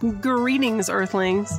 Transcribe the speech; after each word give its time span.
Greetings, 0.00 0.88
Earthlings. 0.88 1.52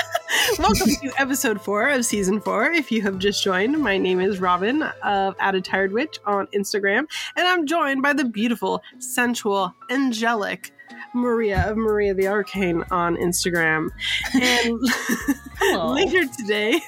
Welcome 0.58 0.90
to 0.90 1.10
episode 1.16 1.58
four 1.58 1.88
of 1.88 2.04
season 2.04 2.38
four. 2.38 2.70
If 2.70 2.92
you 2.92 3.00
have 3.00 3.18
just 3.18 3.42
joined, 3.42 3.78
my 3.78 3.96
name 3.96 4.20
is 4.20 4.40
Robin 4.40 4.82
of 5.02 5.34
At 5.40 5.54
a 5.54 5.62
Tired 5.62 5.92
Witch 5.92 6.18
on 6.26 6.48
Instagram, 6.48 7.06
and 7.34 7.46
I'm 7.46 7.66
joined 7.66 8.02
by 8.02 8.12
the 8.12 8.26
beautiful, 8.26 8.82
sensual, 8.98 9.74
angelic 9.88 10.70
Maria 11.14 11.64
of 11.66 11.78
Maria 11.78 12.12
the 12.12 12.28
Arcane 12.28 12.84
on 12.90 13.16
Instagram. 13.16 13.88
And 14.34 14.78
later 15.94 16.26
today, 16.36 16.80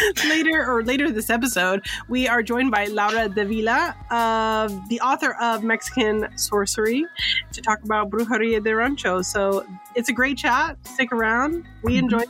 later 0.28 0.64
or 0.70 0.82
later 0.84 1.10
this 1.10 1.30
episode, 1.30 1.84
we 2.08 2.26
are 2.28 2.42
joined 2.42 2.70
by 2.70 2.86
Laura 2.86 3.28
Davila, 3.28 3.94
uh, 4.10 4.68
the 4.88 5.00
author 5.00 5.34
of 5.40 5.62
Mexican 5.64 6.28
Sorcery, 6.36 7.04
to 7.52 7.60
talk 7.60 7.82
about 7.82 8.10
Brujeria 8.10 8.62
de 8.62 8.74
Rancho. 8.74 9.22
So 9.22 9.66
it's 9.94 10.08
a 10.08 10.12
great 10.12 10.38
chat. 10.38 10.76
Stick 10.86 11.12
around. 11.12 11.64
We 11.82 11.94
Mm-hmm. 11.96 12.04
enjoyed. 12.04 12.28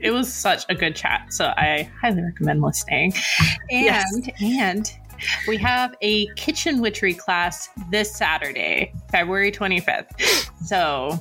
it 0.00 0.10
was 0.10 0.30
such 0.32 0.64
a 0.68 0.74
good 0.74 0.94
chat, 0.96 1.32
so 1.32 1.54
I 1.56 1.88
highly 2.00 2.22
recommend 2.22 2.60
listening. 2.60 3.12
And 3.70 3.84
Yes. 3.86 4.04
and 4.42 4.92
we 5.48 5.56
have 5.58 5.94
a 6.02 6.26
kitchen 6.34 6.80
witchery 6.82 7.14
class 7.14 7.68
this 7.90 8.14
Saturday, 8.14 8.92
February 9.10 9.52
25th. 9.52 10.10
So 10.66 11.18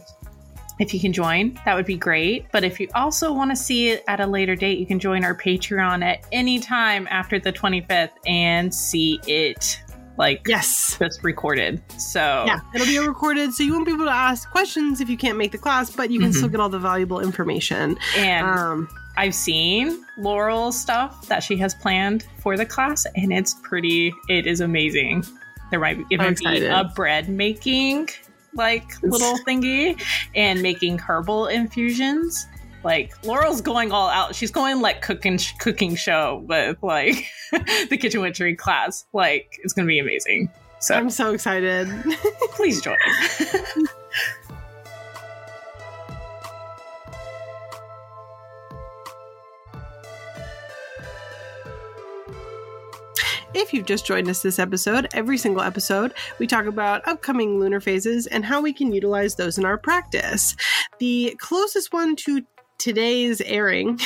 if 0.83 0.93
you 0.93 0.99
can 0.99 1.13
join, 1.13 1.57
that 1.65 1.75
would 1.75 1.85
be 1.85 1.97
great. 1.97 2.45
But 2.51 2.63
if 2.63 2.79
you 2.79 2.87
also 2.93 3.31
want 3.33 3.49
to 3.51 3.55
see 3.55 3.89
it 3.89 4.03
at 4.07 4.19
a 4.19 4.27
later 4.27 4.55
date, 4.55 4.77
you 4.77 4.85
can 4.85 4.99
join 4.99 5.23
our 5.23 5.33
Patreon 5.35 6.03
at 6.03 6.25
any 6.31 6.59
time 6.59 7.07
after 7.09 7.39
the 7.39 7.51
25th 7.53 8.11
and 8.27 8.73
see 8.73 9.19
it 9.25 9.81
like 10.17 10.45
Yes. 10.47 10.97
just 10.99 11.23
recorded. 11.23 11.81
So 11.97 12.43
Yeah, 12.45 12.59
it'll 12.75 12.85
be 12.85 12.99
recorded, 12.99 13.53
so 13.53 13.63
you 13.63 13.73
won't 13.73 13.85
be 13.87 13.93
able 13.93 14.05
to 14.05 14.11
ask 14.11 14.49
questions 14.51 15.01
if 15.01 15.09
you 15.09 15.17
can't 15.17 15.37
make 15.37 15.51
the 15.51 15.57
class, 15.57 15.89
but 15.89 16.11
you 16.11 16.19
can 16.19 16.29
Mhm. 16.29 16.35
still 16.35 16.49
get 16.49 16.59
all 16.59 16.69
the 16.69 16.77
valuable 16.79 17.19
information. 17.19 17.97
and 18.15 18.45
Um, 18.45 18.89
I've 19.17 19.33
seen 19.35 20.03
Laurel's 20.17 20.79
stuff 20.79 21.27
that 21.29 21.41
she 21.43 21.55
has 21.57 21.73
planned 21.75 22.25
for 22.41 22.57
the 22.57 22.65
class, 22.65 23.05
and 23.15 23.31
it's 23.33 23.55
pretty. 23.63 24.13
It 24.27 24.45
is 24.47 24.59
amazing. 24.59 25.23
There 25.71 25.79
might 25.79 25.97
be, 25.97 26.05
it 26.11 26.19
might 26.19 26.37
be 26.37 26.65
a 26.65 26.83
bread 26.95 27.29
making 27.29 28.09
like 28.55 29.01
little 29.03 29.37
thingy, 29.39 30.01
and 30.35 30.61
making 30.61 30.99
herbal 30.99 31.47
infusions. 31.47 32.47
Like 32.83 33.13
Laurel's 33.25 33.61
going 33.61 33.91
all 33.91 34.09
out. 34.09 34.35
She's 34.35 34.51
going 34.51 34.81
like 34.81 35.01
cooking 35.01 35.39
cooking 35.59 35.95
show 35.95 36.43
with 36.47 36.77
like 36.83 37.25
the 37.51 37.97
kitchen 37.97 38.21
witchery 38.21 38.55
class. 38.55 39.05
Like 39.13 39.59
it's 39.63 39.73
gonna 39.73 39.87
be 39.87 39.99
amazing. 39.99 40.49
So 40.79 40.95
I'm 40.95 41.09
so 41.09 41.31
excited. 41.31 41.87
please 42.55 42.81
join. 42.81 42.97
If 53.55 53.71
you've 53.71 53.85
just 53.85 54.05
joined 54.05 54.29
us 54.29 54.41
this 54.41 54.57
episode, 54.57 55.07
every 55.13 55.37
single 55.37 55.61
episode, 55.61 56.13
we 56.39 56.47
talk 56.47 56.65
about 56.65 57.07
upcoming 57.07 57.59
lunar 57.59 57.79
phases 57.79 58.25
and 58.25 58.43
how 58.43 58.61
we 58.61 58.73
can 58.73 58.91
utilize 58.91 59.35
those 59.35 59.59
in 59.59 59.65
our 59.65 59.77
practice. 59.77 60.55
The 60.97 61.35
closest 61.39 61.93
one 61.93 62.15
to 62.17 62.41
today's 62.79 63.41
airing 63.41 63.99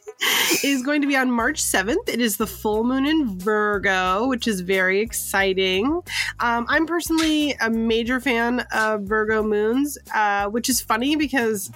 is 0.64 0.82
going 0.82 1.02
to 1.02 1.06
be 1.06 1.16
on 1.16 1.30
March 1.30 1.62
7th. 1.62 2.08
It 2.08 2.20
is 2.20 2.38
the 2.38 2.46
full 2.46 2.82
moon 2.82 3.04
in 3.04 3.38
Virgo, 3.38 4.26
which 4.26 4.48
is 4.48 4.62
very 4.62 5.00
exciting. 5.00 6.00
Um, 6.40 6.64
I'm 6.68 6.86
personally 6.86 7.54
a 7.60 7.68
major 7.68 8.20
fan 8.20 8.66
of 8.72 9.02
Virgo 9.02 9.42
moons, 9.42 9.98
uh, 10.14 10.48
which 10.48 10.70
is 10.70 10.80
funny 10.80 11.14
because 11.14 11.70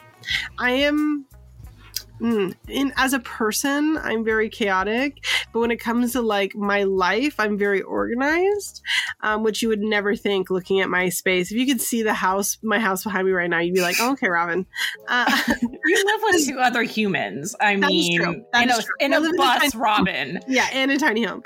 I 0.58 0.70
am. 0.70 1.26
Mm, 2.20 2.54
in 2.68 2.92
as 2.96 3.12
a 3.12 3.20
person, 3.20 3.96
I'm 3.98 4.24
very 4.24 4.48
chaotic, 4.48 5.24
but 5.52 5.60
when 5.60 5.70
it 5.70 5.76
comes 5.78 6.12
to 6.12 6.20
like 6.22 6.54
my 6.54 6.82
life, 6.84 7.38
I'm 7.38 7.56
very 7.58 7.80
organized, 7.82 8.82
um, 9.22 9.42
which 9.44 9.62
you 9.62 9.68
would 9.68 9.80
never 9.80 10.16
think 10.16 10.50
looking 10.50 10.80
at 10.80 10.88
my 10.90 11.08
space. 11.10 11.50
If 11.52 11.58
you 11.58 11.66
could 11.66 11.80
see 11.80 12.02
the 12.02 12.14
house, 12.14 12.58
my 12.62 12.78
house 12.78 13.04
behind 13.04 13.26
me 13.26 13.32
right 13.32 13.48
now, 13.48 13.60
you'd 13.60 13.74
be 13.74 13.80
like, 13.82 13.96
oh, 14.00 14.12
"Okay, 14.12 14.28
Robin." 14.28 14.66
Uh, 15.08 15.26
You 15.88 16.04
live 16.04 16.20
with 16.24 16.46
two 16.46 16.58
other 16.58 16.82
humans. 16.82 17.54
I 17.60 17.76
mean. 17.76 18.20
In 18.20 18.28
a, 18.28 18.74
true. 18.74 18.84
in 19.00 19.14
I 19.14 19.16
a 19.16 19.20
live 19.20 19.30
in 19.30 19.34
a 19.34 19.38
bus, 19.38 19.58
tiny- 19.72 19.82
Robin. 19.82 20.40
yeah, 20.48 20.68
and 20.72 20.90
a 20.90 20.98
tiny 20.98 21.24
home. 21.24 21.42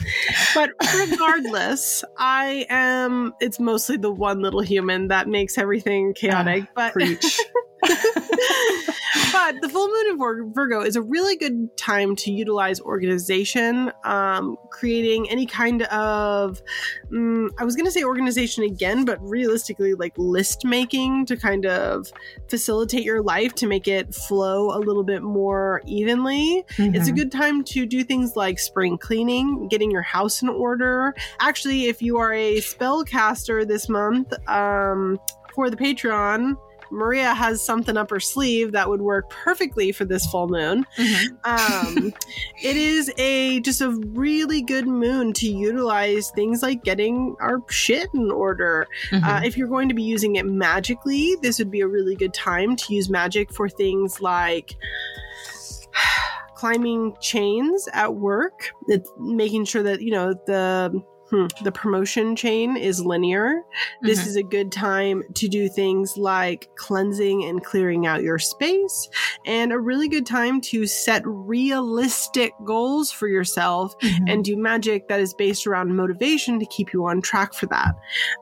But 0.55 0.71
regardless, 0.99 2.03
I 2.19 2.67
am. 2.69 3.33
It's 3.41 3.61
mostly 3.61 3.97
the 3.99 4.11
one 4.11 4.41
little 4.43 4.61
human 4.63 5.09
that 5.09 5.29
makes 5.29 5.59
everything 5.59 6.15
chaotic. 6.15 6.65
but 6.75 6.93
Preach. 6.93 7.39
but 9.33 9.61
the 9.61 9.69
full 9.69 9.89
moon 9.89 10.07
in 10.11 10.53
Virgo 10.53 10.83
is 10.83 10.97
a 10.97 11.03
really 11.03 11.37
good 11.37 11.77
time 11.77 12.15
to 12.17 12.33
utilize 12.33 12.81
organization, 12.81 13.91
um, 14.05 14.57
creating 14.71 15.29
any 15.31 15.47
kind 15.47 15.83
of, 15.83 16.63
mm, 17.11 17.49
I 17.59 17.65
was 17.65 17.75
going 17.75 17.87
to 17.87 17.91
say 17.91 18.05
organization 18.05 18.63
again, 18.65 19.05
but 19.05 19.19
realistically, 19.21 19.95
like 19.95 20.13
list 20.17 20.65
making 20.65 21.27
to 21.27 21.37
kind 21.37 21.67
of 21.67 22.13
facilitate 22.49 23.03
your 23.05 23.23
life 23.23 23.55
to 23.57 23.67
make 23.67 23.89
it 23.89 24.15
flow 24.15 24.77
a 24.77 24.79
little 24.79 25.05
bit 25.05 25.23
more 25.23 25.83
evenly. 25.87 26.65
It's 26.79 27.09
a 27.09 27.13
Mhm. 27.13 27.17
good 27.17 27.33
time 27.33 27.65
to 27.65 27.85
do 27.87 28.05
things 28.05 28.37
like 28.37 28.59
spring 28.59 28.97
cleaning, 28.99 29.69
getting 29.69 29.91
your 29.91 30.03
house 30.03 30.43
in 30.43 30.49
order. 30.49 31.15
Actually, 31.41 31.87
if 31.87 32.01
you 32.01 32.19
are 32.19 32.33
a 32.33 32.59
spellcaster 32.61 33.67
this 33.67 33.89
month, 33.89 34.33
um, 34.49 35.19
for 35.55 35.69
the 35.69 35.77
Patreon, 35.77 36.57
Maria 36.93 37.35
has 37.35 37.65
something 37.65 37.97
up 37.97 38.11
her 38.11 38.21
sleeve 38.21 38.73
that 38.73 38.89
would 38.89 39.01
work 39.01 39.29
perfectly 39.31 39.91
for 39.93 40.05
this 40.05 40.25
full 40.27 40.47
moon. 40.49 40.85
Mhm. 40.99 41.27
Um, 41.45 42.13
it 42.63 42.77
is 42.77 43.11
a 43.17 43.61
just 43.61 43.81
a 43.81 43.91
really 43.91 44.61
good 44.63 44.87
moon 44.87 45.33
to 45.35 45.49
utilize 45.49 46.31
things 46.35 46.63
like 46.63 46.85
getting 46.85 47.35
our 47.41 47.59
shit 47.71 48.09
in 48.15 48.31
order. 48.31 48.87
Uh, 49.13 49.17
Mhm. 49.21 49.47
if 49.47 49.57
you're 49.57 49.69
going 49.69 49.89
to 49.89 49.95
be 49.95 50.03
using 50.03 50.37
it 50.37 50.47
magically, 50.47 51.37
this 51.43 51.59
would 51.59 51.71
be 51.71 51.81
a 51.81 51.89
really 51.89 52.15
good 52.15 52.35
time 52.35 52.77
to 52.77 52.95
use 52.95 53.09
magic 53.09 53.53
for 53.53 53.69
things 53.69 54.21
like 54.21 54.77
climbing 56.55 57.15
chains 57.21 57.89
at 57.93 58.15
work. 58.15 58.71
It's 58.89 59.11
making 59.19 59.65
sure 59.65 59.83
that 59.83 60.01
you 60.03 60.11
know 60.13 60.35
the 60.47 61.03
hmm, 61.33 61.47
the 61.65 61.73
promotion 61.73 62.37
chain 62.37 62.77
is 62.77 63.05
linear. 63.05 63.63
This 64.03 64.21
Mhm. 64.21 64.27
is 64.27 64.37
a 64.37 64.43
good 64.43 64.71
time 64.71 65.23
to 65.35 65.49
do 65.49 65.69
things 65.69 66.17
like 66.19 66.69
cleansing 66.77 67.45
and 67.45 67.65
clearing 67.65 68.07
out 68.07 68.23
your 68.23 68.39
space, 68.39 69.09
and 69.47 69.73
a 69.73 69.79
really 69.79 70.09
good 70.09 70.27
time 70.27 70.61
to 70.61 70.87
set 70.87 71.23
realistic 71.25 72.53
goals 72.65 73.11
for 73.11 73.29
yourself 73.29 73.95
Mhm. 74.01 74.31
and 74.31 74.45
do 74.45 74.57
magic 74.57 75.09
that 75.09 75.21
is 75.21 75.33
based 75.33 75.67
around 75.67 75.97
motivation 75.97 76.61
to 76.61 76.67
keep 76.67 76.93
you 76.93 77.07
on 77.07 77.23
track 77.23 77.55
for 77.55 77.67
that. 77.67 77.95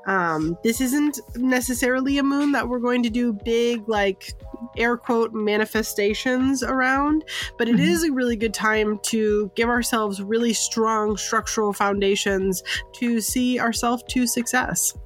Um, 0.07 0.57
this 0.65 0.81
isn't 0.81 1.21
necessarily 1.37 2.19
a 2.19 2.23
moon 2.23 2.53
that 2.53 2.69
we're 2.69 2.81
going 2.81 3.03
to 3.05 3.11
do 3.11 3.33
big, 3.45 3.89
like 3.89 4.35
air 4.77 4.97
quote 4.97 5.33
manifestations 5.33 6.63
around, 6.63 7.25
but 7.59 7.69
it 7.69 7.77
Mhm. 7.77 7.81
is 7.89 8.05
a 8.05 8.13
really 8.13 8.37
good 8.37 8.55
time 8.55 8.99
to 9.05 9.51
give 9.55 9.69
ourselves 9.69 10.23
really 10.23 10.53
strong 10.53 11.17
structural 11.17 11.73
foundations 11.73 12.63
to 12.95 13.21
see 13.21 13.59
ourselves 13.61 14.03
to 14.11 14.27
success. 14.27 14.97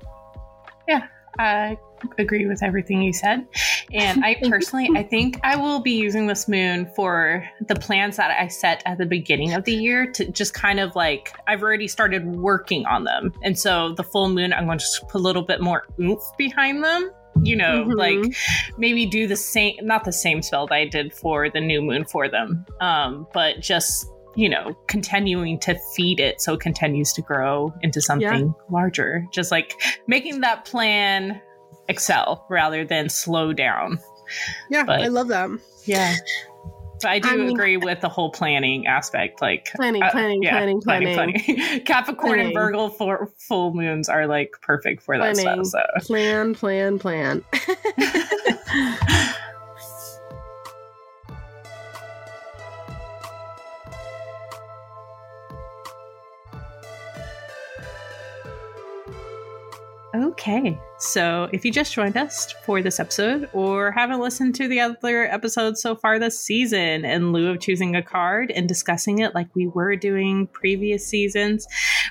Yeah, 0.89 1.07
I 1.39 1.79
agree 2.19 2.45
with 2.47 2.62
everything 2.62 3.01
you 3.03 3.12
said. 3.12 3.47
And 3.93 4.25
I 4.25 4.35
personally, 4.49 4.91
I 4.95 5.03
think 5.03 5.41
I 5.43 5.57
will 5.57 5.81
be 5.81 5.93
using 5.93 6.27
this 6.27 6.49
moon 6.49 6.87
for 6.95 7.49
the 7.67 7.75
plans 7.75 8.17
that 8.19 8.31
I 8.39 8.49
set 8.49 8.83
at 8.85 8.99
the 8.99 9.07
beginning 9.07 9.55
of 9.55 9.65
the 9.65 9.73
year 9.73 10.11
to 10.12 10.31
just 10.31 10.53
kind 10.53 10.81
of 10.81 10.95
like, 10.95 11.33
I've 11.47 11.62
already 11.62 11.89
started 11.89 12.27
working 12.27 12.85
on 12.87 13.05
them. 13.05 13.33
And 13.43 13.59
so 13.59 13.95
the 13.95 14.05
full 14.05 14.29
moon, 14.29 14.53
I'm 14.53 14.67
going 14.67 14.79
to 14.79 14.85
just 14.85 15.09
put 15.09 15.19
a 15.19 15.23
little 15.23 15.43
bit 15.43 15.61
more 15.62 15.87
oomph 16.00 16.23
behind 16.37 16.85
them. 16.85 17.11
You 17.43 17.56
know, 17.56 17.85
Mhm. 17.85 17.97
like 17.97 18.37
maybe 18.79 19.06
do 19.06 19.26
the 19.26 19.35
same, 19.35 19.75
not 19.82 20.05
the 20.05 20.12
same 20.12 20.41
spell 20.41 20.69
that 20.69 20.75
I 20.75 20.85
did 20.87 21.12
for 21.12 21.50
the 21.50 21.61
new 21.61 21.82
moon 21.82 22.05
for 22.05 22.29
them, 22.29 22.65
um, 22.81 23.26
but 23.35 23.59
just 23.61 24.06
you 24.37 24.49
know, 24.49 24.75
continuing 24.89 25.59
to 25.61 25.75
feed 25.95 26.21
it 26.21 26.41
so 26.41 26.55
it 26.55 26.61
continues 26.61 27.13
to 27.15 27.23
grow 27.23 27.73
into 27.83 28.01
something 28.01 28.55
larger. 28.71 29.27
Just 29.33 29.51
like 29.51 29.75
making 30.07 30.41
that 30.43 30.65
plan 30.65 31.41
excel 31.89 32.47
rather 32.49 32.85
than 32.85 33.09
slow 33.09 33.53
down. 33.53 33.99
Yeah, 34.71 34.85
But- 34.85 35.03
I 35.03 35.09
love 35.09 35.29
that. 35.29 35.51
Yeah. 35.85 36.15
But 37.03 37.11
I 37.11 37.19
do 37.19 37.29
I 37.29 37.37
mean- 37.37 37.51
agree 37.51 37.77
with 37.77 38.01
the 38.01 38.09
whole 38.09 38.31
planning 38.31 38.87
aspect. 38.87 39.43
Like 39.43 39.69
Planning, 39.75 40.03
uh, 40.03 40.11
planning, 40.11 40.43
yeah, 40.43 40.53
planning, 40.53 40.81
planning, 40.81 41.15
planning. 41.15 41.81
Capricorn 41.85 42.41
and 42.41 42.55
Virgo 42.55 42.89
for 42.89 43.31
full 43.39 43.75
moons 43.75 44.09
are 44.09 44.27
like 44.27 44.53
perfect 44.63 45.03
for 45.03 45.19
that 45.19 45.35
Planning. 45.35 45.65
stuff. 45.65 45.83
So 46.01 46.07
Plan, 46.07 46.55
plan, 46.55 46.99
plan. 46.99 47.45
Okay, 60.14 60.78
so 60.99 61.49
if 61.52 61.64
you 61.64 61.72
just 61.72 61.93
joined 61.93 62.16
us 62.16 62.52
for 62.64 62.81
this 62.81 63.00
episode 63.00 63.50
or 63.52 63.90
haven't 63.90 64.20
listened 64.20 64.55
to 64.55 64.69
the 64.69 64.78
other 64.78 65.25
episodes 65.25 65.82
so 65.82 65.96
far 65.96 66.20
this 66.20 66.38
season, 66.38 67.05
in 67.05 67.32
lieu 67.32 67.50
of 67.50 67.58
choosing 67.58 67.96
a 67.96 68.02
card 68.02 68.52
and 68.52 68.69
discussing 68.69 69.19
it 69.19 69.34
like 69.34 69.49
we 69.56 69.66
were 69.66 69.96
doing 69.96 70.46
previous 70.46 71.05
seasons, 71.05 71.66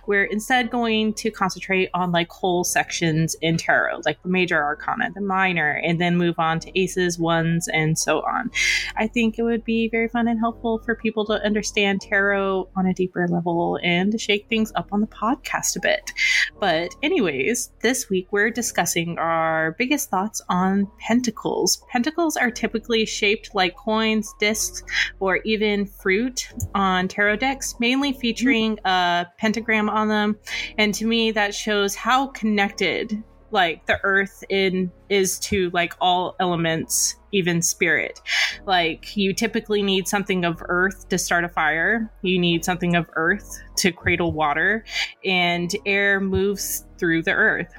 we're 0.08 0.26
instead 0.26 0.70
going 0.70 1.14
to 1.16 1.32
concentrate 1.32 1.90
on 1.94 2.12
like 2.12 2.30
whole 2.30 2.64
sections 2.64 3.36
in 3.42 3.58
tarot, 3.58 4.02
like 4.06 4.22
the 4.24 4.30
major 4.30 4.62
arcana, 4.62 5.10
the 5.14 5.22
minor, 5.22 5.82
and 5.84 6.00
then 6.00 6.18
move 6.18 6.36
on 6.38 6.60
to 6.62 6.80
aces, 6.80 7.20
ones, 7.20 7.68
and 7.68 7.98
so 7.98 8.20
on. 8.22 8.52
I 8.96 9.08
think 9.08 9.38
it 9.38 9.44
would 9.44 9.64
be 9.64 9.90
very 9.90 10.08
fun 10.08 10.28
and 10.28 10.40
helpful 10.40 10.80
for 10.80 10.96
people 10.96 11.26
to 11.26 11.34
understand 11.46 12.02
tarot 12.02 12.70
on 12.76 12.86
a 12.86 12.94
deeper 12.94 13.28
level 13.28 13.80
and 13.84 14.12
to 14.12 14.18
shake 14.18 14.48
things 14.50 14.72
up 14.76 14.90
on 14.92 15.02
the 15.02 15.08
podcast 15.08 15.76
a 15.76 15.80
bit. 15.80 16.12
But, 16.60 16.96
anyways, 17.02 17.72
this 17.82 18.10
week 18.10 18.28
we're 18.32 18.50
discussing 18.50 19.18
our 19.18 19.76
biggest 19.78 20.10
thoughts 20.10 20.42
on 20.50 20.90
pentacles. 21.00 21.84
Pentacles 21.90 22.38
are 22.38 22.52
typically 22.52 23.06
shaped 23.06 23.54
like 23.54 23.76
coins, 23.76 24.34
discs, 24.40 24.84
or 25.20 25.38
even 25.46 25.86
fruit 25.86 26.48
on 26.76 27.08
tarot 27.08 27.38
decks, 27.38 27.76
mainly 27.80 28.14
featuring 28.14 28.80
a 28.86 29.26
pentagram 29.38 29.90
on 29.94 30.08
them. 30.08 30.38
And 30.78 30.94
to 30.96 31.06
me, 31.06 31.32
that 31.32 31.56
shows 31.56 31.96
how 31.96 32.28
connected 32.28 33.24
like 33.52 33.86
the 33.86 34.00
earth 34.04 34.44
in 34.50 34.92
is 35.10 35.38
to 35.38 35.70
like 35.74 35.94
all 36.02 36.36
elements 36.40 37.16
even 37.32 37.62
spirit. 37.62 38.20
Like 38.66 39.16
you 39.16 39.34
typically 39.34 39.84
need 39.84 40.08
something 40.08 40.44
of 40.44 40.62
earth 40.68 41.08
to 41.10 41.18
start 41.18 41.44
a 41.44 41.50
fire. 41.50 42.12
You 42.24 42.40
need 42.40 42.66
something 42.66 42.96
of 42.96 43.06
earth 43.16 43.62
to 43.78 43.92
cradle 43.92 44.32
water. 44.32 44.84
And 45.24 45.72
air 45.86 46.20
moves 46.20 46.86
through 46.98 47.24
the 47.24 47.34
earth. 47.34 47.74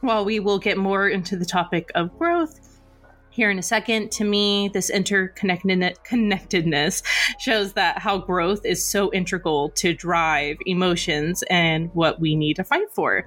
While 0.00 0.24
we 0.24 0.40
will 0.40 0.58
get 0.58 0.78
more 0.78 1.08
into 1.08 1.36
the 1.36 1.44
topic 1.44 1.92
of 1.94 2.18
growth 2.18 2.71
here 3.32 3.50
in 3.50 3.58
a 3.58 3.62
second. 3.62 4.12
To 4.12 4.24
me, 4.24 4.68
this 4.68 4.90
interconnectedness 4.90 7.02
shows 7.40 7.72
that 7.72 7.98
how 7.98 8.18
growth 8.18 8.64
is 8.64 8.84
so 8.84 9.12
integral 9.12 9.70
to 9.70 9.94
drive 9.94 10.58
emotions 10.66 11.42
and 11.50 11.90
what 11.94 12.20
we 12.20 12.36
need 12.36 12.54
to 12.56 12.64
fight 12.64 12.92
for. 12.92 13.26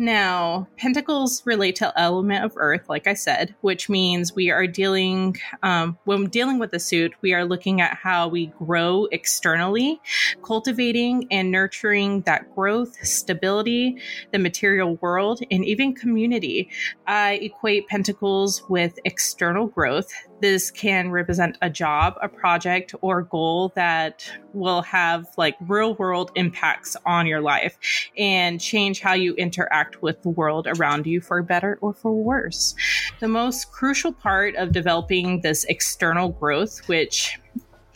Now, 0.00 0.68
pentacles 0.76 1.42
relate 1.44 1.74
to 1.76 1.92
element 1.98 2.44
of 2.44 2.52
earth, 2.54 2.88
like 2.88 3.08
I 3.08 3.14
said, 3.14 3.56
which 3.62 3.88
means 3.88 4.32
we 4.32 4.48
are 4.48 4.64
dealing, 4.64 5.36
um, 5.64 5.98
when 6.04 6.26
dealing 6.26 6.60
with 6.60 6.70
the 6.70 6.78
suit, 6.78 7.14
we 7.20 7.34
are 7.34 7.44
looking 7.44 7.80
at 7.80 7.96
how 7.96 8.28
we 8.28 8.46
grow 8.46 9.08
externally, 9.10 10.00
cultivating 10.44 11.26
and 11.32 11.50
nurturing 11.50 12.20
that 12.22 12.54
growth, 12.54 12.94
stability, 13.04 13.96
the 14.30 14.38
material 14.38 14.94
world, 14.96 15.40
and 15.50 15.64
even 15.64 15.96
community. 15.96 16.70
I 17.08 17.32
equate 17.42 17.88
pentacles 17.88 18.62
with 18.68 19.00
external 19.04 19.66
growth. 19.66 20.12
This 20.40 20.70
can 20.70 21.10
represent 21.10 21.58
a 21.62 21.68
job, 21.68 22.14
a 22.22 22.28
project, 22.28 22.94
or 23.00 23.22
goal 23.22 23.72
that 23.74 24.30
will 24.52 24.82
have 24.82 25.26
like 25.36 25.56
real 25.60 25.94
world 25.94 26.30
impacts 26.36 26.96
on 27.04 27.26
your 27.26 27.40
life 27.40 27.76
and 28.16 28.60
change 28.60 29.00
how 29.00 29.14
you 29.14 29.34
interact 29.34 30.00
with 30.00 30.22
the 30.22 30.28
world 30.28 30.66
around 30.66 31.06
you 31.06 31.20
for 31.20 31.42
better 31.42 31.78
or 31.80 31.92
for 31.92 32.14
worse. 32.14 32.74
The 33.20 33.28
most 33.28 33.72
crucial 33.72 34.12
part 34.12 34.54
of 34.56 34.72
developing 34.72 35.40
this 35.40 35.64
external 35.64 36.28
growth, 36.28 36.86
which 36.88 37.38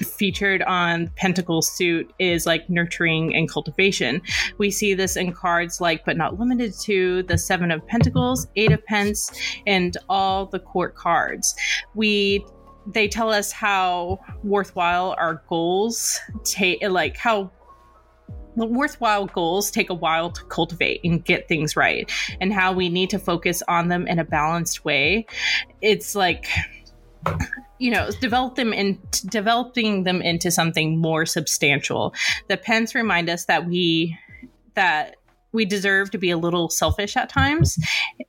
featured 0.03 0.63
on 0.63 1.11
Pentacle 1.17 1.63
suit 1.63 2.13
is 2.19 2.47
like 2.47 2.69
nurturing 2.69 3.35
and 3.35 3.51
cultivation. 3.51 4.21
We 4.59 4.71
see 4.71 4.95
this 4.95 5.17
in 5.17 5.33
cards 5.33 5.81
like, 5.81 6.05
but 6.05 6.17
not 6.17 6.39
limited 6.39 6.75
to, 6.83 7.23
the 7.25 7.39
Seven 7.39 7.71
of 7.71 7.87
Pentacles, 7.87 8.47
Eight 8.57 8.73
of 8.73 8.85
Pence, 8.87 9.31
and 9.67 9.97
all 10.09 10.47
the 10.47 10.59
court 10.59 10.95
cards. 10.95 11.55
We 11.95 12.45
they 12.87 13.07
tell 13.07 13.31
us 13.31 13.53
how 13.53 14.19
worthwhile 14.43 15.15
our 15.19 15.43
goals 15.49 16.19
take, 16.45 16.83
like 16.83 17.17
how 17.17 17.51
worthwhile 18.57 19.27
goals 19.27 19.71
take 19.71 19.89
a 19.89 19.95
while 19.95 20.31
to 20.31 20.45
cultivate 20.45 21.01
and 21.05 21.25
get 21.25 21.49
things 21.49 21.77
right, 21.77 22.11
and 22.41 22.53
how 22.53 22.73
we 22.73 22.89
need 22.89 23.11
to 23.11 23.19
focus 23.19 23.63
on 23.69 23.89
them 23.89 24.07
in 24.07 24.19
a 24.19 24.25
balanced 24.25 24.85
way. 24.85 25.27
It's 25.81 26.15
like 26.15 26.49
you 27.83 27.91
know 27.91 28.11
develop 28.21 28.55
them 28.55 28.73
in 28.73 28.99
developing 29.27 30.05
them 30.05 30.23
into 30.23 30.51
something 30.51 30.99
more 30.99 31.27
substantial 31.27 32.15
the 32.49 32.57
pens 32.57 32.95
remind 32.95 33.29
us 33.29 33.47
that 33.47 33.67
we 33.67 34.17
that 34.75 35.17
we 35.53 35.65
deserve 35.65 36.11
to 36.11 36.19
be 36.19 36.31
a 36.31 36.39
little 36.39 36.71
selfish 36.71 37.17
at 37.17 37.29
times 37.29 37.79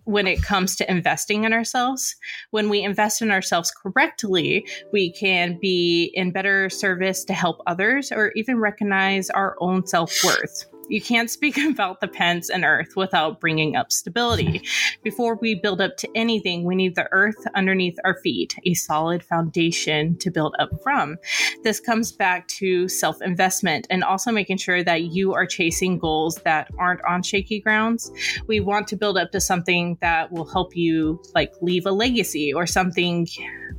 when 0.04 0.28
it 0.28 0.44
comes 0.44 0.76
to 0.76 0.92
investing 0.92 1.46
in 1.46 1.54
ourselves. 1.54 2.16
When 2.52 2.70
we 2.70 2.84
invest 2.84 3.22
in 3.22 3.32
ourselves 3.32 3.72
correctly, 3.72 4.68
we 4.92 5.12
can 5.14 5.58
be 5.60 6.12
in 6.14 6.32
better 6.32 6.70
service 6.70 7.24
to 7.26 7.34
help 7.34 7.62
others 7.66 8.12
or 8.12 8.34
even 8.36 8.60
recognize 8.60 9.30
our 9.30 9.56
own 9.60 9.88
self 9.88 10.14
worth. 10.26 10.66
You 10.94 11.02
can't 11.02 11.32
speak 11.32 11.58
about 11.72 12.02
the 12.02 12.08
pence 12.08 12.52
and 12.52 12.64
earth 12.64 12.96
without 12.96 13.40
bringing 13.40 13.76
up 13.76 13.92
stability. 13.92 14.62
Before 15.02 15.40
we 15.42 15.56
build 15.56 15.82
up 15.82 15.98
to 15.98 16.10
anything, 16.14 16.66
we 16.66 16.76
need 16.76 16.94
the 16.94 17.08
earth 17.12 17.48
underneath 17.56 17.98
our 18.06 18.14
feet, 18.22 18.56
a 18.64 18.76
solid 18.76 19.24
foundation 19.24 20.16
to 20.20 20.30
build 20.30 20.56
up 20.60 20.70
from. 20.84 21.18
This 21.64 21.80
comes 21.80 22.12
back 22.12 22.48
to 22.60 22.88
self 22.88 23.24
investment 23.24 23.88
and 23.90 24.04
also 24.04 24.32
making 24.32 24.58
sure 24.58 24.84
that 24.84 25.06
you 25.06 25.34
are 25.34 25.48
chasing 25.48 25.98
goals 25.98 26.36
that 26.44 26.70
aren't 26.78 27.04
on 27.06 27.24
shaky 27.24 27.60
grounds. 27.60 28.12
We 28.46 28.60
want 28.60 28.88
to 28.90 28.96
build 28.96 29.18
up 29.18 29.32
to 29.32 29.42
something 29.42 29.98
that 30.02 30.32
will 30.32 30.46
help 30.46 30.76
you, 30.76 31.20
like, 31.34 31.54
leave 31.60 31.88
a 31.88 31.92
legacy 31.92 32.54
or 32.54 32.68
something 32.68 33.28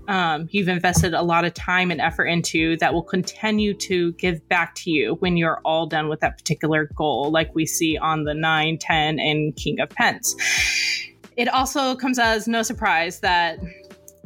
um, 0.09 0.49
you've 0.51 0.69
invested 0.69 1.15
a 1.15 1.23
lot 1.23 1.45
of 1.45 1.55
time 1.55 1.91
and 1.91 2.01
effort 2.01 2.27
into 2.27 2.77
that 2.79 2.93
will 2.93 3.03
continue 3.03 3.75
to 3.75 4.13
give 4.13 4.47
back 4.49 4.75
to 4.77 4.91
you 4.91 5.15
when 5.21 5.37
you're 5.37 5.61
all 5.65 5.87
done 5.87 6.09
with 6.09 6.21
that 6.21 6.37
particular 6.37 6.91
goal, 6.95 7.04
like 7.31 7.55
we 7.55 7.67
see 7.67 7.97
on 7.97 8.25
the 8.25 8.35
9, 8.35 8.79
10, 8.79 9.19
and 9.19 9.55
King 9.57 9.81
of 9.81 9.91
Pence. 9.91 10.35
It 11.37 11.49
also 11.49 11.97
comes 11.97 12.19
as 12.19 12.47
no 12.47 12.63
surprise 12.63 13.21
that 13.21 13.59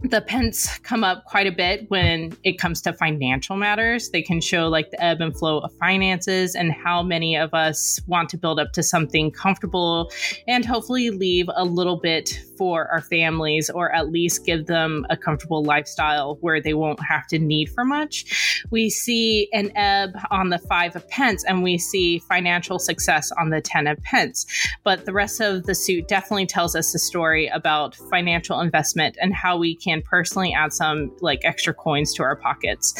the 0.03 0.21
pence 0.21 0.79
come 0.79 1.03
up 1.03 1.25
quite 1.25 1.47
a 1.47 1.53
bit 1.53 1.91
when 1.91 2.37
it 2.45 2.59
comes 2.59 2.81
to 2.83 2.93
financial 2.93 3.57
matters. 3.57 4.11
They 4.11 4.23
can 4.23 4.41
show 4.41 4.69
like 4.69 4.91
the 4.91 5.03
ebb 5.03 5.21
and 5.21 5.37
flow 5.37 5.59
of 5.59 5.73
finances 5.75 6.55
and 6.55 6.73
how 6.73 7.03
many 7.03 7.37
of 7.37 7.53
us 7.53 8.01
want 8.07 8.29
to 8.31 8.37
build 8.37 8.61
up 8.61 8.73
to 8.75 8.83
something 8.83 9.31
comfortable 9.31 10.11
and 10.47 10.65
hopefully 10.65 11.11
leave 11.11 11.47
a 11.55 11.65
little 11.65 11.97
bit 11.97 12.41
for 12.57 12.89
our 12.91 13.01
families 13.01 13.71
or 13.71 13.93
at 13.95 14.11
least 14.11 14.45
give 14.45 14.67
them 14.67 15.05
a 15.11 15.17
comfortable 15.17 15.63
lifestyle 15.63 16.39
where 16.41 16.61
they 16.61 16.75
won't 16.75 17.01
have 17.03 17.27
to 17.29 17.39
need 17.39 17.67
for 17.67 17.85
much. 17.85 18.63
We 18.71 18.91
see 18.91 19.49
an 19.53 19.73
ebb 19.77 20.11
on 20.31 20.51
the 20.51 20.59
five 20.59 20.95
of 20.95 21.09
pence 21.09 21.45
and 21.45 21.63
we 21.63 21.79
see 21.79 22.21
financial 22.21 22.79
success 22.79 23.33
on 23.39 23.51
the 23.51 23.61
10 23.61 23.87
of 23.87 24.03
pence. 24.03 24.47
But 24.85 25.07
the 25.07 25.13
rest 25.13 25.41
of 25.41 25.65
the 25.65 25.75
suit 25.75 26.07
definitely 26.09 26.47
tells 26.47 26.77
us 26.77 26.95
a 26.95 26.99
story 26.99 27.49
about 27.49 27.97
financial 28.11 28.61
investment 28.61 29.17
and 29.21 29.35
how 29.35 29.57
we 29.57 29.75
can 29.75 29.88
can 29.89 30.03
personally 30.03 30.53
add 30.53 30.73
some 30.73 31.15
like 31.21 31.41
extra 31.45 31.75
coins 31.75 32.15
to 32.15 32.23
our 32.23 32.37
pockets. 32.37 32.95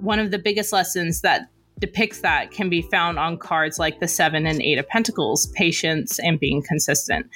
One 0.00 0.18
of 0.18 0.30
the 0.30 0.38
biggest 0.38 0.72
lessons 0.72 1.20
that 1.20 1.48
depicts 1.80 2.20
that 2.20 2.50
can 2.50 2.68
be 2.68 2.82
found 2.82 3.18
on 3.18 3.36
cards 3.36 3.78
like 3.78 4.00
the 4.00 4.08
Seven 4.08 4.46
and 4.46 4.62
Eight 4.62 4.78
of 4.78 4.88
Pentacles, 4.88 5.48
patience 5.48 6.18
and 6.20 6.38
being 6.38 6.62
consistent. 6.62 7.26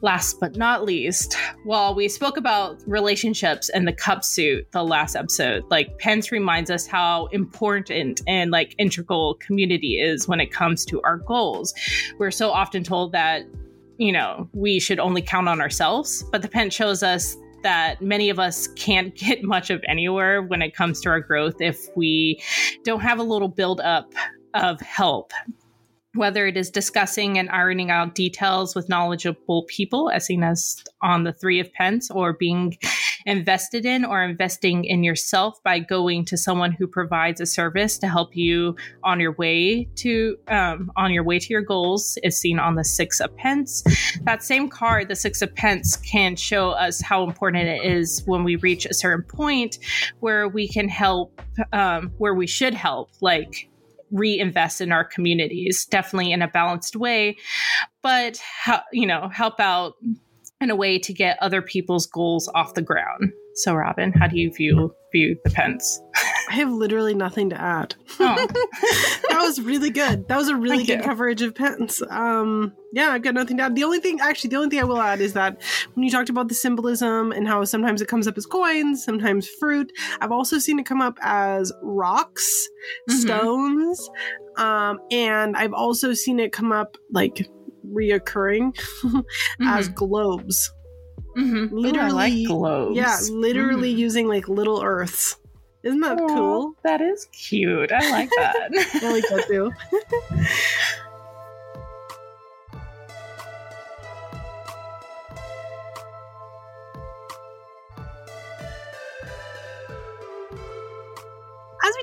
Last 0.00 0.40
but 0.40 0.56
not 0.56 0.84
least, 0.84 1.36
while 1.64 1.94
we 1.94 2.08
spoke 2.08 2.36
about 2.36 2.82
relationships 2.86 3.68
and 3.68 3.86
the 3.86 3.92
cup 3.92 4.24
suit 4.24 4.66
the 4.72 4.82
last 4.82 5.16
episode, 5.16 5.64
like 5.70 5.98
Pence 5.98 6.32
reminds 6.32 6.70
us 6.70 6.86
how 6.86 7.26
important 7.26 8.20
and 8.26 8.50
like 8.50 8.74
integral 8.78 9.34
community 9.34 10.00
is 10.00 10.26
when 10.28 10.40
it 10.40 10.50
comes 10.50 10.84
to 10.86 11.00
our 11.02 11.18
goals. 11.18 11.74
We're 12.18 12.30
so 12.30 12.50
often 12.50 12.84
told 12.84 13.12
that 13.12 13.44
you 13.96 14.10
know, 14.10 14.48
we 14.52 14.80
should 14.80 14.98
only 14.98 15.22
count 15.22 15.48
on 15.48 15.60
ourselves. 15.60 16.24
But 16.32 16.42
the 16.42 16.48
pen 16.48 16.70
shows 16.70 17.04
us 17.04 17.36
that 17.64 18.00
many 18.00 18.30
of 18.30 18.38
us 18.38 18.68
can't 18.68 19.14
get 19.18 19.42
much 19.42 19.70
of 19.70 19.82
anywhere 19.88 20.40
when 20.40 20.62
it 20.62 20.74
comes 20.74 21.00
to 21.00 21.08
our 21.08 21.20
growth 21.20 21.60
if 21.60 21.88
we 21.96 22.40
don't 22.84 23.00
have 23.00 23.18
a 23.18 23.24
little 23.24 23.48
build 23.48 23.80
up 23.80 24.12
of 24.54 24.80
help. 24.80 25.32
Whether 26.14 26.46
it 26.46 26.56
is 26.56 26.70
discussing 26.70 27.38
and 27.38 27.50
ironing 27.50 27.90
out 27.90 28.14
details 28.14 28.76
with 28.76 28.88
knowledgeable 28.88 29.64
people, 29.64 30.10
as 30.10 30.26
seen 30.26 30.44
as 30.44 30.84
on 31.02 31.24
the 31.24 31.32
Three 31.32 31.58
of 31.58 31.72
Pence, 31.72 32.08
or 32.08 32.34
being 32.34 32.78
invested 33.26 33.86
in 33.86 34.04
or 34.04 34.22
investing 34.22 34.84
in 34.84 35.02
yourself 35.02 35.62
by 35.62 35.78
going 35.78 36.24
to 36.26 36.36
someone 36.36 36.72
who 36.72 36.86
provides 36.86 37.40
a 37.40 37.46
service 37.46 37.98
to 37.98 38.08
help 38.08 38.36
you 38.36 38.76
on 39.02 39.20
your 39.20 39.32
way 39.32 39.84
to 39.96 40.36
um, 40.48 40.90
on 40.96 41.12
your 41.12 41.24
way 41.24 41.38
to 41.38 41.52
your 41.52 41.62
goals, 41.62 42.18
is 42.22 42.38
seen 42.38 42.58
on 42.58 42.74
the 42.74 42.84
Six 42.84 43.20
of 43.20 43.34
Pence. 43.36 43.82
That 44.22 44.42
same 44.42 44.68
card, 44.68 45.08
the 45.08 45.16
Six 45.16 45.42
of 45.42 45.54
Pence, 45.54 45.96
can 45.96 46.36
show 46.36 46.70
us 46.70 47.00
how 47.00 47.24
important 47.24 47.68
it 47.68 47.84
is 47.84 48.22
when 48.26 48.44
we 48.44 48.56
reach 48.56 48.86
a 48.86 48.94
certain 48.94 49.24
point 49.24 49.78
where 50.20 50.48
we 50.48 50.68
can 50.68 50.88
help, 50.88 51.40
um, 51.72 52.12
where 52.18 52.34
we 52.34 52.46
should 52.46 52.74
help, 52.74 53.10
like 53.20 53.68
reinvest 54.10 54.80
in 54.80 54.92
our 54.92 55.04
communities, 55.04 55.86
definitely 55.86 56.30
in 56.30 56.42
a 56.42 56.48
balanced 56.48 56.94
way. 56.94 57.36
but 58.04 58.36
how 58.36 58.82
you 58.92 59.06
know 59.06 59.28
help 59.28 59.58
out 59.58 59.94
in 60.64 60.70
a 60.70 60.76
way 60.76 60.98
to 60.98 61.12
get 61.12 61.36
other 61.40 61.62
people's 61.62 62.06
goals 62.06 62.48
off 62.54 62.74
the 62.74 62.82
ground. 62.82 63.32
So, 63.56 63.74
Robin, 63.74 64.12
how 64.12 64.26
do 64.26 64.36
you 64.36 64.50
view 64.52 64.92
view 65.12 65.36
the 65.44 65.50
Pence? 65.50 66.00
I 66.50 66.54
have 66.54 66.70
literally 66.70 67.14
nothing 67.14 67.50
to 67.50 67.60
add. 67.60 67.94
Oh. 68.18 68.34
that 69.28 69.40
was 69.40 69.60
really 69.60 69.90
good. 69.90 70.26
That 70.26 70.36
was 70.36 70.48
a 70.48 70.56
really 70.56 70.78
Thank 70.78 70.88
good 70.88 70.98
you. 70.98 71.04
coverage 71.04 71.42
of 71.42 71.54
Pence. 71.54 72.02
Um, 72.10 72.72
yeah, 72.92 73.10
I've 73.10 73.22
got 73.22 73.34
nothing 73.34 73.58
to 73.58 73.64
add. 73.64 73.76
The 73.76 73.84
only 73.84 74.00
thing, 74.00 74.18
actually, 74.20 74.50
the 74.50 74.56
only 74.56 74.70
thing 74.70 74.80
I 74.80 74.84
will 74.84 75.00
add 75.00 75.20
is 75.20 75.34
that 75.34 75.62
when 75.94 76.02
you 76.02 76.10
talked 76.10 76.30
about 76.30 76.48
the 76.48 76.54
symbolism 76.54 77.30
and 77.30 77.46
how 77.46 77.62
sometimes 77.64 78.02
it 78.02 78.08
comes 78.08 78.26
up 78.26 78.36
as 78.36 78.46
coins, 78.46 79.04
sometimes 79.04 79.48
fruit, 79.60 79.92
I've 80.20 80.32
also 80.32 80.58
seen 80.58 80.80
it 80.80 80.86
come 80.86 81.00
up 81.00 81.16
as 81.22 81.72
rocks, 81.82 82.68
mm-hmm. 83.08 83.20
stones, 83.20 84.10
um, 84.56 84.98
and 85.12 85.56
I've 85.56 85.74
also 85.74 86.12
seen 86.12 86.40
it 86.40 86.50
come 86.50 86.72
up 86.72 86.96
like 87.12 87.48
reoccurring 87.92 88.74
mm-hmm. 89.02 89.66
as 89.66 89.88
globes. 89.88 90.72
Mm-hmm. 91.36 91.76
Literally, 91.76 92.10
Ooh, 92.10 92.14
like 92.14 92.46
globes. 92.46 92.96
Yeah, 92.96 93.18
literally 93.30 93.90
mm-hmm. 93.90 93.98
using 93.98 94.28
like 94.28 94.48
little 94.48 94.82
earths. 94.82 95.36
Isn't 95.82 96.00
that 96.00 96.16
Aww, 96.16 96.28
cool? 96.28 96.76
That 96.82 97.02
is 97.02 97.26
cute. 97.26 97.92
I 97.92 98.10
like 98.10 98.30
that. 98.36 98.70
I 99.02 99.12
like 99.12 99.24
that 99.28 99.46
too. 99.46 99.70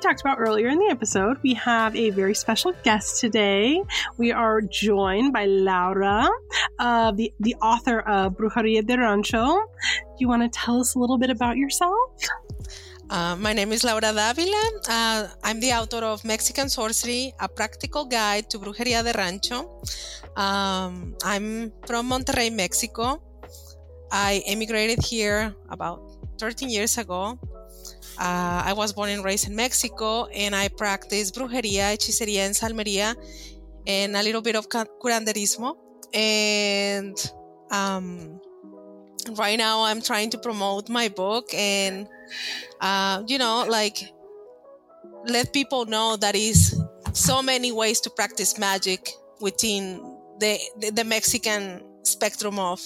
talked 0.02 0.22
about 0.22 0.40
earlier 0.40 0.68
in 0.68 0.80
the 0.80 0.90
episode, 0.90 1.38
we 1.44 1.54
have 1.54 1.96
a 1.96 2.10
very 2.10 2.34
special 2.34 2.74
guest 2.84 3.22
today. 3.22 3.84
We 4.18 4.32
are 4.32 4.60
joined 4.62 5.32
by 5.32 5.46
Laura, 5.46 6.28
uh, 6.80 7.12
the, 7.12 7.32
the 7.40 7.54
author 7.62 8.00
of 8.02 8.34
Brujeria 8.34 8.86
de 8.86 8.98
Rancho. 8.98 9.46
Do 9.46 10.18
you 10.18 10.28
want 10.28 10.42
to 10.42 10.50
tell 10.50 10.80
us 10.80 10.96
a 10.96 11.00
little 11.00 11.20
bit 11.20 11.30
about 11.30 11.58
yourself? 11.58 12.18
Uh, 13.12 13.36
my 13.36 13.54
name 13.54 13.72
is 13.72 13.84
Laura 13.84 14.02
Davila. 14.02 14.64
Uh, 14.90 15.28
I'm 15.44 15.60
the 15.60 15.72
author 15.74 16.04
of 16.04 16.26
Mexican 16.26 16.68
Sorcery, 16.68 17.34
a 17.40 17.48
practical 17.48 18.06
guide 18.06 18.50
to 18.50 18.58
Brujeria 18.58 19.04
de 19.04 19.14
Rancho. 19.14 19.84
Um, 20.36 21.16
I'm 21.24 21.72
from 21.86 22.10
Monterrey, 22.10 22.52
Mexico. 22.52 23.22
I 24.12 24.42
immigrated 24.48 25.04
here 25.06 25.54
about 25.70 26.02
13 26.40 26.70
years 26.72 26.98
ago 26.98 27.38
uh, 28.18 28.64
I 28.66 28.74
was 28.74 28.94
born 28.94 29.10
and 29.10 29.24
raised 29.24 29.48
in 29.48 29.56
Mexico, 29.56 30.26
and 30.28 30.56
I 30.56 30.68
practice 30.70 31.32
brujería, 31.32 31.94
hechicería, 31.94 32.46
and 32.46 32.56
salmería, 32.56 33.16
and 33.88 34.16
a 34.16 34.24
little 34.24 34.42
bit 34.42 34.56
of 34.56 34.68
curanderismo. 34.70 35.76
And 36.14 37.18
um, 37.72 38.40
right 39.38 39.58
now, 39.58 39.84
I'm 39.84 40.02
trying 40.02 40.30
to 40.32 40.38
promote 40.38 40.90
my 40.90 41.10
book, 41.10 41.54
and 41.54 42.08
uh, 42.80 43.24
you 43.28 43.38
know, 43.38 43.66
like 43.68 44.12
let 45.28 45.54
people 45.54 45.86
know 45.86 46.16
that 46.18 46.36
is 46.36 46.80
so 47.14 47.42
many 47.42 47.72
ways 47.72 48.02
to 48.02 48.10
practice 48.10 48.58
magic 48.58 49.10
within 49.40 50.00
the, 50.40 50.60
the, 50.80 50.92
the 50.92 51.04
Mexican 51.04 51.82
spectrum 52.04 52.60
of 52.60 52.80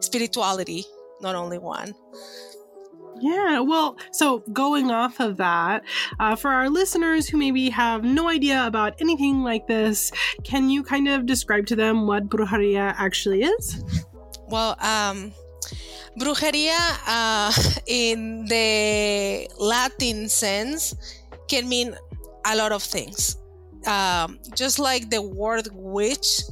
spirituality, 0.00 0.84
not 1.20 1.34
only 1.34 1.58
one. 1.58 1.94
Yeah, 3.20 3.60
well, 3.60 3.98
so 4.12 4.38
going 4.52 4.90
off 4.90 5.20
of 5.20 5.36
that, 5.36 5.84
uh, 6.18 6.36
for 6.36 6.50
our 6.50 6.70
listeners 6.70 7.28
who 7.28 7.36
maybe 7.36 7.68
have 7.68 8.02
no 8.02 8.30
idea 8.30 8.66
about 8.66 8.94
anything 8.98 9.42
like 9.42 9.66
this, 9.66 10.10
can 10.42 10.70
you 10.70 10.82
kind 10.82 11.06
of 11.06 11.26
describe 11.26 11.66
to 11.66 11.76
them 11.76 12.06
what 12.06 12.30
brujeria 12.30 12.94
actually 12.96 13.42
is? 13.42 13.84
Well, 14.48 14.74
um, 14.80 15.32
brujeria 16.18 16.78
uh, 17.06 17.52
in 17.86 18.46
the 18.46 19.48
Latin 19.58 20.28
sense 20.28 20.94
can 21.46 21.68
mean 21.68 21.94
a 22.46 22.56
lot 22.56 22.72
of 22.72 22.82
things. 22.82 23.36
Um, 23.86 24.38
just 24.54 24.78
like 24.78 25.10
the 25.10 25.20
word 25.20 25.68
witch 25.72 26.42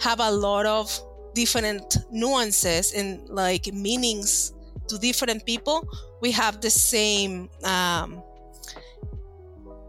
have 0.00 0.20
a 0.20 0.30
lot 0.30 0.64
of 0.64 0.98
different 1.34 1.98
nuances 2.10 2.94
and 2.94 3.28
like 3.28 3.72
meanings 3.74 4.53
to 4.88 4.98
different 4.98 5.44
people, 5.44 5.86
we 6.20 6.30
have 6.32 6.60
the 6.60 6.70
same 6.70 7.48
um, 7.64 8.22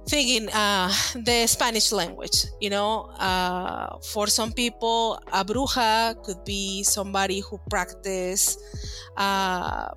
thing 0.07 0.29
in 0.29 0.49
uh, 0.49 0.91
the 1.15 1.47
Spanish 1.47 1.91
language. 1.91 2.45
You 2.61 2.69
know, 2.69 3.09
uh, 3.19 3.97
for 4.13 4.27
some 4.27 4.51
people, 4.51 5.19
a 5.31 5.43
bruja 5.43 6.21
could 6.23 6.43
be 6.45 6.83
somebody 6.83 7.39
who 7.39 7.59
practice, 7.69 8.57
uh, 9.17 9.89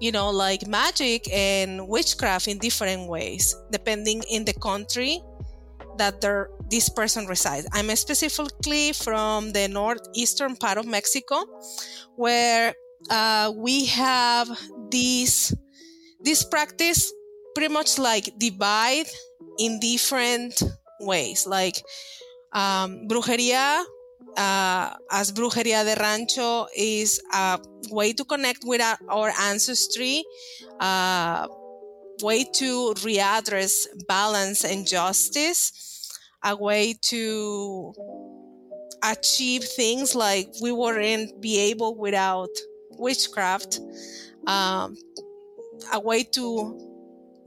you 0.00 0.12
know, 0.12 0.30
like 0.30 0.66
magic 0.66 1.32
and 1.32 1.88
witchcraft 1.88 2.48
in 2.48 2.58
different 2.58 3.08
ways, 3.08 3.56
depending 3.70 4.22
in 4.30 4.44
the 4.44 4.54
country 4.54 5.20
that 5.98 6.20
this 6.70 6.88
person 6.88 7.26
resides. 7.26 7.66
I'm 7.72 7.94
specifically 7.96 8.92
from 8.92 9.52
the 9.52 9.66
northeastern 9.68 10.56
part 10.56 10.78
of 10.78 10.86
Mexico, 10.86 11.44
where 12.14 12.74
uh, 13.10 13.52
we 13.56 13.86
have 13.86 14.48
this 14.90 15.54
this 16.20 16.44
practice 16.44 17.12
pretty 17.54 17.72
much 17.72 17.98
like 17.98 18.38
divide 18.38 19.06
in 19.58 19.80
different 19.80 20.62
ways. 21.00 21.46
Like 21.46 21.76
um, 22.52 23.08
brujeria 23.08 23.84
uh, 24.36 24.94
as 25.10 25.32
brujeria 25.32 25.84
de 25.84 25.94
rancho 26.00 26.66
is 26.76 27.20
a 27.32 27.58
way 27.90 28.12
to 28.12 28.24
connect 28.24 28.62
with 28.64 28.80
our, 28.80 28.98
our 29.08 29.32
ancestry 29.40 30.24
uh, 30.80 31.46
way 32.22 32.44
to 32.44 32.94
readdress 32.94 33.86
balance 34.06 34.64
and 34.64 34.86
justice 34.86 35.72
a 36.44 36.54
way 36.56 36.94
to 37.00 37.92
achieve 39.02 39.64
things 39.64 40.14
like 40.14 40.48
we 40.62 40.72
wouldn't 40.72 41.40
be 41.40 41.58
able 41.58 41.96
without 41.96 42.50
witchcraft, 42.98 43.80
um, 44.46 44.96
a 45.92 46.00
way 46.00 46.24
to 46.24 46.78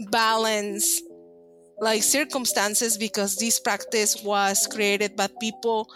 balance 0.09 1.01
like 1.79 2.03
circumstances 2.03 2.97
because 2.97 3.37
this 3.37 3.59
practice 3.59 4.23
was 4.23 4.67
created 4.67 5.15
by 5.15 5.27
people 5.39 5.89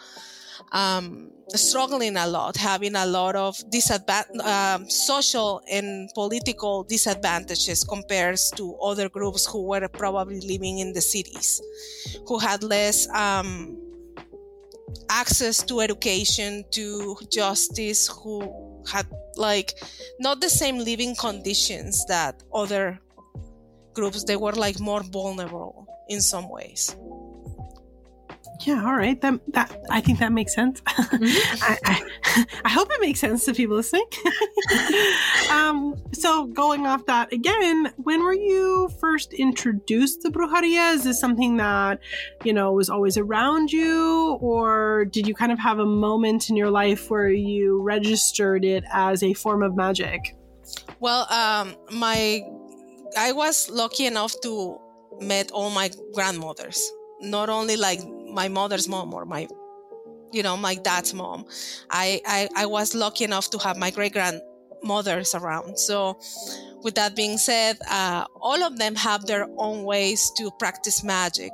um, 0.72 1.32
struggling 1.50 2.18
a 2.18 2.28
lot, 2.28 2.58
having 2.58 2.96
a 2.96 3.06
lot 3.06 3.36
of 3.36 3.56
disadvantage, 3.70 4.42
um, 4.42 4.90
social 4.90 5.62
and 5.72 6.10
political 6.16 6.84
disadvantages 6.84 7.84
compared 7.84 8.38
to 8.56 8.76
other 8.78 9.10
groups 9.10 9.46
who 9.46 9.64
were 9.68 9.88
probably 9.90 10.42
living 10.42 10.80
in 10.80 10.92
the 10.94 11.02
cities, 11.02 11.62
who 12.28 12.40
had 12.40 12.64
less 12.64 13.08
um, 13.10 13.78
access 15.10 15.64
to 15.64 15.82
education, 15.82 16.64
to 16.72 17.16
justice, 17.32 18.08
who 18.08 18.84
had 18.92 19.06
like 19.38 19.74
not 20.20 20.42
the 20.42 20.50
same 20.50 20.78
living 20.78 21.16
conditions 21.16 22.06
that 22.08 22.42
other 22.54 23.00
groups 23.94 24.24
they 24.24 24.36
were 24.36 24.54
like 24.54 24.80
more 24.80 25.04
vulnerable 25.04 25.88
in 26.10 26.22
some 26.22 26.50
ways 26.50 26.96
yeah 28.62 28.86
all 28.86 28.96
right. 28.96 29.20
That 29.22 29.40
that 29.54 29.82
i 29.90 30.02
think 30.02 30.20
that 30.20 30.32
makes 30.32 30.54
sense. 30.54 30.82
Mm-hmm. 30.82 31.26
I, 31.64 31.78
I, 31.86 32.46
I, 32.66 32.70
hope 32.70 32.90
it 32.92 33.02
makes 33.02 33.20
sense 33.20 33.46
to 33.46 33.54
people 33.54 33.76
listening. 33.76 34.06
Um, 35.52 35.96
so 36.12 36.48
going 36.48 36.88
off 36.88 37.06
that 37.06 37.32
again 37.32 37.94
when 37.98 38.24
were 38.24 38.34
you 38.34 38.90
first 39.00 39.34
introduced 39.34 40.24
to 40.24 40.32
brujeria? 40.32 40.94
Is 40.94 41.04
this 41.04 41.20
something 41.20 41.58
that 41.58 42.00
you 42.44 42.52
know 42.52 42.74
was 42.74 42.90
always 42.90 43.18
around 43.18 43.72
you 43.72 44.38
or 44.42 45.06
did 45.06 45.28
you 45.28 45.36
kind 45.36 45.52
of 45.52 45.60
have 45.60 45.80
a 45.80 45.86
moment 45.86 46.50
in 46.50 46.58
your 46.58 46.72
life 46.72 47.10
where 47.10 47.30
you 47.30 47.82
registered 47.82 48.66
it 48.66 48.84
as 48.92 49.24
a 49.24 49.34
form 49.34 49.62
of 49.62 49.76
magic? 49.76 50.36
Well 51.00 51.32
um, 51.32 51.76
my 51.92 52.42
i 53.18 53.32
was 53.32 53.70
lucky 53.70 54.08
enough 54.08 54.34
to 54.42 54.80
meet 55.22 55.52
all 55.52 55.70
my 55.70 55.90
grandmothers. 56.14 56.92
Not 57.22 57.50
only 57.50 57.78
like 57.78 58.00
my 58.36 58.48
mother's 58.48 58.88
mom 58.88 59.14
or 59.14 59.26
my 59.26 59.48
you 60.32 60.44
know 60.44 60.58
my 60.58 60.76
dad's 60.76 61.14
mom. 61.14 61.46
I 61.90 62.22
i, 62.28 62.50
I 62.56 62.66
was 62.66 62.94
lucky 62.94 63.24
enough 63.24 63.50
to 63.52 63.58
have 63.60 63.78
my 63.78 63.90
great 63.92 64.14
grandmothers 64.14 65.34
around. 65.34 65.80
So 65.80 66.20
with 66.84 66.96
that 66.96 67.16
being 67.16 67.38
said 67.38 67.78
uh, 67.90 68.26
all 68.40 68.62
of 68.64 68.78
them 68.78 68.96
have 68.96 69.26
their 69.26 69.48
own 69.58 69.84
ways 69.84 70.32
to 70.38 70.52
practice 70.60 71.04
magic 71.04 71.52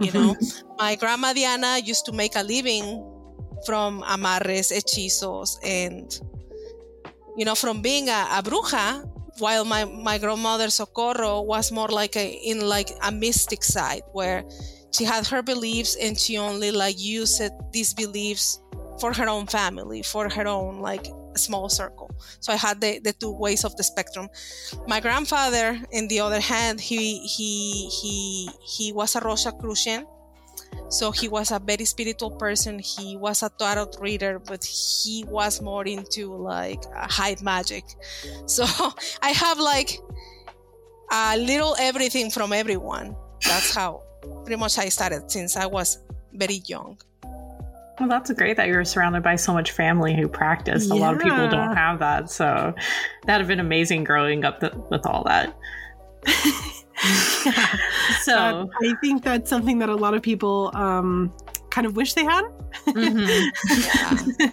you 0.00 0.12
know? 0.12 0.34
Mm-hmm. 0.34 0.76
my 0.78 0.94
grandma 0.94 1.32
diana 1.32 1.78
used 1.82 2.06
to 2.06 2.12
make 2.12 2.36
a 2.36 2.42
living 2.42 3.02
from 3.66 4.02
amarres 4.06 4.70
hechizos 4.70 5.58
and 5.64 6.20
you 7.36 7.44
know 7.44 7.54
from 7.54 7.82
being 7.82 8.08
a, 8.08 8.38
a 8.38 8.42
bruja 8.42 9.02
while 9.38 9.64
my, 9.64 9.84
my 9.84 10.18
grandmother 10.18 10.70
socorro 10.70 11.42
was 11.42 11.70
more 11.70 11.88
like 11.88 12.16
a 12.16 12.26
in 12.28 12.60
like 12.60 12.90
a 13.02 13.12
mystic 13.12 13.62
side 13.62 14.02
where 14.12 14.44
she 14.92 15.04
had 15.04 15.26
her 15.26 15.42
beliefs 15.42 15.96
and 16.00 16.18
she 16.18 16.38
only 16.38 16.70
like 16.70 16.98
used 16.98 17.42
these 17.72 17.94
beliefs 17.94 18.60
for 19.00 19.12
her 19.12 19.28
own 19.28 19.46
family, 19.46 20.02
for 20.02 20.28
her 20.28 20.46
own 20.46 20.80
like 20.80 21.06
small 21.36 21.68
circle. 21.68 22.10
So 22.40 22.52
I 22.52 22.56
had 22.56 22.80
the, 22.80 22.98
the 22.98 23.12
two 23.12 23.30
ways 23.30 23.64
of 23.64 23.76
the 23.76 23.84
spectrum. 23.84 24.28
My 24.86 25.00
grandfather, 25.00 25.78
in 25.92 26.08
the 26.08 26.20
other 26.20 26.40
hand, 26.40 26.80
he 26.80 27.20
he 27.26 27.88
he 27.88 28.50
he 28.66 28.92
was 28.92 29.14
a 29.14 29.20
Rosicrucian. 29.20 30.06
So 30.90 31.12
he 31.12 31.28
was 31.28 31.50
a 31.50 31.58
very 31.58 31.84
spiritual 31.84 32.32
person. 32.32 32.78
He 32.78 33.16
was 33.16 33.42
a 33.42 33.50
tarot 33.58 33.92
reader, 34.00 34.38
but 34.38 34.64
he 34.64 35.24
was 35.28 35.62
more 35.62 35.84
into 35.84 36.34
like 36.34 36.82
uh, 36.94 37.06
high 37.08 37.36
magic. 37.42 37.84
So 38.46 38.64
I 39.22 39.30
have 39.30 39.58
like 39.58 39.98
a 41.10 41.36
little 41.38 41.76
everything 41.78 42.30
from 42.30 42.52
everyone. 42.52 43.16
That's 43.44 43.74
how 43.74 44.02
pretty 44.44 44.56
much 44.56 44.78
I 44.78 44.88
started 44.88 45.30
since 45.30 45.56
I 45.56 45.66
was 45.66 45.98
very 46.32 46.62
young. 46.66 46.98
Well, 47.98 48.08
that's 48.08 48.30
great 48.32 48.56
that 48.56 48.68
you're 48.68 48.84
surrounded 48.84 49.22
by 49.22 49.36
so 49.36 49.52
much 49.52 49.72
family 49.72 50.14
who 50.14 50.28
practice. 50.28 50.86
Yeah. 50.86 50.94
A 50.94 50.96
lot 50.96 51.14
of 51.14 51.20
people 51.20 51.48
don't 51.48 51.76
have 51.76 51.98
that. 51.98 52.30
So 52.30 52.72
that'd 53.26 53.40
have 53.40 53.48
been 53.48 53.60
amazing 53.60 54.04
growing 54.04 54.44
up 54.44 54.60
th- 54.60 54.72
with 54.90 55.04
all 55.06 55.24
that. 55.24 55.56
yeah. 57.46 57.76
So 58.22 58.34
uh, 58.34 58.66
I 58.82 58.94
think 59.00 59.22
that's 59.22 59.48
something 59.48 59.78
that 59.78 59.88
a 59.88 59.94
lot 59.94 60.14
of 60.14 60.22
people 60.22 60.70
um, 60.74 61.32
kind 61.70 61.86
of 61.86 61.94
wish 61.94 62.14
they 62.14 62.24
had. 62.24 62.44
mm-hmm. 62.86 63.18
yeah. 64.40 64.52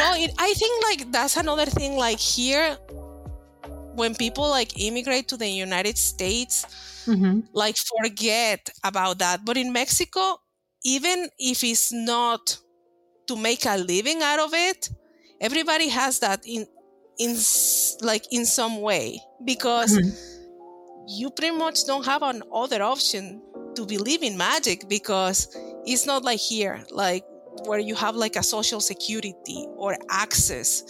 well, 0.00 0.14
it, 0.22 0.30
I 0.38 0.52
think 0.54 0.84
like 0.84 1.10
that's 1.10 1.36
another 1.36 1.66
thing. 1.66 1.96
Like 1.96 2.18
here, 2.18 2.76
when 3.94 4.14
people 4.14 4.48
like 4.48 4.80
immigrate 4.80 5.28
to 5.28 5.36
the 5.36 5.48
United 5.48 5.96
States, 5.98 7.04
mm-hmm. 7.06 7.40
like 7.52 7.76
forget 7.76 8.70
about 8.82 9.18
that. 9.18 9.44
But 9.44 9.56
in 9.56 9.72
Mexico, 9.72 10.38
even 10.84 11.28
if 11.38 11.64
it's 11.64 11.92
not 11.92 12.58
to 13.26 13.36
make 13.36 13.64
a 13.66 13.76
living 13.78 14.22
out 14.22 14.40
of 14.40 14.50
it, 14.52 14.90
everybody 15.40 15.88
has 15.88 16.18
that 16.20 16.42
in 16.44 16.66
in 17.18 17.36
like 18.02 18.24
in 18.32 18.44
some 18.44 18.80
way 18.80 19.20
because 19.44 19.96
mm-hmm. 19.96 21.06
you 21.06 21.30
pretty 21.30 21.56
much 21.56 21.86
don't 21.86 22.04
have 22.04 22.22
an 22.22 22.42
other 22.52 22.82
option 22.82 23.40
to 23.76 23.86
believe 23.86 24.22
in 24.22 24.36
magic 24.36 24.88
because 24.88 25.48
it's 25.84 26.06
not 26.06 26.24
like 26.24 26.40
here 26.40 26.84
like 26.90 27.24
where 27.66 27.78
you 27.78 27.94
have 27.94 28.16
like 28.16 28.36
a 28.36 28.42
social 28.42 28.80
security 28.80 29.66
or 29.76 29.96
access 30.10 30.82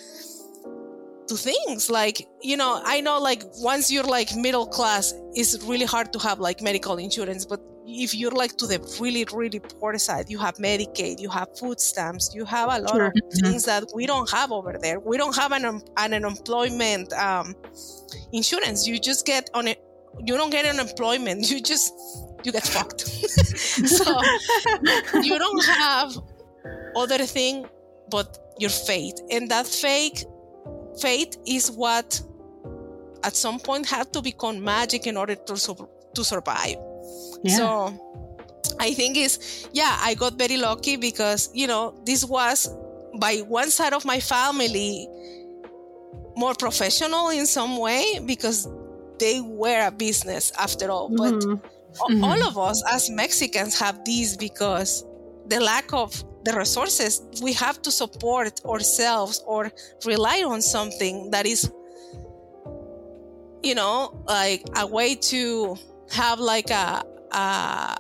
to 1.29 1.37
things. 1.37 1.91
Like 1.91 2.27
you 2.45 2.57
know 2.59 2.81
i 2.85 3.01
know 3.01 3.19
like 3.19 3.43
once 3.57 3.91
you're 3.91 4.11
like 4.19 4.37
middle 4.37 4.67
class 4.67 5.15
it's 5.33 5.63
really 5.65 5.87
hard 5.87 6.13
to 6.13 6.19
have 6.19 6.39
like 6.39 6.61
medical 6.61 6.99
insurance 6.99 7.45
but 7.47 7.61
if 7.87 8.15
you're 8.15 8.31
like 8.31 8.57
to 8.57 8.67
the 8.67 8.79
really 9.01 9.27
really 9.33 9.61
poor 9.61 9.97
side 9.99 10.29
you 10.29 10.39
have 10.39 10.55
medicaid 10.57 11.19
you 11.19 11.31
have 11.31 11.49
food 11.59 11.81
stamps 11.81 12.33
you 12.35 12.45
have 12.45 12.69
a 12.69 12.79
lot 12.81 12.91
sure. 12.91 13.07
of 13.07 13.13
mm-hmm. 13.13 13.47
things 13.47 13.65
that 13.65 13.85
we 13.95 14.07
don't 14.07 14.31
have 14.31 14.53
over 14.53 14.77
there. 14.81 15.01
We 15.01 15.17
don't 15.19 15.37
have 15.37 15.53
an, 15.53 15.65
an 15.65 16.15
unemployment 16.15 17.13
um, 17.13 17.55
insurance. 18.33 18.87
You 18.87 18.99
just 18.99 19.27
get 19.27 19.51
on 19.55 19.69
it 19.69 19.83
you 20.25 20.37
don't 20.37 20.51
get 20.51 20.65
unemployment 20.67 21.51
you 21.51 21.61
just 21.61 21.93
you 22.45 22.53
get 22.53 22.67
fucked. 22.67 23.03
So 23.99 24.21
you 25.23 25.39
don't 25.39 25.65
have 25.65 26.17
other 26.97 27.25
thing 27.25 27.67
but 28.11 28.39
your 28.59 28.71
faith. 28.71 29.19
And 29.31 29.51
that 29.51 29.67
faith 29.67 30.25
faith 31.01 31.37
is 31.47 31.71
what 31.71 32.21
at 33.23 33.35
some 33.37 33.59
point 33.59 33.87
had 33.87 34.13
to 34.13 34.21
become 34.21 34.63
magic 34.63 35.07
in 35.07 35.17
order 35.17 35.35
to, 35.35 35.55
to 36.15 36.25
survive 36.25 36.77
yeah. 37.45 37.57
So 37.57 38.35
I 38.81 38.95
think 38.95 39.17
is 39.17 39.69
yeah, 39.73 39.97
I 40.01 40.15
got 40.15 40.39
very 40.39 40.57
lucky 40.57 40.97
because 40.97 41.51
you 41.55 41.67
know 41.67 41.95
this 42.05 42.25
was 42.25 42.69
by 43.19 43.39
one 43.49 43.71
side 43.71 43.93
of 43.93 44.05
my 44.05 44.19
family 44.21 45.09
more 46.37 46.55
professional 46.55 47.29
in 47.29 47.47
some 47.47 47.77
way 47.77 48.19
because 48.27 48.67
they 49.19 49.41
were 49.41 49.87
a 49.87 49.91
business 49.91 50.53
after 50.59 50.91
all. 50.91 51.11
Mm-hmm. 51.11 51.55
But 51.55 52.11
mm-hmm. 52.11 52.25
all 52.25 52.43
of 52.43 52.59
us 52.59 52.83
as 52.91 53.11
Mexicans 53.11 53.79
have 53.79 54.05
these 54.05 54.37
because 54.37 55.05
the 55.47 55.61
lack 55.61 55.93
of 55.93 56.25
the 56.45 56.53
resources 56.57 57.23
we 57.43 57.53
have 57.53 57.81
to 57.83 57.91
support 57.91 58.61
ourselves 58.67 59.43
or 59.47 59.71
rely 60.05 60.43
on 60.43 60.61
something 60.61 61.31
that 61.31 61.47
is 61.47 61.71
you 63.63 63.75
know 63.75 64.23
like 64.29 64.63
a 64.77 64.87
way 64.87 65.15
to 65.15 65.77
have 66.11 66.39
like 66.39 66.71
a 66.71 67.03
a, 67.35 67.97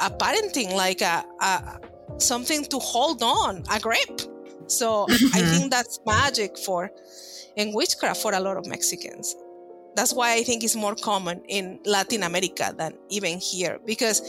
a 0.00 0.10
parenting, 0.10 0.74
like 0.74 1.00
a, 1.02 1.24
a 1.40 1.80
something 2.18 2.64
to 2.66 2.78
hold 2.78 3.22
on, 3.22 3.64
a 3.70 3.80
grip. 3.80 4.20
So 4.66 5.04
I 5.04 5.12
mm-hmm. 5.12 5.50
think 5.50 5.70
that's 5.70 6.00
magic 6.06 6.58
for 6.58 6.90
and 7.56 7.74
witchcraft 7.74 8.22
for 8.22 8.32
a 8.32 8.40
lot 8.40 8.56
of 8.56 8.66
Mexicans. 8.66 9.34
That's 9.96 10.14
why 10.14 10.34
I 10.34 10.42
think 10.44 10.62
it's 10.62 10.76
more 10.76 10.94
common 10.94 11.42
in 11.48 11.80
Latin 11.84 12.22
America 12.22 12.72
than 12.76 12.94
even 13.08 13.40
here. 13.40 13.80
Because 13.84 14.22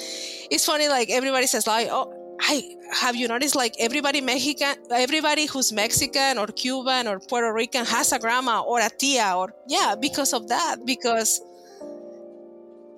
it's 0.50 0.66
funny, 0.66 0.88
like 0.88 1.10
everybody 1.12 1.46
says, 1.46 1.68
like, 1.68 1.90
oh, 1.92 2.12
I 2.42 2.76
have 2.94 3.16
you 3.16 3.28
noticed 3.28 3.56
like 3.56 3.76
everybody 3.80 4.22
Mexican, 4.22 4.76
everybody 4.92 5.46
who's 5.46 5.72
Mexican 5.72 6.38
or 6.38 6.48
Cuban 6.48 7.08
or 7.08 7.20
Puerto 7.20 7.54
Rican 7.54 7.86
has 7.86 8.12
a 8.12 8.20
grandma 8.20 8.62
or 8.62 8.80
a 8.80 8.90
tia 8.90 9.36
or 9.36 9.54
yeah, 9.68 9.96
because 10.00 10.34
of 10.34 10.48
that. 10.50 10.78
Because 10.86 11.42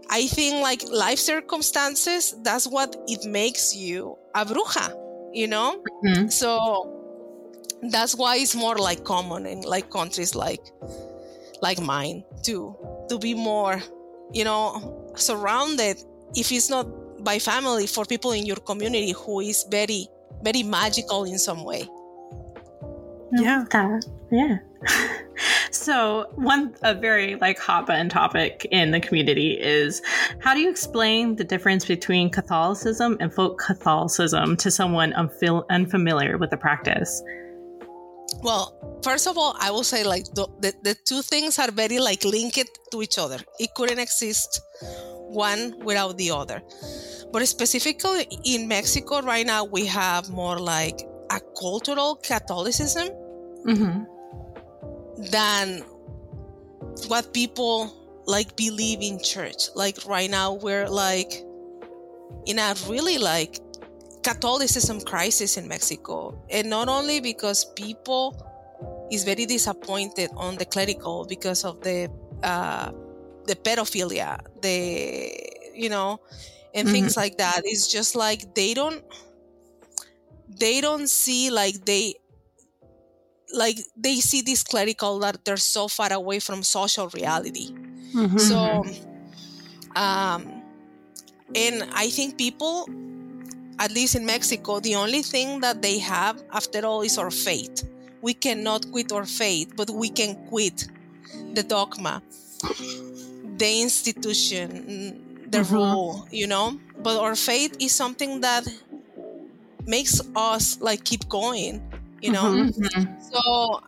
I 0.09 0.27
think 0.27 0.61
like 0.61 0.83
life 0.89 1.19
circumstances, 1.19 2.35
that's 2.43 2.67
what 2.67 2.95
it 3.07 3.25
makes 3.25 3.75
you 3.75 4.17
a 4.35 4.45
bruja, 4.45 4.93
you 5.33 5.47
know? 5.47 5.83
Mm-hmm. 6.05 6.27
So 6.27 6.97
that's 7.89 8.15
why 8.15 8.37
it's 8.37 8.55
more 8.55 8.77
like 8.77 9.03
common 9.03 9.45
in 9.45 9.61
like 9.61 9.89
countries 9.89 10.35
like 10.35 10.61
like 11.61 11.81
mine 11.81 12.23
to 12.43 12.75
to 13.09 13.17
be 13.17 13.33
more, 13.33 13.81
you 14.33 14.43
know, 14.43 15.11
surrounded 15.15 15.97
if 16.35 16.51
it's 16.51 16.69
not 16.69 16.87
by 17.23 17.39
family 17.39 17.87
for 17.87 18.05
people 18.05 18.31
in 18.31 18.45
your 18.45 18.57
community 18.57 19.11
who 19.11 19.39
is 19.39 19.65
very 19.69 20.07
very 20.43 20.63
magical 20.63 21.23
in 21.23 21.37
some 21.37 21.63
way. 21.63 21.87
Yeah. 23.33 23.65
Yeah. 24.31 24.57
so 25.71 26.29
one 26.35 26.75
a 26.81 26.93
very 26.93 27.35
like 27.35 27.57
hot 27.59 27.87
button 27.87 28.09
topic 28.09 28.67
in 28.71 28.91
the 28.91 28.99
community 28.99 29.51
is 29.59 30.01
how 30.39 30.53
do 30.53 30.59
you 30.59 30.69
explain 30.69 31.35
the 31.35 31.43
difference 31.43 31.85
between 31.85 32.29
Catholicism 32.29 33.17
and 33.19 33.33
folk 33.33 33.59
Catholicism 33.59 34.57
to 34.57 34.71
someone 34.71 35.13
unfil- 35.13 35.65
unfamiliar 35.69 36.37
with 36.37 36.49
the 36.49 36.57
practice? 36.57 37.21
Well, 38.43 38.99
first 39.03 39.27
of 39.27 39.37
all, 39.37 39.55
I 39.59 39.71
will 39.71 39.83
say 39.83 40.03
like 40.03 40.25
the, 40.33 40.47
the, 40.59 40.73
the 40.83 40.95
two 41.05 41.21
things 41.21 41.59
are 41.59 41.71
very 41.71 41.99
like 41.99 42.25
linked 42.25 42.69
to 42.91 43.01
each 43.01 43.17
other. 43.17 43.37
It 43.59 43.73
couldn't 43.75 43.99
exist 43.99 44.61
one 45.31 45.75
without 45.83 46.17
the 46.17 46.31
other. 46.31 46.61
But 47.31 47.47
specifically 47.47 48.27
in 48.43 48.67
Mexico 48.67 49.21
right 49.21 49.45
now, 49.45 49.63
we 49.65 49.85
have 49.87 50.29
more 50.29 50.59
like 50.59 51.01
a 51.29 51.39
cultural 51.57 52.15
Catholicism. 52.15 53.09
Mm-hmm 53.65 54.03
than 55.29 55.83
what 57.07 57.33
people 57.33 57.93
like 58.25 58.55
believe 58.55 58.99
in 59.01 59.21
church. 59.21 59.69
Like 59.75 60.05
right 60.07 60.29
now, 60.29 60.53
we're 60.53 60.87
like 60.87 61.43
in 62.45 62.59
a 62.59 62.75
really 62.87 63.17
like 63.17 63.59
Catholicism 64.23 65.01
crisis 65.01 65.57
in 65.57 65.67
Mexico, 65.67 66.39
and 66.49 66.69
not 66.69 66.87
only 66.87 67.19
because 67.19 67.65
people 67.75 68.35
is 69.11 69.23
very 69.23 69.45
disappointed 69.45 70.29
on 70.37 70.55
the 70.55 70.65
clerical 70.65 71.25
because 71.25 71.65
of 71.65 71.81
the 71.81 72.09
uh, 72.43 72.91
the 73.45 73.55
pedophilia, 73.55 74.39
the 74.61 75.31
you 75.73 75.89
know, 75.89 76.19
and 76.73 76.87
mm-hmm. 76.87 76.93
things 76.93 77.17
like 77.17 77.37
that. 77.37 77.61
It's 77.65 77.91
just 77.91 78.15
like 78.15 78.55
they 78.55 78.73
don't 78.73 79.03
they 80.59 80.81
don't 80.81 81.09
see 81.09 81.49
like 81.49 81.85
they 81.85 82.15
like 83.53 83.77
they 83.97 84.15
see 84.15 84.41
this 84.41 84.63
clerical 84.63 85.19
that 85.19 85.43
they're 85.45 85.57
so 85.57 85.87
far 85.87 86.11
away 86.13 86.39
from 86.39 86.63
social 86.63 87.09
reality. 87.09 87.71
Mm-hmm. 88.15 88.37
So, 88.37 88.85
um, 89.95 90.63
and 91.55 91.89
I 91.93 92.09
think 92.09 92.37
people, 92.37 92.87
at 93.79 93.91
least 93.91 94.15
in 94.15 94.25
Mexico, 94.25 94.79
the 94.79 94.95
only 94.95 95.21
thing 95.21 95.61
that 95.61 95.81
they 95.81 95.99
have 95.99 96.41
after 96.51 96.85
all 96.85 97.01
is 97.01 97.17
our 97.17 97.31
faith. 97.31 97.87
We 98.21 98.33
cannot 98.33 98.89
quit 98.91 99.11
our 99.11 99.25
faith, 99.25 99.73
but 99.75 99.89
we 99.89 100.09
can 100.09 100.35
quit 100.47 100.87
the 101.53 101.63
dogma, 101.63 102.21
the 103.61 103.81
institution, 103.81 104.67
the 105.49 105.59
mm-hmm. 105.59 105.73
rule, 105.73 106.27
you 106.31 106.47
know? 106.47 106.79
But 107.05 107.19
our 107.19 107.35
faith 107.35 107.77
is 107.79 107.91
something 107.93 108.41
that 108.41 108.67
makes 109.85 110.21
us 110.35 110.79
like 110.81 111.03
keep 111.03 111.27
going 111.27 111.81
you 112.21 112.31
know 112.31 112.43
mm-hmm. 112.43 112.83
mm-hmm. 112.83 113.19
so 113.19 113.81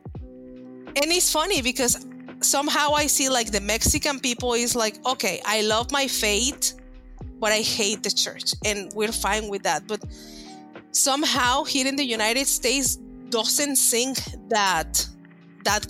and 0.99 1.11
it's 1.11 1.31
funny 1.31 1.61
because 1.61 2.05
somehow 2.41 2.91
i 2.93 3.05
see 3.05 3.29
like 3.29 3.51
the 3.51 3.61
mexican 3.61 4.19
people 4.19 4.55
is 4.55 4.75
like 4.75 4.95
okay 5.05 5.39
i 5.45 5.61
love 5.61 5.91
my 5.91 6.07
faith 6.07 6.73
but 7.39 7.51
i 7.51 7.61
hate 7.61 8.01
the 8.01 8.09
church 8.09 8.55
and 8.65 8.91
we're 8.95 9.11
fine 9.11 9.47
with 9.49 9.61
that 9.61 9.85
but 9.87 10.03
somehow 10.91 11.63
here 11.63 11.87
in 11.87 11.95
the 11.95 12.05
United 12.05 12.47
States 12.47 12.97
doesn't 13.29 13.75
think 13.75 14.17
that 14.49 15.07
that 15.63 15.85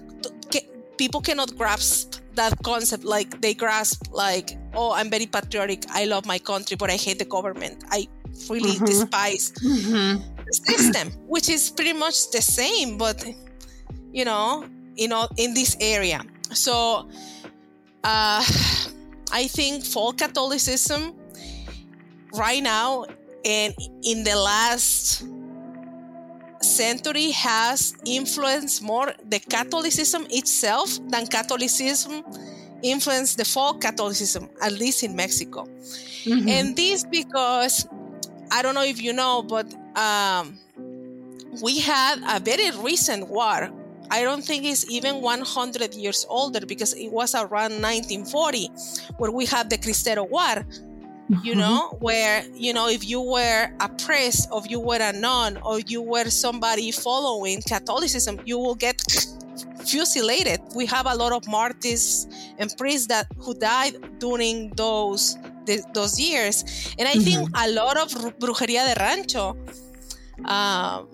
people 0.98 1.22
cannot 1.22 1.56
grasp 1.58 2.23
that 2.36 2.54
concept 2.64 3.04
like 3.04 3.42
they 3.42 3.54
grasp 3.54 4.08
like 4.12 4.58
oh 4.74 4.92
i'm 4.94 5.10
very 5.10 5.26
patriotic 5.26 5.84
i 5.90 6.06
love 6.06 6.26
my 6.26 6.40
country 6.40 6.76
but 6.76 6.90
i 6.90 6.96
hate 6.96 7.20
the 7.20 7.26
government 7.26 7.84
i 7.92 8.08
really 8.50 8.72
mm-hmm. 8.72 8.86
despise 8.86 9.52
mm-hmm. 9.54 10.22
the 10.46 10.54
system 10.54 11.12
which 11.28 11.50
is 11.50 11.70
pretty 11.70 11.94
much 11.94 12.32
the 12.32 12.42
same 12.42 12.98
but 12.98 13.24
you 14.12 14.26
know 14.26 14.66
you 14.96 15.08
know 15.08 15.28
in 15.38 15.54
this 15.54 15.78
area 15.80 16.22
so 16.52 17.08
uh 18.04 18.44
i 19.32 19.48
think 19.48 19.84
folk 19.84 20.18
catholicism 20.18 21.14
right 22.36 22.64
now 22.64 23.06
and 23.46 23.74
in 24.04 24.24
the 24.24 24.36
last 24.36 25.24
century 26.64 27.32
has 27.32 27.96
influenced 28.06 28.82
more 28.82 29.14
the 29.30 29.40
Catholicism 29.40 30.26
itself 30.30 30.98
than 31.10 31.28
Catholicism 31.28 32.24
influenced 32.82 33.38
the 33.38 33.46
folk 33.46 33.82
Catholicism, 33.82 34.50
at 34.62 34.74
least 34.74 35.04
in 35.04 35.16
Mexico. 35.16 35.66
Mm-hmm. 36.26 36.50
And 36.50 36.76
this 36.76 37.04
because 37.04 37.88
I 38.52 38.62
don't 38.62 38.76
know 38.76 38.84
if 38.84 39.02
you 39.02 39.14
know, 39.14 39.44
but 39.44 39.74
um, 39.98 40.58
we 41.62 41.80
had 41.80 42.20
a 42.30 42.40
very 42.40 42.72
recent 42.78 43.28
war. 43.30 43.70
I 44.12 44.22
don't 44.22 44.44
think 44.44 44.66
it's 44.66 44.90
even 44.90 45.22
100 45.22 45.94
years 45.96 46.26
older 46.30 46.66
because 46.66 46.94
it 46.94 47.10
was 47.10 47.34
around 47.34 47.82
1940 47.82 48.70
where 49.18 49.32
we 49.32 49.46
had 49.46 49.70
the 49.70 49.78
Cristero 49.78 50.30
War 50.30 50.66
you 51.44 51.56
know 51.56 51.90
mm-hmm. 51.90 52.04
where 52.04 52.44
you 52.54 52.74
know 52.74 52.88
if 52.88 53.08
you 53.08 53.22
were 53.22 53.70
a 53.80 53.90
priest 54.06 54.48
or 54.52 54.62
you 54.68 54.80
were 54.80 55.00
a 55.02 55.14
nun 55.14 55.58
or 55.64 55.80
you 55.82 56.02
were 56.02 56.30
somebody 56.30 56.92
following 56.92 57.62
catholicism 57.62 58.40
you 58.46 58.58
will 58.58 58.76
get 58.76 58.98
fusilated 59.90 60.60
we 60.76 60.86
have 60.86 61.06
a 61.06 61.16
lot 61.16 61.32
of 61.32 61.48
martyrs 61.48 62.28
and 62.58 62.74
priests 62.78 63.08
that 63.08 63.28
who 63.38 63.54
died 63.56 63.94
during 64.20 64.70
those 64.72 65.38
the, 65.66 65.84
those 65.94 66.20
years 66.20 66.94
and 66.98 67.08
i 67.08 67.14
mm-hmm. 67.14 67.22
think 67.22 67.50
a 67.56 67.70
lot 67.72 67.98
of 67.98 68.10
brujeria 68.40 68.94
de 68.94 69.00
rancho 69.00 69.56
um, 70.46 71.08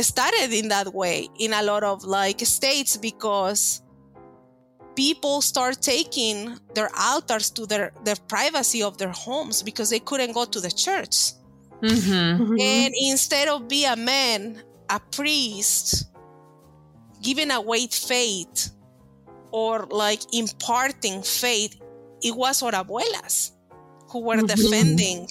started 0.00 0.52
in 0.52 0.68
that 0.68 0.92
way 0.92 1.28
in 1.38 1.52
a 1.52 1.62
lot 1.62 1.82
of 1.82 2.04
like 2.04 2.40
states 2.40 2.96
because 2.96 3.82
people 4.96 5.42
start 5.42 5.80
taking 5.80 6.58
their 6.74 6.90
altars 6.98 7.50
to 7.50 7.66
their, 7.66 7.92
their 8.02 8.16
privacy 8.28 8.82
of 8.82 8.98
their 8.98 9.12
homes 9.12 9.62
because 9.62 9.90
they 9.90 10.00
couldn't 10.00 10.32
go 10.32 10.44
to 10.44 10.60
the 10.60 10.70
church. 10.70 11.32
Mm-hmm. 11.82 12.42
Mm-hmm. 12.42 12.56
And 12.58 12.94
instead 12.98 13.48
of 13.48 13.68
be 13.68 13.84
a 13.84 13.94
man, 13.94 14.62
a 14.88 14.98
priest, 14.98 16.06
giving 17.22 17.50
away 17.50 17.86
faith 17.86 18.70
or 19.52 19.86
like 19.90 20.20
imparting 20.32 21.22
faith, 21.22 21.80
it 22.22 22.34
was 22.34 22.62
our 22.62 22.72
abuelas 22.72 23.52
who 24.08 24.20
were 24.20 24.36
mm-hmm. 24.36 24.46
defending 24.46 25.28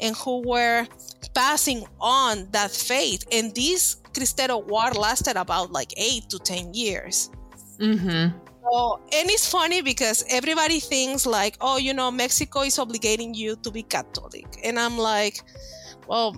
and 0.00 0.14
who 0.16 0.42
were 0.46 0.86
passing 1.34 1.84
on 2.00 2.48
that 2.52 2.70
faith. 2.70 3.24
And 3.32 3.54
this 3.54 3.96
Cristero 4.12 4.64
war 4.64 4.92
lasted 4.92 5.36
about 5.36 5.72
like 5.72 5.92
eight 5.96 6.30
to 6.30 6.38
10 6.38 6.74
years. 6.74 7.30
Mm-hmm. 7.78 8.45
And 8.72 9.30
it's 9.30 9.48
funny 9.48 9.80
because 9.80 10.24
everybody 10.28 10.80
thinks 10.80 11.24
like, 11.24 11.56
oh, 11.60 11.76
you 11.78 11.94
know, 11.94 12.10
Mexico 12.10 12.62
is 12.62 12.76
obligating 12.76 13.34
you 13.34 13.56
to 13.62 13.70
be 13.70 13.82
Catholic. 13.82 14.46
And 14.64 14.78
I'm 14.78 14.98
like, 14.98 15.40
well, 16.08 16.34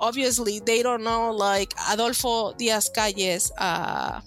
obviously 0.00 0.60
they 0.60 0.82
don't 0.82 1.04
know 1.04 1.30
like 1.30 1.74
Adolfo 1.90 2.54
Diaz 2.54 2.90
Calles, 2.94 3.52
uh, 3.58 4.20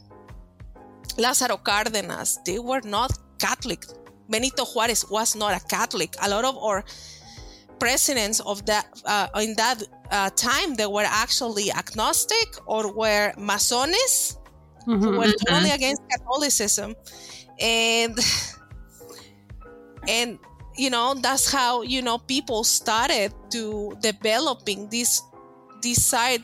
Lázaro 1.17 1.61
Cárdenas, 1.61 2.43
they 2.45 2.59
were 2.59 2.81
not 2.83 3.11
Catholic. 3.39 3.85
Benito 4.29 4.65
Juarez 4.65 5.09
was 5.09 5.35
not 5.35 5.55
a 5.55 5.65
Catholic. 5.67 6.15
A 6.21 6.29
lot 6.29 6.45
of 6.45 6.57
our 6.57 6.83
presidents 7.79 8.39
of 8.41 8.65
that 8.65 8.85
uh, 9.05 9.27
in 9.41 9.55
that 9.55 9.83
uh, 10.11 10.29
time 10.31 10.75
they 10.75 10.85
were 10.85 11.05
actually 11.05 11.71
agnostic 11.71 12.55
or 12.65 12.93
were 12.93 13.33
Masones 13.37 14.37
mm-hmm, 14.87 15.03
who 15.03 15.17
were 15.17 15.31
totally 15.45 15.71
against 15.71 16.01
Catholicism, 16.09 16.95
and 17.59 18.17
and 20.07 20.39
you 20.77 20.89
know 20.89 21.15
that's 21.15 21.51
how 21.51 21.81
you 21.81 22.01
know 22.01 22.17
people 22.17 22.63
started 22.63 23.33
to 23.51 23.95
developing 24.01 24.89
this 24.89 25.21
this 25.81 26.03
side 26.03 26.43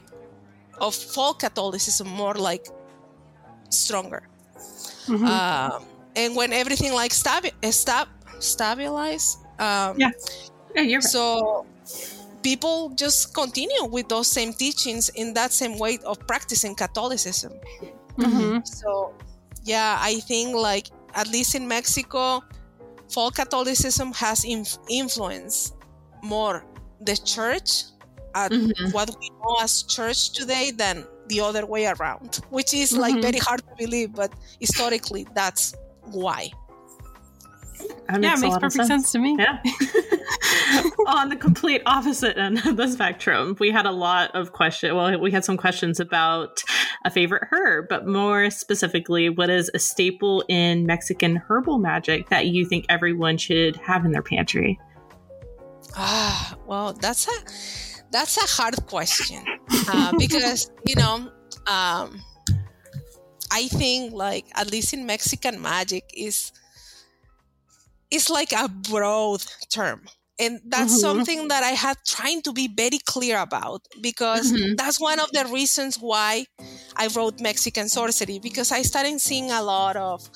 of 0.79 0.95
folk 0.95 1.39
Catholicism 1.39 2.07
more 2.07 2.33
like 2.33 2.67
stronger. 3.69 4.27
Mm-hmm. 5.07 5.85
And 6.15 6.35
when 6.35 6.51
everything 6.51 6.93
like 6.93 7.11
stabi- 7.11 7.55
stab 7.71 8.07
stabilize, 8.39 9.37
um, 9.59 9.95
yeah, 9.97 10.11
yeah, 10.75 10.81
you're 10.81 10.99
right. 10.99 11.03
so 11.03 11.65
people 12.43 12.89
just 12.95 13.33
continue 13.33 13.85
with 13.85 14.09
those 14.09 14.27
same 14.27 14.53
teachings 14.53 15.09
in 15.09 15.33
that 15.33 15.51
same 15.51 15.77
way 15.77 15.99
of 16.05 16.19
practicing 16.27 16.75
Catholicism. 16.75 17.53
Mm-hmm. 18.17 18.65
So, 18.65 19.13
yeah, 19.63 19.97
I 19.99 20.19
think 20.21 20.55
like 20.55 20.87
at 21.13 21.27
least 21.27 21.55
in 21.55 21.67
Mexico, 21.67 22.43
folk 23.09 23.35
Catholicism 23.35 24.13
has 24.13 24.43
inf- 24.45 24.77
influenced 24.89 25.75
more 26.23 26.65
the 27.01 27.15
church 27.17 27.83
at 28.35 28.51
mm-hmm. 28.51 28.91
what 28.91 29.09
we 29.19 29.29
know 29.29 29.57
as 29.61 29.83
church 29.83 30.31
today 30.31 30.71
than 30.71 31.05
the 31.27 31.41
other 31.41 31.65
way 31.65 31.85
around, 31.87 32.41
which 32.49 32.73
is 32.73 32.95
like 32.97 33.13
mm-hmm. 33.13 33.21
very 33.21 33.39
hard 33.39 33.61
to 33.61 33.75
believe, 33.77 34.13
but 34.13 34.33
historically 34.59 35.25
that's 35.33 35.75
why. 36.03 36.49
That 38.07 38.21
yeah, 38.21 38.29
makes 38.31 38.41
it 38.41 38.45
makes 38.45 38.55
perfect 38.55 38.73
sense. 38.73 38.87
sense. 38.87 39.11
to 39.13 39.19
me. 39.19 39.37
Yeah. 39.39 39.59
On 41.07 41.29
the 41.29 41.35
complete 41.35 41.81
opposite 41.85 42.37
end 42.37 42.65
of 42.65 42.77
the 42.77 42.87
spectrum, 42.87 43.55
we 43.59 43.71
had 43.71 43.85
a 43.85 43.91
lot 43.91 44.35
of 44.35 44.51
questions. 44.51 44.93
Well, 44.93 45.19
we 45.19 45.31
had 45.31 45.43
some 45.43 45.57
questions 45.57 45.99
about 45.99 46.63
a 47.03 47.11
favorite 47.11 47.47
herb, 47.51 47.87
but 47.89 48.07
more 48.07 48.49
specifically, 48.49 49.29
what 49.29 49.49
is 49.49 49.71
a 49.73 49.79
staple 49.79 50.43
in 50.47 50.85
Mexican 50.85 51.35
herbal 51.35 51.79
magic 51.79 52.29
that 52.29 52.47
you 52.47 52.65
think 52.65 52.85
everyone 52.89 53.37
should 53.37 53.75
have 53.77 54.05
in 54.05 54.11
their 54.11 54.21
pantry? 54.21 54.79
Ah, 55.95 56.55
well, 56.67 56.93
that's 56.93 57.27
a 57.27 58.01
that's 58.11 58.37
a 58.37 58.61
hard 58.61 58.85
question 58.87 59.43
uh, 59.89 60.13
because 60.17 60.71
you 60.85 60.95
know. 60.95 61.31
Um, 61.67 62.21
I 63.51 63.67
think 63.67 64.13
like 64.13 64.45
at 64.55 64.71
least 64.71 64.93
in 64.93 65.05
Mexican 65.05 65.61
magic 65.61 66.09
is 66.15 66.53
is 68.09 68.29
like 68.29 68.53
a 68.53 68.69
broad 68.69 69.43
term 69.69 70.07
and 70.41 70.59
that's 70.65 70.93
mm-hmm. 70.93 71.07
something 71.07 71.47
that 71.47 71.63
i 71.63 71.69
had 71.69 71.97
trying 72.05 72.41
to 72.41 72.51
be 72.51 72.67
very 72.67 72.99
clear 73.05 73.37
about 73.39 73.81
because 74.01 74.51
mm-hmm. 74.51 74.73
that's 74.75 74.99
one 74.99 75.19
of 75.19 75.31
the 75.31 75.45
reasons 75.53 75.97
why 75.97 76.45
i 76.97 77.07
wrote 77.15 77.39
mexican 77.39 77.87
sorcery 77.87 78.39
because 78.39 78.71
i 78.71 78.81
started 78.81 79.19
seeing 79.21 79.51
a 79.51 79.61
lot 79.61 79.95
of 79.95 80.27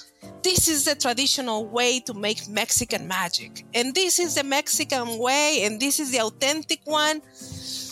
this 0.44 0.68
is 0.68 0.86
the 0.86 0.96
traditional 0.96 1.66
way 1.66 2.00
to 2.00 2.14
make 2.14 2.48
mexican 2.48 3.08
magic 3.08 3.66
and 3.74 3.94
this 3.96 4.20
is 4.20 4.36
the 4.36 4.44
mexican 4.44 5.18
way 5.18 5.64
and 5.64 5.80
this 5.80 6.00
is 6.00 6.12
the 6.12 6.22
authentic 6.22 6.80
one 6.86 7.22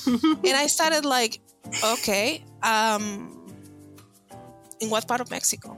and 0.47 0.55
i 0.55 0.67
started 0.67 1.03
like 1.05 1.41
okay 1.83 2.43
um 2.61 3.39
in 4.79 4.89
what 4.89 5.07
part 5.07 5.21
of 5.21 5.29
mexico 5.31 5.77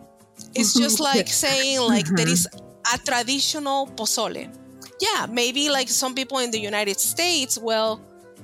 it's 0.53 0.73
just 0.73 0.99
like 1.09 1.27
saying 1.27 1.79
like 1.81 2.07
there 2.07 2.27
is 2.27 2.47
a 2.93 2.97
traditional 2.99 3.87
pozole. 3.87 4.49
Yeah, 4.99 5.27
maybe 5.29 5.69
like 5.69 5.89
some 5.89 6.15
people 6.15 6.39
in 6.39 6.51
the 6.51 6.59
United 6.59 6.99
States 6.99 7.57
will 7.57 8.01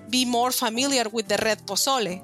be 0.10 0.26
more 0.26 0.52
familiar 0.52 1.06
with 1.12 1.28
the 1.28 1.38
red 1.44 1.66
pozole, 1.66 2.22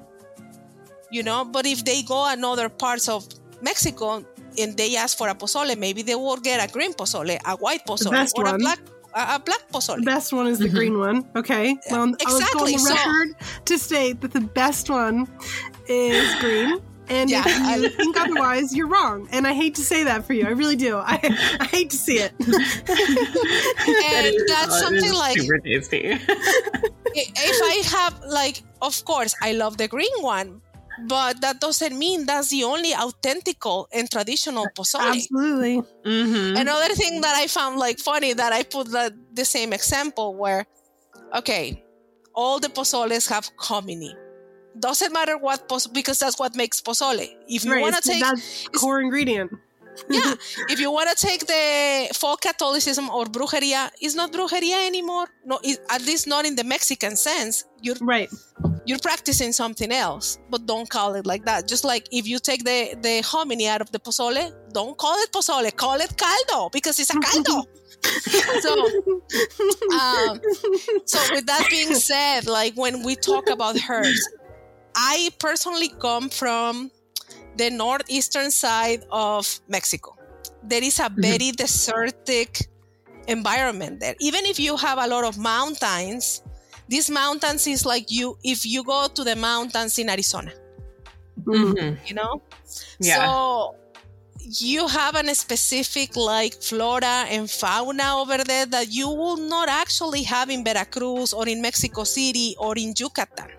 you 1.10 1.22
know. 1.22 1.44
But 1.44 1.66
if 1.66 1.84
they 1.84 2.02
go 2.02 2.28
another 2.28 2.68
parts 2.68 3.08
of 3.08 3.26
Mexico 3.62 4.24
and 4.58 4.76
they 4.76 4.96
ask 4.96 5.16
for 5.16 5.28
a 5.28 5.34
pozole, 5.34 5.76
maybe 5.78 6.02
they 6.02 6.14
will 6.14 6.36
get 6.36 6.62
a 6.62 6.70
green 6.70 6.92
pozole, 6.92 7.38
a 7.44 7.56
white 7.56 7.86
pozole, 7.86 8.28
or 8.36 8.44
one. 8.44 8.54
a 8.54 8.58
black 8.58 8.80
a 9.14 9.40
black 9.40 9.70
pozole. 9.72 9.96
The 9.96 10.02
best 10.02 10.32
one 10.32 10.46
is 10.46 10.58
the 10.58 10.66
mm-hmm. 10.66 10.76
green 10.76 10.98
one. 10.98 11.28
Okay. 11.34 11.76
Well, 11.90 12.12
exactly. 12.12 12.26
I'll 12.26 12.40
go 12.54 12.64
on 12.64 12.72
the 12.72 12.94
record 12.94 13.28
so, 13.40 13.60
to 13.64 13.78
state 13.78 14.20
that 14.20 14.32
the 14.32 14.40
best 14.40 14.90
one 14.90 15.26
is 15.88 16.34
green. 16.40 16.80
And 17.10 17.30
yeah, 17.30 17.44
if 17.46 17.82
you 17.82 17.88
think 17.88 18.20
otherwise, 18.20 18.74
you're 18.76 18.88
wrong. 18.88 19.28
And 19.32 19.46
I 19.46 19.54
hate 19.54 19.74
to 19.76 19.82
say 19.82 20.04
that 20.04 20.24
for 20.24 20.34
you. 20.34 20.46
I 20.46 20.50
really 20.50 20.76
do. 20.76 20.96
I, 20.96 21.18
I 21.60 21.64
hate 21.64 21.90
to 21.90 21.96
see 21.96 22.18
it. 22.18 22.32
and 22.40 24.36
that's 24.48 24.80
something 24.80 25.12
like 25.12 25.38
super 25.38 25.58
tasty. 25.58 26.18
if 27.14 27.58
I 27.62 27.82
have 27.96 28.20
like, 28.28 28.62
of 28.82 29.04
course, 29.04 29.34
I 29.42 29.52
love 29.52 29.76
the 29.78 29.88
green 29.88 30.12
one, 30.20 30.60
but 31.06 31.40
that 31.40 31.60
doesn't 31.60 31.98
mean 31.98 32.26
that's 32.26 32.48
the 32.50 32.64
only 32.64 32.92
authentical 32.92 33.86
and 33.92 34.10
traditional 34.10 34.66
pozole. 34.76 35.14
Absolutely. 35.14 35.82
Mm-hmm. 36.04 36.56
Another 36.56 36.94
thing 36.94 37.20
that 37.22 37.34
I 37.36 37.46
found 37.46 37.78
like 37.78 37.98
funny 37.98 38.32
that 38.32 38.52
I 38.52 38.64
put 38.64 38.90
the, 38.90 39.16
the 39.32 39.44
same 39.44 39.72
example 39.72 40.34
where, 40.34 40.66
okay, 41.34 41.82
all 42.34 42.60
the 42.60 42.68
pozoles 42.68 43.28
have 43.28 43.50
hominy 43.56 44.14
doesn't 44.80 45.12
matter 45.12 45.36
what 45.38 45.68
pos- 45.68 45.86
because 45.86 46.18
that's 46.18 46.38
what 46.38 46.54
makes 46.56 46.80
pozole. 46.80 47.26
If 47.48 47.64
you 47.64 47.72
Right, 47.72 47.80
want 47.82 47.96
to 47.96 48.02
take 48.02 48.20
that's 48.20 48.66
core 48.68 49.00
ingredient. 49.00 49.50
yeah, 50.08 50.34
if 50.68 50.78
you 50.80 50.90
want 50.92 51.08
to 51.16 51.26
take 51.26 51.46
the 51.46 52.08
folk 52.14 52.40
Catholicism 52.42 53.10
or 53.10 53.24
brujeria, 53.26 53.90
it's 54.00 54.14
not 54.14 54.32
brujeria 54.32 54.86
anymore. 54.86 55.26
No, 55.44 55.58
it, 55.62 55.78
at 55.90 56.02
least 56.02 56.26
not 56.26 56.46
in 56.46 56.54
the 56.56 56.64
Mexican 56.64 57.16
sense. 57.16 57.64
You're 57.82 57.96
Right. 58.00 58.30
you're 58.86 58.98
practicing 59.00 59.52
something 59.52 59.90
else, 59.92 60.38
but 60.50 60.66
don't 60.66 60.88
call 60.88 61.14
it 61.14 61.26
like 61.26 61.44
that. 61.46 61.66
Just 61.68 61.84
like 61.84 62.06
if 62.12 62.26
you 62.28 62.38
take 62.38 62.64
the 62.64 62.94
the 63.00 63.22
hominy 63.22 63.66
out 63.68 63.80
of 63.80 63.90
the 63.92 63.98
pozole, 63.98 64.52
don't 64.72 64.96
call 64.96 65.16
it 65.24 65.30
pozole, 65.32 65.70
call 65.76 65.98
it 66.00 66.12
caldo 66.16 66.70
because 66.70 66.98
it's 67.00 67.10
a 67.10 67.18
caldo. 67.18 67.62
so, 68.64 68.72
um, 69.90 70.40
so 71.04 71.18
with 71.30 71.46
that 71.46 71.64
being 71.70 71.94
said, 71.94 72.46
like 72.46 72.74
when 72.74 73.02
we 73.02 73.16
talk 73.16 73.50
about 73.50 73.76
herbs, 73.88 74.28
I 74.94 75.30
personally 75.38 75.90
come 76.00 76.28
from 76.30 76.90
the 77.56 77.70
northeastern 77.70 78.50
side 78.50 79.04
of 79.10 79.60
Mexico. 79.68 80.16
There 80.62 80.82
is 80.82 80.98
a 81.00 81.10
very 81.14 81.50
desertic 81.52 82.66
environment 83.26 84.00
there. 84.00 84.14
Even 84.20 84.44
if 84.46 84.58
you 84.58 84.76
have 84.76 84.98
a 84.98 85.06
lot 85.06 85.24
of 85.24 85.38
mountains, 85.38 86.42
these 86.88 87.10
mountains 87.10 87.66
is 87.66 87.84
like 87.84 88.10
you 88.10 88.38
if 88.42 88.64
you 88.66 88.82
go 88.84 89.06
to 89.08 89.24
the 89.24 89.36
mountains 89.36 89.98
in 89.98 90.08
Arizona, 90.10 90.52
Mm. 91.44 91.74
Mhm. 91.74 92.08
you 92.08 92.14
know? 92.14 92.42
Yeah. 93.00 93.16
So 93.16 93.74
you 94.40 94.88
have 94.88 95.14
a 95.14 95.34
specific 95.34 96.16
like 96.16 96.54
flora 96.62 97.26
and 97.28 97.50
fauna 97.50 98.16
over 98.16 98.38
there 98.44 98.66
that 98.66 98.90
you 98.90 99.08
will 99.08 99.36
not 99.36 99.68
actually 99.68 100.22
have 100.24 100.48
in 100.50 100.64
Veracruz 100.64 101.32
or 101.32 101.46
in 101.48 101.60
Mexico 101.60 102.04
City 102.04 102.56
or 102.58 102.76
in 102.78 102.94
Yucatan. 102.96 103.50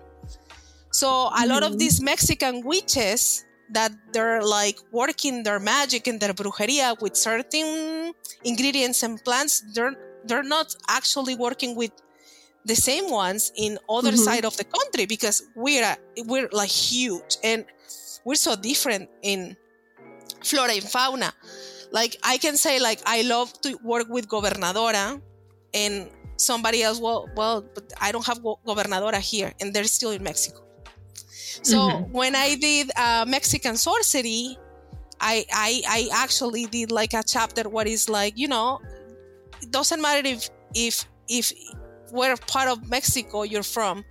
So 0.90 1.08
a 1.08 1.46
lot 1.46 1.62
of 1.62 1.72
Mhm. 1.72 1.78
these 1.78 2.00
Mexican 2.00 2.62
witches 2.64 3.44
that 3.72 3.92
they're 4.12 4.42
like 4.42 4.78
working 4.90 5.42
their 5.44 5.60
magic 5.60 6.06
and 6.08 6.18
their 6.20 6.34
brujeria 6.34 7.00
with 7.00 7.16
certain 7.16 8.12
ingredients 8.44 9.02
and 9.02 9.22
plants, 9.24 9.62
they're 9.74 9.94
they're 10.26 10.42
not 10.42 10.74
actually 10.88 11.34
working 11.34 11.74
with 11.76 11.92
the 12.66 12.74
same 12.76 13.08
ones 13.10 13.52
in 13.56 13.78
other 13.88 14.12
Mhm. 14.12 14.24
side 14.24 14.44
of 14.44 14.54
the 14.56 14.64
country 14.64 15.06
because 15.06 15.42
we're 15.56 15.96
we're 16.26 16.48
like 16.52 16.68
huge 16.70 17.38
and 17.42 17.64
we're 18.24 18.34
so 18.48 18.54
different 18.56 19.08
in 19.22 19.56
flora 20.44 20.72
and 20.72 20.84
fauna. 20.90 21.32
Like 21.92 22.16
I 22.22 22.36
can 22.38 22.56
say 22.56 22.78
like 22.80 23.00
I 23.06 23.22
love 23.22 23.48
to 23.62 23.78
work 23.82 24.08
with 24.10 24.28
gobernadora 24.28 25.20
and 25.72 26.10
somebody 26.36 26.82
else 26.82 26.98
well 27.00 27.28
well 27.36 27.62
but 27.74 27.84
I 28.00 28.12
don't 28.12 28.26
have 28.26 28.40
gobernadora 28.66 29.20
here 29.20 29.54
and 29.60 29.72
they're 29.72 29.84
still 29.98 30.10
in 30.10 30.22
Mexico. 30.22 30.60
So 31.62 31.78
Mhm. 31.86 32.10
when 32.10 32.34
I 32.36 32.54
did 32.56 32.90
uh, 32.96 33.24
Mexican 33.28 33.76
sorcery, 33.76 34.58
I, 35.20 35.44
I 35.52 35.82
I 35.88 36.08
actually 36.24 36.66
did 36.66 36.90
like 36.92 37.14
a 37.14 37.22
chapter 37.26 37.68
what 37.68 37.86
is 37.88 38.08
like 38.08 38.34
you 38.36 38.48
know 38.48 38.80
it 39.62 39.70
doesn't 39.70 40.00
matter 40.00 40.26
if 40.28 40.48
if 40.74 41.04
if 41.28 41.52
where 42.10 42.36
part 42.36 42.68
of 42.68 42.88
Mexico 42.88 43.42
you're 43.42 43.62
from. 43.64 44.04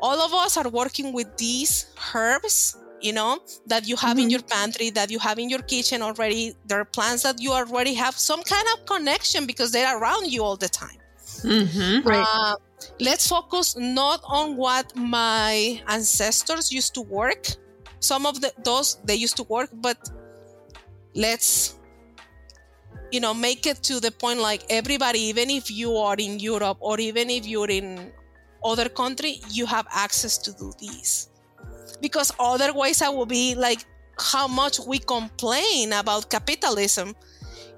All 0.00 0.20
of 0.20 0.32
us 0.34 0.56
are 0.56 0.68
working 0.68 1.12
with 1.12 1.28
these 1.36 1.86
herbs, 2.14 2.76
you 3.00 3.12
know, 3.12 3.40
that 3.66 3.86
you 3.88 3.96
have 3.96 4.18
in 4.18 4.28
Mhm. 4.28 4.30
your 4.30 4.42
pantry, 4.42 4.90
that 4.90 5.10
you 5.10 5.18
have 5.20 5.38
in 5.38 5.48
your 5.50 5.62
kitchen 5.62 6.02
already. 6.02 6.54
There 6.64 6.80
are 6.80 6.84
plants 6.86 7.22
that 7.24 7.40
you 7.40 7.52
already 7.52 7.94
have 7.94 8.16
some 8.18 8.42
kind 8.42 8.66
of 8.74 8.86
connection 8.86 9.46
because 9.46 9.72
they're 9.72 9.98
around 9.98 10.30
you 10.32 10.42
all 10.44 10.56
the 10.56 10.68
time. 10.68 10.99
Mhm. 11.44 12.04
Right. 12.04 12.26
Uh, 12.26 12.56
let's 13.00 13.26
focus 13.28 13.76
not 13.76 14.20
on 14.24 14.56
what 14.56 14.94
my 14.96 15.82
ancestors 15.88 16.72
used 16.72 16.94
to 16.94 17.02
work. 17.02 17.46
Some 18.00 18.26
of 18.26 18.40
the, 18.40 18.52
those 18.64 18.98
they 19.04 19.14
used 19.16 19.36
to 19.36 19.44
work, 19.44 19.70
but 19.72 19.98
let's 21.14 21.74
you 23.10 23.20
know 23.20 23.34
make 23.34 23.66
it 23.66 23.82
to 23.82 24.00
the 24.00 24.10
point 24.10 24.40
like 24.40 24.64
everybody, 24.70 25.20
even 25.20 25.50
if 25.50 25.70
you 25.70 25.96
are 25.96 26.16
in 26.18 26.38
Europe 26.38 26.78
or 26.80 27.00
even 27.00 27.30
if 27.30 27.46
you're 27.46 27.70
in 27.70 28.12
other 28.64 28.88
country, 28.88 29.40
you 29.50 29.66
have 29.66 29.86
access 29.90 30.38
to 30.38 30.52
do 30.52 30.72
these. 30.78 31.28
Because 32.00 32.32
otherwise, 32.38 33.02
I 33.02 33.08
will 33.08 33.26
be 33.26 33.54
like 33.54 33.84
how 34.18 34.46
much 34.48 34.78
we 34.80 34.98
complain 34.98 35.92
about 35.92 36.30
capitalism. 36.30 37.14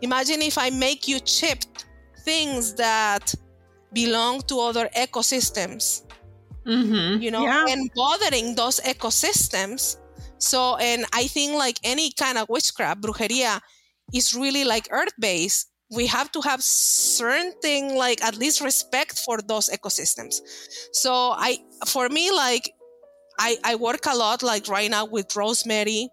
Imagine 0.01 0.43
if 0.43 0.59
I 0.59 0.71
make 0.71 1.09
you 1.09 1.21
chip 1.21 1.63
things 2.25 2.75
that 2.75 3.35
belong 3.93 4.43
to 4.43 4.61
other 4.61 4.89
ecosystems. 4.97 6.03
Mhm. 6.67 7.21
you 7.23 7.31
know 7.31 7.43
Yeah. 7.45 7.65
and 7.69 7.91
bothering 7.95 8.55
those 8.55 8.79
ecosystems. 8.81 9.97
So 10.39 10.77
and 10.77 11.07
i 11.13 11.27
think 11.27 11.55
like 11.65 11.79
any 11.85 12.11
kind 12.13 12.39
of 12.39 12.49
witchcraft 12.49 13.01
brujeria 13.03 13.61
is 14.15 14.35
really 14.35 14.65
like 14.65 14.87
earth 14.91 15.15
based 15.19 15.69
we 15.91 16.07
have 16.07 16.31
to 16.33 16.41
have 16.43 16.63
certain 16.63 17.53
thing 17.63 17.97
like 17.97 18.23
at 18.25 18.37
least 18.37 18.61
respect 18.61 19.19
for 19.27 19.39
those 19.51 19.69
ecosystems. 19.77 20.35
So 20.93 21.13
i 21.37 21.59
for 21.87 22.09
me 22.09 22.31
like 22.31 22.67
i 23.41 23.59
i 23.65 23.75
work 23.77 24.07
a 24.07 24.17
lot 24.17 24.43
like 24.43 24.69
right 24.69 24.91
now 24.91 25.05
with 25.07 25.35
rosemary. 25.37 26.09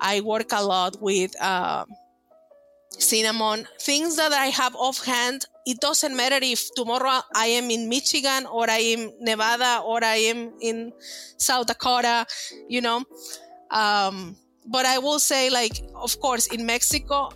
I 0.00 0.20
work 0.20 0.50
a 0.52 0.62
lot 0.62 0.92
with 1.00 1.32
uh, 1.40 1.84
cinnamon. 2.98 3.66
Things 3.80 4.16
that 4.16 4.32
i 4.32 4.46
have 4.46 4.74
offhand 4.76 5.46
it 5.66 5.80
doesn't 5.80 6.16
matter 6.16 6.38
if 6.40 6.72
tomorrow 6.74 7.20
I 7.34 7.46
am 7.46 7.70
in 7.70 7.88
Michigan 7.88 8.46
or 8.46 8.70
I 8.70 8.78
am 8.78 9.10
Nevada 9.20 9.82
or 9.84 10.02
I 10.04 10.16
am 10.16 10.52
in 10.60 10.92
South 11.38 11.66
Dakota, 11.66 12.24
you 12.68 12.80
know. 12.80 13.02
Um, 13.70 14.36
but 14.66 14.86
I 14.86 14.98
will 14.98 15.18
say, 15.18 15.50
like, 15.50 15.82
of 15.94 16.18
course, 16.20 16.46
in 16.46 16.64
Mexico, 16.66 17.30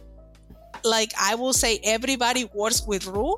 like 0.84 1.12
I 1.20 1.34
will 1.34 1.52
say 1.52 1.80
everybody 1.84 2.48
works 2.54 2.82
with 2.86 3.06
rue, 3.06 3.36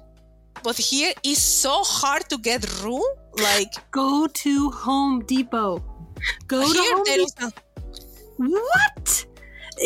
but 0.63 0.77
here 0.77 1.13
it's 1.25 1.41
so 1.43 1.83
hard 1.83 2.29
to 2.29 2.39
get 2.39 2.63
rue. 2.83 3.05
Like 3.39 3.73
Go 3.91 4.27
to 4.27 4.71
Home 4.71 5.25
Depot. 5.25 5.83
Go 6.47 6.61
to 6.73 6.79
Home 6.79 7.05
Depot. 7.05 7.51
What? 8.37 9.27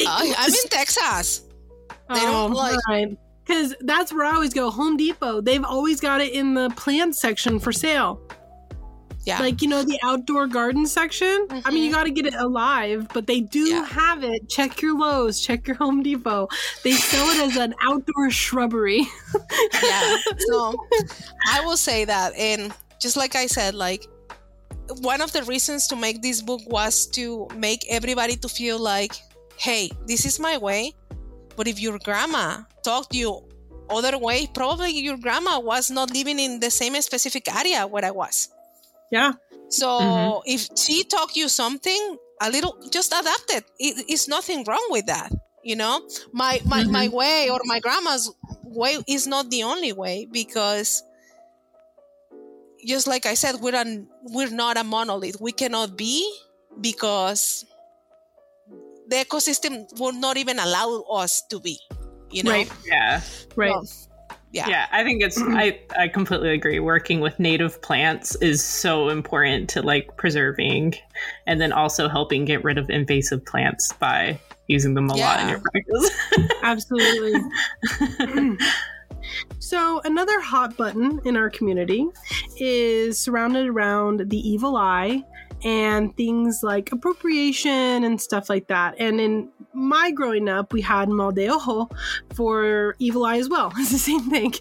I'm 0.09 0.53
in 0.53 0.69
Texas. 0.69 1.43
they 2.13 2.21
don't 2.21 2.53
like- 2.53 3.17
Because 3.47 3.75
that's 3.81 4.13
where 4.13 4.25
I 4.25 4.35
always 4.35 4.53
go. 4.53 4.71
Home 4.71 4.97
Depot. 4.97 5.41
They've 5.41 5.63
always 5.65 6.01
got 6.01 6.21
it 6.21 6.33
in 6.33 6.55
the 6.55 6.69
plant 6.71 7.15
section 7.17 7.61
for 7.61 7.71
sale. 7.73 8.21
Yeah. 9.25 9.41
Like, 9.41 9.61
you 9.61 9.67
know, 9.69 9.83
the 9.83 9.99
outdoor 10.05 10.47
garden 10.47 10.87
section. 10.87 11.47
I 11.65 11.71
mean, 11.73 11.83
you 11.85 11.91
Mhm. 11.91 11.95
got 11.95 12.05
to 12.05 12.11
get 12.11 12.27
it 12.27 12.35
alive, 12.35 13.09
but 13.13 13.27
they 13.27 13.41
do 13.41 13.59
Yeah. 13.69 13.85
have 13.87 14.23
it. 14.23 14.49
Check 14.49 14.81
your 14.83 14.97
Lowe's, 14.97 15.41
check 15.41 15.67
your 15.67 15.77
Home 15.77 16.03
Depot. 16.03 16.49
They 16.85 16.93
sell 16.93 17.29
it 17.31 17.41
as 17.49 17.57
an 17.57 17.75
outdoor 17.83 18.31
shrubbery. 18.31 19.07
yeah 19.83 20.17
so 20.49 20.75
i 21.53 21.61
will 21.65 21.77
say 21.77 22.05
that 22.05 22.33
and 22.37 22.73
just 23.01 23.17
like 23.17 23.35
i 23.37 23.47
said 23.47 23.75
like 23.75 24.07
one 25.01 25.21
of 25.21 25.33
the 25.33 25.43
reasons 25.45 25.87
to 25.89 25.97
make 25.97 26.23
this 26.23 26.41
book 26.41 26.61
was 26.67 27.07
to 27.07 27.47
make 27.57 27.85
everybody 27.91 28.37
to 28.37 28.49
feel 28.49 28.79
like 28.79 29.13
hey 29.59 29.91
this 30.07 30.25
is 30.25 30.39
my 30.41 30.57
way 30.57 30.95
but 31.57 31.67
if 31.69 31.81
your 31.81 31.99
grandma 31.99 32.63
talked 32.83 33.13
to 33.13 33.19
you 33.19 33.33
other 33.91 34.19
way 34.19 34.47
probably 34.53 34.91
your 34.91 35.17
grandma 35.17 35.59
was 35.61 35.91
not 35.91 36.11
living 36.13 36.39
in 36.39 36.61
the 36.61 36.71
same 36.71 36.95
specific 37.03 37.45
area 37.55 37.87
where 37.87 38.05
i 38.05 38.11
was 38.11 38.49
Yeah. 39.11 39.33
so 39.69 39.89
Mhm. 40.01 40.43
if 40.47 40.69
she 40.77 41.05
taught 41.05 41.37
you 41.37 41.49
something 41.49 42.19
a 42.41 42.51
little 42.51 42.75
just 42.91 43.13
adapt 43.13 43.49
it. 43.59 43.65
it 43.79 44.05
it's 44.09 44.29
nothing 44.29 44.65
wrong 44.65 44.87
with 44.91 45.07
that 45.07 45.31
you 45.63 45.77
know 45.77 46.01
my 46.33 46.61
my, 46.65 46.85
my 46.85 47.09
way 47.09 47.49
or 47.51 47.61
my 47.65 47.79
grandma's 47.81 48.31
way 48.65 48.99
is 49.07 49.27
not 49.27 49.51
the 49.51 49.63
only 49.63 49.93
way 49.93 50.27
because 50.31 51.03
just 52.85 53.07
like 53.07 53.27
i 53.27 53.35
said 53.35 53.57
we're 53.61 53.75
an, 53.75 54.07
we're 54.35 54.51
not 54.51 54.77
a 54.77 54.85
monolith 54.85 55.41
we 55.41 55.53
cannot 55.53 55.97
be 55.97 56.23
because 56.81 57.65
the 59.09 59.17
ecosystem 59.25 59.87
will 59.99 60.13
not 60.13 60.37
even 60.37 60.59
allow 60.59 61.05
us 61.11 61.43
to 61.51 61.61
be 61.61 61.79
you 62.31 62.43
know 62.43 62.51
Right. 62.51 62.71
Yeah. 62.87 63.21
Right. 63.55 63.71
Well, 63.71 63.85
yeah. 64.53 64.69
Yeah, 64.69 64.87
I 64.91 65.05
think 65.05 65.23
it's 65.23 65.39
I 65.39 65.79
I 65.99 66.09
completely 66.09 66.51
agree. 66.51 66.81
Working 66.81 67.21
with 67.21 67.39
native 67.39 67.83
plants 67.83 68.37
is 68.37 68.65
so 68.65 69.11
important 69.11 69.69
to 69.71 69.83
like 69.83 70.17
preserving 70.17 70.95
and 71.47 71.61
then 71.61 71.73
also 71.73 72.09
helping 72.09 72.45
get 72.45 72.65
rid 72.65 72.79
of 72.79 72.89
invasive 72.89 73.45
plants 73.45 73.93
by 74.01 74.39
using 74.69 74.95
them 74.95 75.11
a 75.11 75.17
lot 75.17 75.41
in 75.41 75.49
your 75.49 75.61
practice. 75.61 76.53
Absolutely. 76.63 77.41
so, 79.59 80.01
another 80.05 80.41
hot 80.41 80.77
button 80.77 81.21
in 81.25 81.37
our 81.37 81.51
community 81.51 82.07
is 82.59 83.19
surrounded 83.19 83.67
around 83.67 84.31
the 84.31 84.39
evil 84.39 84.77
eye 84.77 85.23
and 85.67 86.17
things 86.17 86.61
like 86.63 86.93
appropriation 86.93 88.05
and 88.05 88.21
stuff 88.21 88.49
like 88.49 88.69
that. 88.69 88.95
And 89.01 89.21
in 89.21 89.49
my 89.73 90.13
growing 90.13 90.49
up, 90.49 90.73
we 90.73 90.81
had 90.81 91.09
mal 91.09 91.33
de 91.33 91.49
ojo 91.49 91.89
for 92.37 92.95
evil 93.01 93.25
eye 93.25 93.39
as 93.39 93.49
well. 93.49 93.73
It's 93.77 93.91
the 93.91 93.99
same 93.99 94.31
thing. 94.31 94.55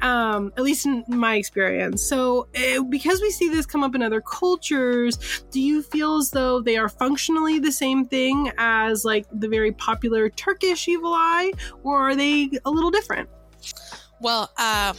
um, 0.00 0.50
at 0.56 0.62
least 0.62 0.86
in 0.86 1.04
my 1.06 1.36
experience. 1.36 2.02
So, 2.02 2.48
uh, 2.56 2.82
because 2.84 3.20
we 3.20 3.30
see 3.30 3.50
this 3.50 3.66
come 3.66 3.84
up 3.84 3.94
in 3.94 4.02
other 4.02 4.22
cultures, 4.22 5.18
do 5.50 5.60
you 5.60 5.82
feel 5.82 6.16
as 6.16 6.30
though 6.30 6.62
they 6.62 6.78
are 6.78 6.88
functionally 6.88 7.58
the 7.58 7.72
same 7.72 8.06
thing 8.06 8.50
as 8.56 9.04
like 9.04 9.26
the 9.30 9.48
very 9.48 9.72
popular 9.72 10.30
Turkish 10.30 10.88
evil 10.88 11.12
eye, 11.12 11.52
or 11.82 12.08
are 12.08 12.16
they 12.16 12.50
a 12.64 12.70
little 12.70 12.90
different? 12.90 13.28
Well, 14.18 14.50
uh, 14.56 14.94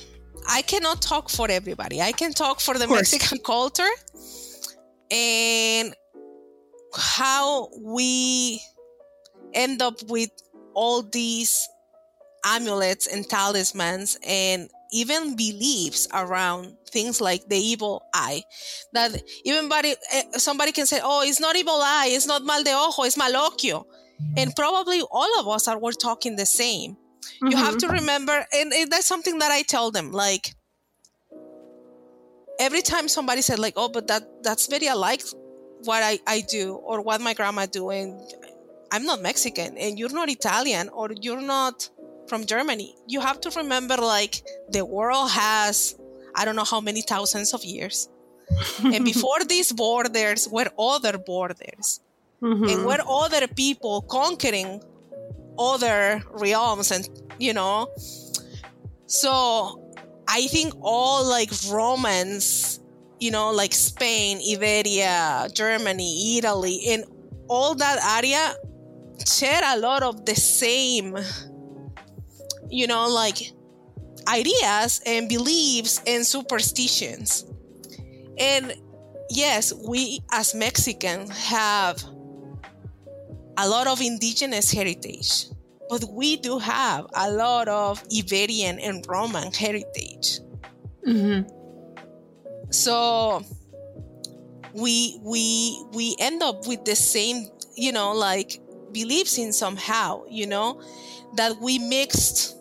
I 0.48 0.62
cannot 0.62 1.02
talk 1.02 1.30
for 1.30 1.50
everybody. 1.50 2.02
I 2.02 2.12
can 2.12 2.34
talk 2.34 2.60
for 2.60 2.78
the 2.78 2.88
Mexican 2.88 3.40
culture 3.40 3.90
and 5.12 5.95
how 6.93 7.69
we 7.82 8.62
end 9.54 9.82
up 9.82 10.02
with 10.10 10.32
all 10.74 11.02
these 11.02 11.67
amulets 12.45 13.08
and 13.08 13.28
talismans 13.28 14.17
and 14.26 14.69
even 14.91 15.36
beliefs 15.36 16.08
around 16.13 16.76
things 16.89 17.22
like 17.22 17.48
the 17.50 17.58
evil 17.58 18.04
eye 18.13 18.41
that 18.93 19.22
even 19.45 19.69
body, 19.69 19.95
eh, 20.13 20.24
somebody 20.38 20.72
can 20.72 20.86
say 20.86 21.00
oh 21.04 21.22
it's 21.24 21.39
not 21.39 21.56
evil 21.56 21.80
eye 21.82 22.10
it's 22.12 22.26
not 22.28 22.43
mal 22.43 22.63
de 22.63 22.72
ojo 22.74 23.04
it's 23.04 23.17
malocchio 23.17 23.86
and 24.38 24.56
probably 24.56 25.02
all 25.12 25.39
of 25.39 25.48
us 25.48 25.67
are 25.67 25.78
we're 25.78 25.91
talking 25.91 26.36
the 26.36 26.45
same 26.45 26.93
mm-hmm. 26.93 27.48
you 27.48 27.58
have 27.58 27.78
to 27.78 27.88
mm-hmm. 27.88 27.95
remember 27.95 28.45
and, 28.54 28.74
and 28.74 28.91
that's 28.91 29.08
something 29.08 29.39
that 29.39 29.52
i 29.52 29.62
tell 29.62 29.91
them 29.91 30.12
like 30.12 30.56
every 32.60 32.82
time 32.82 33.08
somebody 33.08 33.41
said 33.41 33.60
like 33.60 33.74
oh 33.78 33.89
but 33.89 34.08
that 34.08 34.24
that's 34.43 34.67
very 34.67 34.88
alike 34.88 35.24
what 35.86 36.04
i 36.04 36.19
i 36.28 36.41
do 36.41 36.76
or 36.76 37.02
what 37.02 37.22
my 37.22 37.34
grandma 37.34 37.65
do 37.65 37.89
and 37.89 38.19
i'm 38.91 39.06
not 39.06 39.22
mexican 39.22 39.78
and 39.78 39.98
you're 39.98 40.13
not 40.13 40.30
italian 40.30 40.89
or 40.89 41.10
you're 41.22 41.41
not 41.41 41.89
from 42.30 42.45
Germany. 42.45 42.95
You 43.08 43.19
have 43.19 43.41
to 43.41 43.50
remember, 43.60 43.98
like, 43.98 44.43
the 44.69 44.86
world 44.86 45.32
has, 45.32 45.95
I 46.36 46.45
don't 46.45 46.56
know 46.56 46.63
how 46.63 46.80
many 46.80 47.02
thousands 47.02 47.54
of 47.54 47.65
years. 47.65 48.08
and 48.84 49.04
before 49.13 49.43
these 49.43 49.72
borders 49.74 50.48
were 50.48 50.69
other 50.78 51.17
borders. 51.17 52.00
Mm-hmm. 52.41 52.69
And 52.69 52.86
were 52.86 53.02
other 53.06 53.48
people 53.48 54.04
conquering 54.04 54.82
other 55.58 56.24
realms 56.30 56.91
and, 56.91 57.10
you 57.38 57.54
know. 57.54 57.89
So 59.08 59.88
I 60.30 60.48
think 60.48 60.74
all 60.82 61.28
like 61.28 61.50
Romans, 61.70 62.80
you 63.20 63.32
know, 63.32 63.52
like 63.52 63.74
Spain, 63.74 64.39
Iberia, 64.54 65.50
Germany, 65.54 66.38
Italy, 66.38 66.82
and 66.89 67.04
all 67.48 67.74
that 67.76 68.00
area 68.18 68.56
share 69.28 69.62
a 69.65 69.78
lot 69.80 70.04
of 70.04 70.26
the 70.26 70.36
same 70.36 71.18
you 72.70 72.88
know, 72.88 73.08
like 73.10 73.52
ideas 74.28 75.02
and 75.06 75.28
beliefs 75.28 76.02
and 76.06 76.26
superstitions. 76.26 77.46
And 78.38 78.74
yes, 79.30 79.74
we 79.74 80.22
as 80.32 80.56
Mexicans 80.56 81.30
have 81.32 82.04
a 83.58 83.68
lot 83.68 83.88
of 83.88 84.02
indigenous 84.02 84.72
heritage, 84.72 85.46
but 85.89 86.04
we 86.12 86.38
do 86.38 86.60
have 86.60 87.08
a 87.15 87.32
lot 87.32 87.67
of 87.67 88.04
Iberian 88.15 88.80
and 88.80 89.06
Roman 89.08 89.52
heritage. 89.52 90.39
Mm-hmm. 91.06 91.49
So 92.69 93.41
we 94.73 95.19
we 95.23 95.84
we 95.93 96.15
end 96.19 96.43
up 96.43 96.67
with 96.67 96.86
the 96.86 96.95
same, 96.95 97.47
you 97.75 97.91
know, 97.91 98.13
like 98.13 98.62
beliefs 98.91 99.38
in 99.38 99.52
somehow, 99.52 100.23
you 100.30 100.45
know, 100.45 100.82
that 101.36 101.60
we 101.60 101.80
mixed 101.80 102.56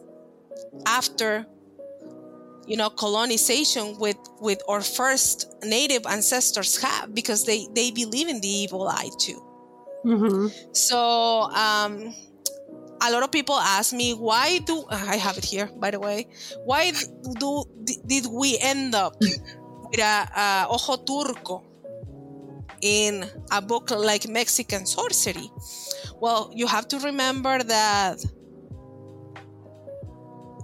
after 0.87 1.47
you 2.67 2.77
know 2.77 2.91
colonization 2.91 3.99
with 3.99 4.19
with 4.41 4.61
our 4.69 4.83
first 4.83 5.55
native 5.65 6.07
ancestors 6.07 6.81
have 6.81 7.15
because 7.15 7.45
they 7.47 7.67
they 7.75 7.91
believe 7.91 8.29
in 8.29 8.41
the 8.41 8.49
evil 8.49 8.87
eye 8.87 9.09
too 9.19 9.43
mm-hmm. 10.05 10.49
so 10.73 11.43
um 11.55 12.15
a 13.01 13.11
lot 13.11 13.23
of 13.23 13.31
people 13.31 13.55
ask 13.55 13.93
me 13.93 14.13
why 14.13 14.59
do 14.59 14.85
i 14.91 15.17
have 15.17 15.37
it 15.39 15.45
here 15.45 15.69
by 15.77 15.91
the 15.91 16.01
way. 16.01 16.27
Why 16.65 16.93
do 17.39 17.65
did 18.07 18.27
we 18.31 18.59
end 18.61 18.95
up 18.95 19.17
with 19.21 20.01
a, 20.01 20.29
a 20.37 20.67
ojo 20.69 20.97
turco 21.05 21.65
in 22.81 23.25
a 23.51 23.61
book 23.61 23.91
like 23.91 24.29
mexican 24.29 24.87
sorcery? 24.87 25.51
Well 26.21 26.51
you 26.55 26.67
have 26.67 26.89
to 26.89 26.99
remember 26.99 27.63
that 27.63 28.19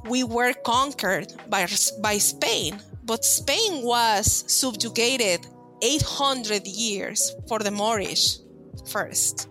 we 0.08 0.22
were 0.22 0.52
conquered 0.52 1.32
by, 1.48 1.66
by 2.00 2.18
Spain, 2.18 2.78
but 3.04 3.24
Spain 3.24 3.82
was 3.82 4.44
subjugated 4.52 5.46
800 5.82 6.66
years 6.66 7.34
for 7.48 7.58
the 7.58 7.70
Moorish 7.70 8.38
1st 8.84 9.46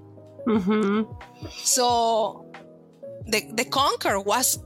mm-hmm. 0.47 1.11
So 1.63 2.42
the, 3.27 3.51
the 3.53 3.65
conquer 3.65 4.19
was 4.19 4.59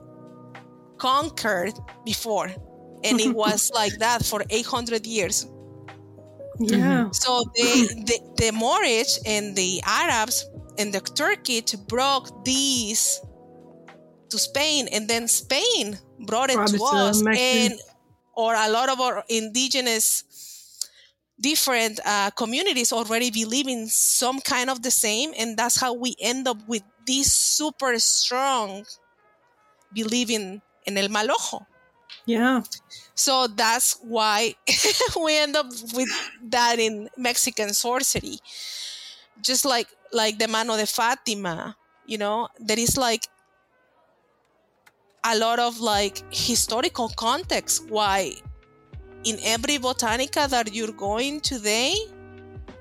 conquered 0.98 1.74
before, 2.06 2.48
and 3.04 3.20
it 3.20 3.36
was 3.44 3.72
like 3.74 3.98
that 4.00 4.26
for 4.26 4.44
800 4.50 5.06
years. 5.06 5.48
Yeah. 6.60 7.10
So 7.12 7.44
the, 7.56 8.04
the, 8.06 8.20
the 8.38 8.52
Moorish 8.52 9.20
and 9.26 9.56
the 9.56 9.82
Arabs 9.86 10.50
and 10.78 10.94
the 10.94 11.02
Turkish 11.02 11.74
broke 11.88 12.46
these 12.46 13.22
to 14.30 14.38
Spain, 14.38 14.88
and 14.92 15.08
then 15.08 15.28
Spain 15.28 15.98
brought 16.26 16.50
it 16.50 16.56
to 16.56 16.84
us, 16.84 17.24
and 17.26 17.74
or 18.36 18.54
a 18.54 18.70
lot 18.70 18.90
of 18.90 19.00
our 19.00 19.24
indigenous 19.30 20.24
different 21.40 22.00
uh, 22.06 22.32
communities 22.32 22.92
already 22.92 23.30
believe 23.32 23.68
in 23.68 23.88
some 23.88 24.40
kind 24.42 24.70
of 24.70 24.82
the 24.82 24.92
same, 24.92 25.34
and 25.38 25.58
that's 25.58 25.80
how 25.80 25.94
we 25.94 26.16
end 26.20 26.48
up 26.48 26.58
with 26.68 26.84
this 27.08 27.34
super 27.34 27.98
strong 27.98 28.86
believing 29.94 30.62
in 30.86 30.98
el 30.98 31.10
mal 31.10 31.32
ojo. 31.32 31.66
Yeah. 32.26 32.62
So 33.16 33.48
that's 33.48 33.98
why 34.04 34.56
we 35.24 35.38
end 35.38 35.56
up 35.56 35.68
with 35.94 36.10
that 36.52 36.78
in 36.80 37.10
Mexican 37.18 37.74
sorcery. 37.74 38.40
Just 39.42 39.66
like 39.66 39.88
like 40.12 40.38
the 40.38 40.48
mano 40.48 40.76
de 40.78 40.86
Fatima, 40.86 41.76
you 42.06 42.18
know, 42.18 42.50
there 42.60 42.80
is 42.80 42.98
like 42.98 43.28
a 45.24 45.38
lot 45.38 45.60
of 45.60 45.80
like 45.80 46.24
historical 46.32 47.10
context 47.10 47.90
why 47.90 48.34
in 49.24 49.38
every 49.44 49.78
botanica 49.78 50.48
that 50.50 50.74
you're 50.74 50.94
going 50.94 51.40
today 51.42 51.94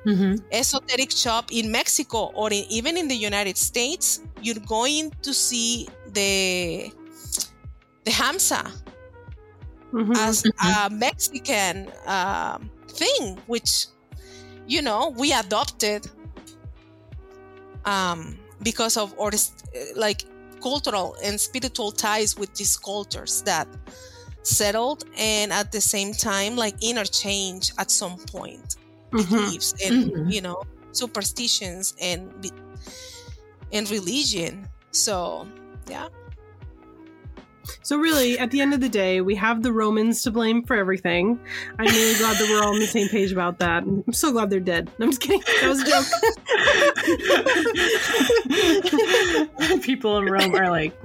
mm-hmm. 0.07 0.35
esoteric 0.53 1.11
shop 1.11 1.51
in 1.51 1.71
mexico 1.71 2.31
or 2.35 2.49
in, 2.53 2.65
even 2.71 2.97
in 2.97 3.09
the 3.09 3.15
united 3.15 3.57
states 3.57 4.21
you're 4.43 4.65
going 4.67 5.11
to 5.23 5.35
see 5.35 5.89
the 6.13 6.91
the 8.05 8.11
hamsa 8.11 8.63
mm-hmm. 9.93 10.13
as 10.17 10.43
mm-hmm. 10.43 10.95
a 10.95 10.97
mexican 10.97 11.89
uh, 12.07 12.59
thing 12.89 13.37
which 13.47 13.87
you 14.67 14.83
know 14.83 15.15
we 15.19 15.33
adopted 15.33 16.07
um, 17.85 18.39
because 18.63 18.97
of 18.97 19.15
or 19.17 19.31
like 19.95 20.25
cultural 20.63 21.17
and 21.23 21.41
spiritual 21.41 21.93
ties 21.93 22.37
with 22.37 22.53
these 22.55 22.77
cultures 22.77 23.43
that 23.43 23.69
settled 24.43 25.05
and 25.19 25.53
at 25.53 25.73
the 25.73 25.81
same 25.81 26.13
time 26.13 26.57
like 26.57 26.75
interchange 26.83 27.73
at 27.79 27.91
some 27.91 28.17
point 28.27 28.77
mm-hmm. 29.11 29.35
beliefs 29.35 29.75
and 29.85 30.13
mm-hmm. 30.13 30.29
you 30.29 30.41
know 30.41 30.63
superstitions 30.93 31.95
and 32.01 32.51
and 33.73 33.91
religion 33.91 34.69
so 34.91 35.47
yeah 35.89 36.09
so 37.83 37.97
really, 37.97 38.39
at 38.39 38.51
the 38.51 38.61
end 38.61 38.75
of 38.75 38.81
the 38.81 38.89
day, 38.89 39.21
we 39.21 39.35
have 39.37 39.63
the 39.63 39.73
Romans 39.73 40.23
to 40.23 40.31
blame 40.31 40.63
for 40.63 40.77
everything. 40.77 41.39
I'm 41.79 41.87
really 41.87 42.19
glad 42.19 42.37
that 42.37 42.49
we're 42.49 42.63
all 42.63 42.75
on 42.75 42.79
the 42.79 42.87
same 42.87 43.09
page 43.09 43.33
about 43.33 43.59
that. 43.59 43.83
I'm 43.83 44.13
so 44.13 44.33
glad 44.33 44.51
they're 44.51 44.61
dead. 44.61 44.91
I'm 45.01 45.11
just 45.11 45.21
kidding. 45.21 45.43
That 45.61 45.69
was 45.69 45.83
a 45.83 45.87
joke. 49.73 49.83
People 49.83 50.19
in 50.19 50.27
Rome 50.27 50.55
are 50.55 50.71
like, 50.71 50.99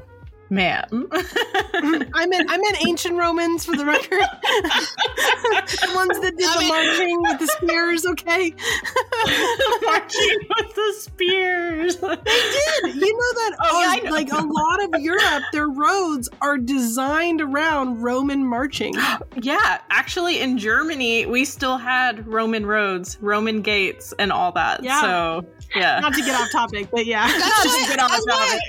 man. 0.52 0.86
I 1.12 2.26
meant 2.28 2.52
I 2.52 2.58
meant 2.58 2.86
ancient 2.86 3.16
Romans 3.16 3.66
for 3.66 3.76
the 3.76 3.86
record. 3.86 4.20
the 4.20 5.91
ones 5.95 6.20
that 6.20 6.36
did 6.38 6.47
I 6.47 6.54
the 6.54 6.60
mean, 6.60 6.70
marching 6.70 7.22
with 7.22 7.39
the 7.39 7.47
spears, 7.47 8.06
okay? 8.06 8.54
marching 9.86 10.39
with 10.58 10.76
the 10.76 10.93
spears. 10.97 11.95
They 11.97 12.16
did. 12.16 12.95
You 12.95 13.14
know 13.14 13.34
that 13.34 13.56
oh, 13.62 13.95
yeah, 13.95 14.04
know. 14.04 14.12
like 14.12 14.32
a 14.32 14.45
lot 14.45 14.84
of 14.84 15.02
Europe, 15.02 15.43
their 15.54 15.70
roads 15.70 16.30
are 16.41 16.58
designed 16.58 17.41
around 17.41 18.02
Roman 18.02 18.45
marching. 18.45 18.93
yeah, 19.41 19.80
actually 19.89 20.41
in 20.41 20.58
Germany, 20.58 21.26
we 21.26 21.45
still 21.45 21.78
had 21.78 22.28
Roman 22.28 22.66
roads, 22.66 23.18
Roman 23.22 23.62
gates 23.62 24.14
and 24.20 24.32
all 24.32 24.52
that. 24.52 24.84
Yeah. 24.84 25.02
So 25.02 25.45
yeah. 25.76 25.99
Not 25.99 26.14
to 26.14 26.22
get 26.22 26.39
off 26.39 26.52
topic, 26.52 26.89
but 26.91 27.06
yeah. 27.06 27.28
That's, 27.28 27.66
why, 27.66 27.95
that's, 27.95 28.26
why, 28.26 28.60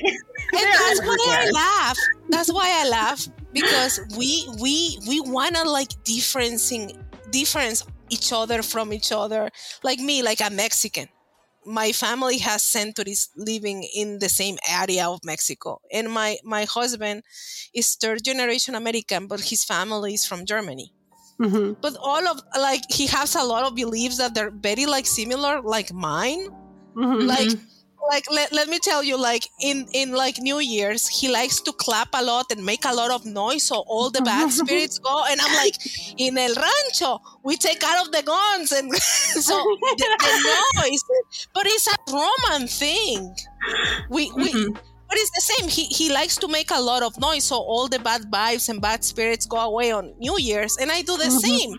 and 0.52 0.74
that's 0.74 1.00
why 1.00 1.18
I 1.40 1.50
laugh. 1.52 1.96
That's 2.28 2.52
why 2.52 2.82
I 2.84 2.88
laugh 2.88 3.28
because 3.52 4.00
we 4.16 4.46
we 4.60 4.98
we 5.08 5.20
wanna 5.20 5.64
like 5.64 5.90
differencing 6.04 6.92
difference 7.30 7.84
each 8.10 8.32
other 8.32 8.62
from 8.62 8.92
each 8.92 9.12
other. 9.12 9.50
Like 9.82 9.98
me, 10.00 10.22
like 10.22 10.40
a 10.40 10.50
Mexican. 10.50 11.08
My 11.64 11.92
family 11.92 12.38
has 12.38 12.62
centuries 12.62 13.30
living 13.36 13.84
in 13.94 14.18
the 14.18 14.28
same 14.28 14.58
area 14.68 15.06
of 15.08 15.20
Mexico. 15.24 15.80
And 15.92 16.10
my 16.10 16.38
my 16.44 16.64
husband 16.64 17.22
is 17.74 17.94
third 17.94 18.24
generation 18.24 18.74
American, 18.74 19.26
but 19.28 19.40
his 19.40 19.64
family 19.64 20.14
is 20.14 20.26
from 20.26 20.44
Germany. 20.46 20.92
Mhm. 21.40 21.76
But 21.80 21.96
all 22.00 22.26
of 22.28 22.40
like 22.58 22.82
he 22.90 23.06
has 23.08 23.34
a 23.34 23.42
lot 23.44 23.64
of 23.64 23.74
beliefs 23.74 24.18
that 24.18 24.34
they're 24.34 24.50
very 24.50 24.86
like 24.86 25.06
similar, 25.06 25.60
like 25.62 25.92
mine 25.92 26.48
Mhm. 26.96 27.26
like 27.26 27.50
like 28.10 28.24
let, 28.30 28.52
let 28.52 28.68
me 28.68 28.78
tell 28.78 29.02
you 29.02 29.16
like 29.16 29.48
in 29.60 29.86
in 29.92 30.12
like 30.12 30.38
new 30.38 30.58
year's 30.58 31.06
he 31.08 31.28
likes 31.28 31.60
to 31.60 31.72
clap 31.72 32.08
a 32.14 32.22
lot 32.22 32.50
and 32.50 32.64
make 32.64 32.84
a 32.84 32.92
lot 32.92 33.10
of 33.10 33.24
noise 33.24 33.62
so 33.64 33.84
all 33.86 34.10
the 34.10 34.20
bad 34.22 34.50
spirits 34.60 34.98
go 34.98 35.24
and 35.30 35.40
i'm 35.40 35.54
like 35.56 35.76
in 36.18 36.36
el 36.36 36.54
rancho 36.54 37.20
we 37.44 37.56
take 37.56 37.82
out 37.84 38.04
of 38.06 38.12
the 38.12 38.22
guns 38.22 38.72
and 38.72 38.92
so 38.96 39.54
the, 39.80 40.16
the 40.18 40.80
noise 40.82 41.02
but 41.54 41.64
it's 41.66 41.86
a 41.86 41.96
roman 42.12 42.66
thing 42.66 43.34
we 44.10 44.30
we 44.32 44.52
Mhm. 44.52 44.74
but 45.08 45.16
it's 45.18 45.30
the 45.30 45.40
same 45.52 45.68
he 45.68 45.84
he 45.84 46.12
likes 46.12 46.36
to 46.36 46.48
make 46.48 46.70
a 46.70 46.80
lot 46.80 47.02
of 47.02 47.18
noise 47.20 47.44
so 47.44 47.56
all 47.56 47.88
the 47.88 47.98
bad 48.00 48.22
vibes 48.30 48.68
and 48.68 48.80
bad 48.80 49.04
spirits 49.04 49.46
go 49.46 49.58
away 49.58 49.92
on 49.92 50.12
new 50.18 50.36
year's 50.38 50.76
and 50.78 50.90
i 50.90 51.02
do 51.02 51.16
the 51.16 51.24
Mhm. 51.30 51.40
same 51.40 51.76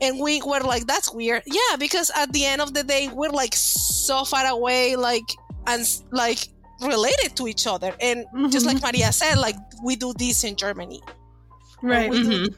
and 0.00 0.18
we 0.20 0.40
were 0.42 0.60
like 0.60 0.86
that's 0.86 1.12
weird 1.12 1.42
yeah 1.46 1.76
because 1.78 2.10
at 2.16 2.32
the 2.32 2.44
end 2.44 2.60
of 2.60 2.74
the 2.74 2.82
day 2.82 3.08
we're 3.12 3.30
like 3.30 3.54
so 3.54 4.24
far 4.24 4.46
away 4.46 4.96
like 4.96 5.24
and 5.66 5.84
like 6.10 6.48
related 6.82 7.34
to 7.36 7.46
each 7.48 7.66
other 7.66 7.94
and 8.00 8.24
just 8.50 8.66
like 8.66 8.80
maria 8.82 9.10
said 9.12 9.36
like 9.38 9.56
we 9.84 9.96
do 9.96 10.12
this 10.18 10.44
in 10.44 10.56
germany 10.56 11.00
right. 11.82 12.10
Mhm. 12.10 12.54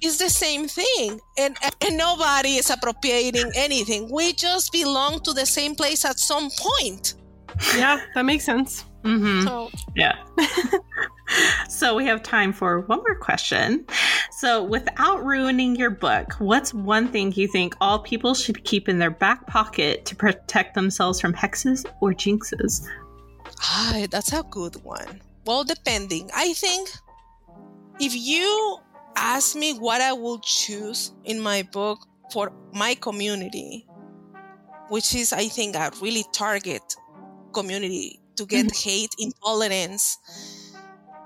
it's 0.00 0.18
the 0.18 0.28
same 0.30 0.66
thing 0.66 1.20
and 1.38 1.56
and 1.84 1.96
nobody 1.96 2.56
is 2.56 2.70
appropriating 2.70 3.50
anything 3.54 4.10
we 4.10 4.32
just 4.32 4.72
belong 4.72 5.20
to 5.20 5.32
the 5.32 5.46
same 5.46 5.74
place 5.74 6.04
at 6.04 6.18
some 6.18 6.48
point 6.58 7.14
Yeah, 7.76 8.00
that 8.14 8.24
makes 8.24 8.44
sense. 8.44 8.84
Mhm. 9.02 9.44
so 9.44 9.70
Yeah. 9.96 10.16
so 11.68 11.94
we 11.94 12.06
have 12.06 12.22
time 12.22 12.52
for 12.52 12.80
one 12.80 12.98
more 12.98 13.18
question. 13.18 13.86
So, 14.30 14.62
without 14.62 15.24
ruining 15.24 15.76
your 15.76 15.90
book, 15.90 16.34
what's 16.38 16.72
one 16.72 17.08
thing 17.08 17.32
you 17.32 17.48
think 17.48 17.74
all 17.80 18.00
people 18.00 18.34
should 18.34 18.64
keep 18.64 18.88
in 18.88 18.98
their 18.98 19.10
back 19.10 19.46
pocket 19.46 20.04
to 20.06 20.16
protect 20.16 20.74
themselves 20.74 21.20
from 21.20 21.32
hexes 21.34 21.84
or 22.00 22.12
jinxes? 22.12 22.86
ah, 23.62 24.06
that's 24.10 24.32
a 24.32 24.42
good 24.50 24.76
one 24.84 25.20
well 25.46 25.64
depending 25.64 26.28
i 26.34 26.52
think 26.54 26.90
if 28.00 28.14
you 28.14 28.78
ask 29.16 29.56
me 29.56 29.72
what 29.74 30.00
i 30.00 30.12
will 30.12 30.38
choose 30.40 31.12
in 31.24 31.40
my 31.40 31.62
book 31.72 32.06
for 32.32 32.52
my 32.72 32.94
community 32.94 33.86
which 34.88 35.14
is 35.14 35.32
i 35.32 35.46
think 35.46 35.76
a 35.76 35.90
really 36.00 36.24
target 36.32 36.82
community 37.52 38.18
to 38.36 38.46
get 38.46 38.74
hate 38.74 39.14
intolerance 39.18 40.18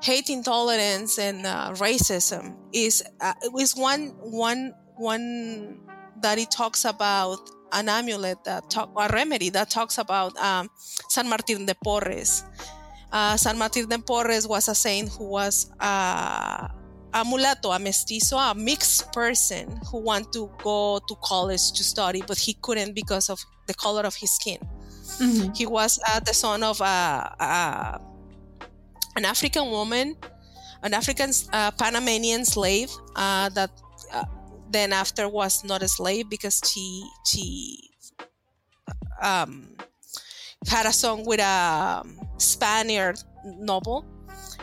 hate 0.02 0.30
intolerance 0.30 1.18
and 1.18 1.46
uh, 1.46 1.72
racism 1.74 2.54
is 2.72 3.02
uh, 3.20 3.34
is 3.58 3.74
one 3.76 4.14
one 4.20 4.72
one 4.96 5.80
that 6.22 6.38
it 6.38 6.50
talks 6.50 6.84
about 6.84 7.38
an 7.72 7.88
amulet 7.88 8.38
that 8.44 8.70
talk 8.70 8.90
a 8.96 9.08
remedy 9.12 9.50
that 9.50 9.68
talks 9.70 9.98
about 9.98 10.36
um, 10.38 10.68
San 11.08 11.28
Martin 11.28 11.66
de 11.66 11.74
Porres. 11.74 12.44
Uh, 13.12 13.36
San 13.36 13.58
Martin 13.58 13.88
de 13.88 13.98
Porres 13.98 14.48
was 14.48 14.68
a 14.68 14.74
saint 14.74 15.08
who 15.08 15.28
was 15.28 15.70
uh, 15.80 16.68
a 17.12 17.24
mulatto, 17.24 17.70
a 17.70 17.78
mestizo, 17.78 18.36
a 18.36 18.54
mixed 18.54 19.12
person 19.12 19.80
who 19.90 19.98
wanted 20.00 20.32
to 20.32 20.50
go 20.62 21.00
to 21.08 21.14
college 21.22 21.72
to 21.72 21.82
study, 21.82 22.22
but 22.26 22.38
he 22.38 22.54
couldn't 22.62 22.94
because 22.94 23.30
of 23.30 23.44
the 23.66 23.74
color 23.74 24.02
of 24.02 24.14
his 24.14 24.32
skin. 24.32 24.58
He 25.54 25.66
was 25.66 25.98
uh, 26.08 26.20
the 26.20 26.34
son 26.34 26.62
of 26.62 26.80
a, 26.80 26.84
a 26.84 28.00
an 29.16 29.24
African 29.24 29.70
woman, 29.70 30.16
an 30.82 30.94
African 30.94 31.30
uh, 31.52 31.70
Panamanian 31.72 32.44
slave 32.44 32.90
uh, 33.16 33.48
that 33.50 33.70
uh, 34.12 34.24
then 34.70 34.92
after 34.92 35.28
was 35.28 35.64
not 35.64 35.82
a 35.82 35.88
slave 35.88 36.28
because 36.28 36.60
she 36.64 37.04
she 37.26 37.90
um, 39.22 39.76
had 40.68 40.86
a 40.86 40.92
son 40.92 41.24
with 41.24 41.40
a 41.40 42.04
Spaniard 42.38 43.18
noble, 43.44 44.04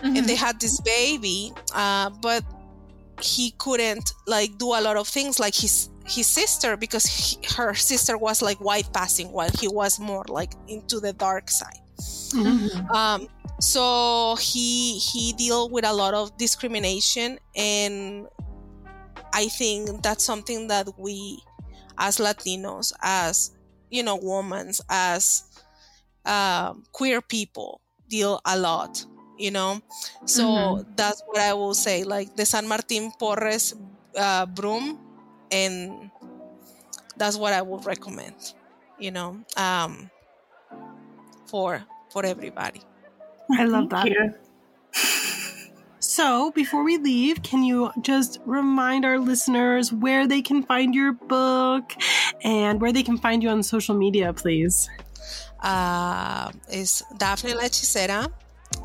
and 0.03 0.25
they 0.27 0.35
had 0.35 0.59
this 0.59 0.79
baby, 0.81 1.51
uh, 1.73 2.09
but 2.21 2.43
he 3.23 3.51
couldn't 3.57 4.13
like 4.27 4.57
do 4.57 4.67
a 4.73 4.81
lot 4.81 4.97
of 4.97 5.07
things 5.07 5.39
like 5.39 5.55
his 5.55 5.89
his 6.05 6.27
sister 6.27 6.75
because 6.75 7.05
he, 7.05 7.37
her 7.55 7.73
sister 7.73 8.17
was 8.17 8.41
like 8.41 8.59
white 8.59 8.91
passing 8.93 9.31
while 9.31 9.49
he 9.59 9.67
was 9.67 9.99
more 9.99 10.25
like 10.27 10.53
into 10.67 10.99
the 10.99 11.13
dark 11.13 11.49
side. 11.49 11.79
Um, 12.93 13.27
so 13.59 14.35
he 14.39 14.97
he 14.97 15.33
deal 15.33 15.69
with 15.69 15.85
a 15.85 15.93
lot 15.93 16.13
of 16.13 16.35
discrimination 16.37 17.39
and 17.55 18.27
i 19.31 19.47
think 19.47 20.01
that's 20.01 20.23
something 20.23 20.67
that 20.67 20.87
we 20.97 21.39
as 21.97 22.17
latinos 22.17 22.91
as 23.01 23.51
you 23.89 24.03
know 24.03 24.19
women 24.21 24.71
as 24.89 25.43
um, 26.25 26.83
queer 26.91 27.21
people 27.21 27.79
deal 28.09 28.41
a 28.45 28.57
lot 28.57 29.05
you 29.37 29.51
know 29.51 29.81
so 30.25 30.85
that's 30.95 31.23
what 31.27 31.41
i 31.41 31.53
will 31.53 31.73
say 31.73 32.03
like 32.03 32.35
the 32.35 32.45
san 32.45 32.67
martin 32.67 33.11
porres 33.19 33.73
uh, 34.17 34.45
broom 34.45 34.99
and 35.51 36.11
that's 37.17 37.37
what 37.37 37.53
i 37.53 37.61
would 37.61 37.85
recommend 37.85 38.35
you 38.99 39.11
know 39.11 39.37
um, 39.57 40.09
for 41.47 41.83
for 42.09 42.25
everybody 42.25 42.81
I 43.51 43.65
love 43.65 43.89
that. 43.89 44.07
You. 44.07 44.33
So, 45.99 46.51
before 46.51 46.83
we 46.83 46.97
leave, 46.97 47.41
can 47.43 47.63
you 47.63 47.91
just 48.01 48.39
remind 48.45 49.05
our 49.05 49.17
listeners 49.17 49.91
where 49.91 50.27
they 50.27 50.41
can 50.41 50.61
find 50.61 50.93
your 50.93 51.13
book 51.13 51.93
and 52.43 52.81
where 52.81 52.91
they 52.91 53.03
can 53.03 53.17
find 53.17 53.41
you 53.41 53.49
on 53.49 53.63
social 53.63 53.95
media, 53.95 54.33
please? 54.33 54.89
uh, 55.63 56.51
is 56.69 57.03
Daphne 57.17 57.53
La 57.53 57.63
Hechicera. 57.63 58.29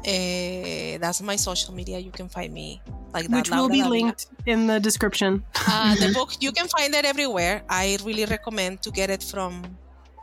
Eh, 0.04 0.98
that's 0.98 1.20
my 1.22 1.36
social 1.36 1.74
media. 1.74 1.98
You 1.98 2.10
can 2.10 2.28
find 2.28 2.52
me 2.52 2.80
like 3.12 3.28
that. 3.28 3.36
Which 3.36 3.50
will 3.50 3.68
be 3.68 3.78
Davila. 3.78 3.90
linked 3.90 4.26
in 4.46 4.66
the 4.66 4.80
description. 4.80 5.44
Uh, 5.68 5.94
the 5.96 6.12
book 6.18 6.30
you 6.40 6.52
can 6.52 6.68
find 6.68 6.94
it 6.94 7.04
everywhere. 7.04 7.62
I 7.68 7.98
really 8.04 8.24
recommend 8.24 8.82
to 8.82 8.90
get 8.90 9.10
it 9.10 9.22
from 9.22 9.62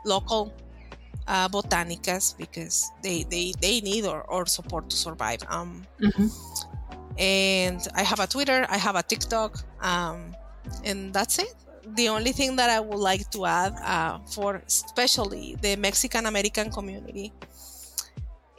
local 0.04 0.52
uh, 1.28 1.48
botanicas 1.48 2.34
because 2.38 2.90
they 3.02 3.24
they, 3.30 3.52
they 3.60 3.80
need 3.80 4.04
or, 4.06 4.24
our 4.30 4.46
support 4.46 4.90
to 4.90 4.96
survive. 4.96 5.40
Um, 5.48 5.86
Mhm. 6.00 6.30
and 7.18 7.80
I 7.94 8.02
have 8.02 8.20
a 8.20 8.26
Twitter, 8.26 8.66
I 8.68 8.76
have 8.78 8.96
a 8.96 9.02
TikTok, 9.02 9.58
um, 9.80 10.34
and 10.84 11.12
that's 11.12 11.38
it. 11.38 11.54
The 11.96 12.08
only 12.08 12.32
thing 12.32 12.56
that 12.56 12.68
I 12.70 12.80
would 12.80 12.98
like 12.98 13.30
to 13.30 13.46
add 13.46 13.74
uh, 13.84 14.18
for 14.34 14.62
especially 14.66 15.56
the 15.62 15.76
Mexican 15.76 16.26
American 16.26 16.70
community 16.70 17.32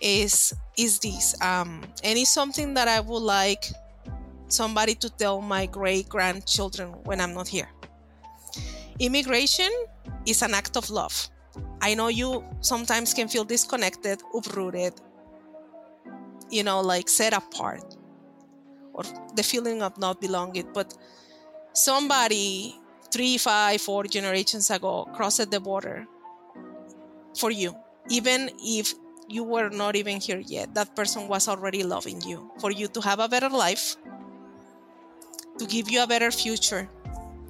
is 0.01 0.53
is 0.77 0.99
this, 0.99 1.39
um, 1.41 1.81
and 2.03 2.17
it's 2.19 2.31
something 2.31 2.73
that 2.75 2.87
I 2.87 2.99
would 2.99 3.23
like 3.23 3.65
somebody 4.47 4.95
to 4.95 5.09
tell 5.09 5.41
my 5.41 5.65
great 5.65 6.07
grandchildren 6.09 6.93
when 7.03 7.19
I'm 7.19 7.33
not 7.33 7.47
here. 7.47 7.69
Immigration 8.99 9.71
is 10.25 10.41
an 10.41 10.53
act 10.53 10.77
of 10.77 10.89
love. 10.89 11.29
I 11.81 11.93
know 11.93 12.07
you 12.07 12.43
sometimes 12.61 13.13
can 13.13 13.27
feel 13.27 13.43
disconnected, 13.43 14.21
uprooted, 14.33 14.93
you 16.49 16.63
know, 16.63 16.81
like 16.81 17.09
set 17.09 17.33
apart 17.33 17.95
or 18.93 19.03
the 19.35 19.43
feeling 19.43 19.81
of 19.81 19.97
not 19.97 20.19
belonging. 20.21 20.69
But 20.73 20.95
somebody 21.73 22.75
three, 23.11 23.37
five, 23.37 23.81
four 23.81 24.03
generations 24.05 24.69
ago 24.69 25.07
crossed 25.13 25.49
the 25.51 25.59
border 25.59 26.05
for 27.37 27.51
you. 27.51 27.75
Even 28.09 28.49
if 28.59 28.93
you 29.27 29.43
were 29.43 29.69
not 29.69 29.95
even 29.95 30.19
here 30.19 30.41
yet, 30.45 30.73
that 30.73 30.95
person 30.95 31.27
was 31.27 31.47
already 31.47 31.83
loving 31.83 32.21
you 32.21 32.51
for 32.59 32.71
you 32.71 32.87
to 32.87 33.01
have 33.01 33.19
a 33.19 33.27
better 33.27 33.49
life, 33.49 33.95
to 35.57 35.65
give 35.65 35.89
you 35.89 36.01
a 36.03 36.07
better 36.07 36.31
future. 36.31 36.87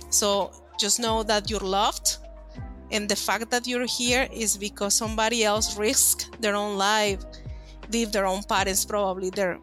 So 0.10 0.52
just 0.80 1.00
know 1.00 1.24
that 1.24 1.50
you're 1.50 1.60
loved. 1.60 2.18
And 2.92 3.10
the 3.10 3.16
fact 3.16 3.52
that 3.52 3.68
you're 3.68 3.86
here 3.86 4.28
is 4.32 4.58
because 4.58 4.94
somebody 4.94 5.44
else 5.44 5.78
risked 5.78 6.42
their 6.42 6.56
own 6.56 6.78
life, 6.78 7.24
leave 7.92 8.12
their 8.12 8.26
own 8.26 8.44
parents, 8.44 8.86
probably 8.86 9.30
their 9.30 9.60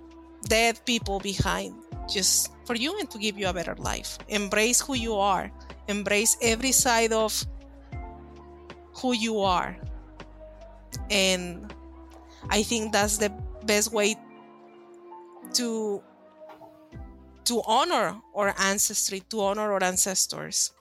dead 0.47 0.79
people 0.85 1.21
behind, 1.21 1.75
just 2.09 2.53
for 2.67 2.75
you 2.75 2.99
and 2.99 3.11
to 3.11 3.19
give 3.19 3.39
you 3.39 3.49
a 3.49 3.53
better 3.53 3.75
life. 3.77 4.19
Embrace 4.29 4.81
who 4.81 4.95
you 4.95 5.15
are, 5.15 5.51
embrace 5.89 6.37
every 6.43 6.73
side 6.73 7.13
of 7.13 7.45
who 8.97 9.15
you 9.15 9.41
are. 9.41 9.77
And 11.11 11.74
I 12.51 12.63
think 12.63 12.93
that's 12.93 13.19
the 13.19 13.31
best 13.65 13.93
way 13.93 14.17
to 15.55 16.03
to 17.45 17.63
honor 17.67 18.17
our 18.35 18.55
ancestry, 18.59 19.21
to 19.31 19.41
honor 19.41 19.73
our 19.73 19.83
ancestors. 19.83 20.73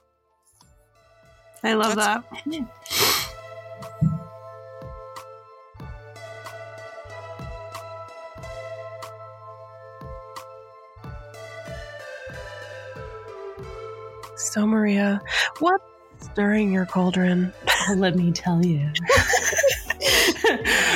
I 1.63 1.73
love 1.73 1.95
That's- 1.95 2.23
that. 2.45 2.67
So, 14.35 14.65
Maria, 14.67 15.21
what's 15.59 15.83
stirring 16.19 16.71
your 16.71 16.85
cauldron? 16.85 17.53
Let 17.95 18.15
me 18.15 18.31
tell 18.31 18.63
you. 18.65 18.89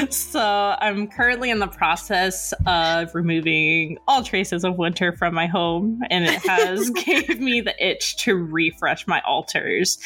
so 0.09 0.75
I'm 0.79 1.07
currently 1.07 1.49
in 1.49 1.59
the 1.59 1.67
process 1.67 2.53
of 2.65 3.13
removing 3.13 3.97
all 4.07 4.23
traces 4.23 4.63
of 4.63 4.77
winter 4.77 5.11
from 5.13 5.33
my 5.33 5.47
home, 5.47 6.01
and 6.09 6.25
it 6.25 6.45
has 6.47 6.89
gave 7.05 7.39
me 7.39 7.61
the 7.61 7.75
itch 7.83 8.17
to 8.17 8.35
refresh 8.35 9.07
my 9.07 9.21
altars, 9.21 9.97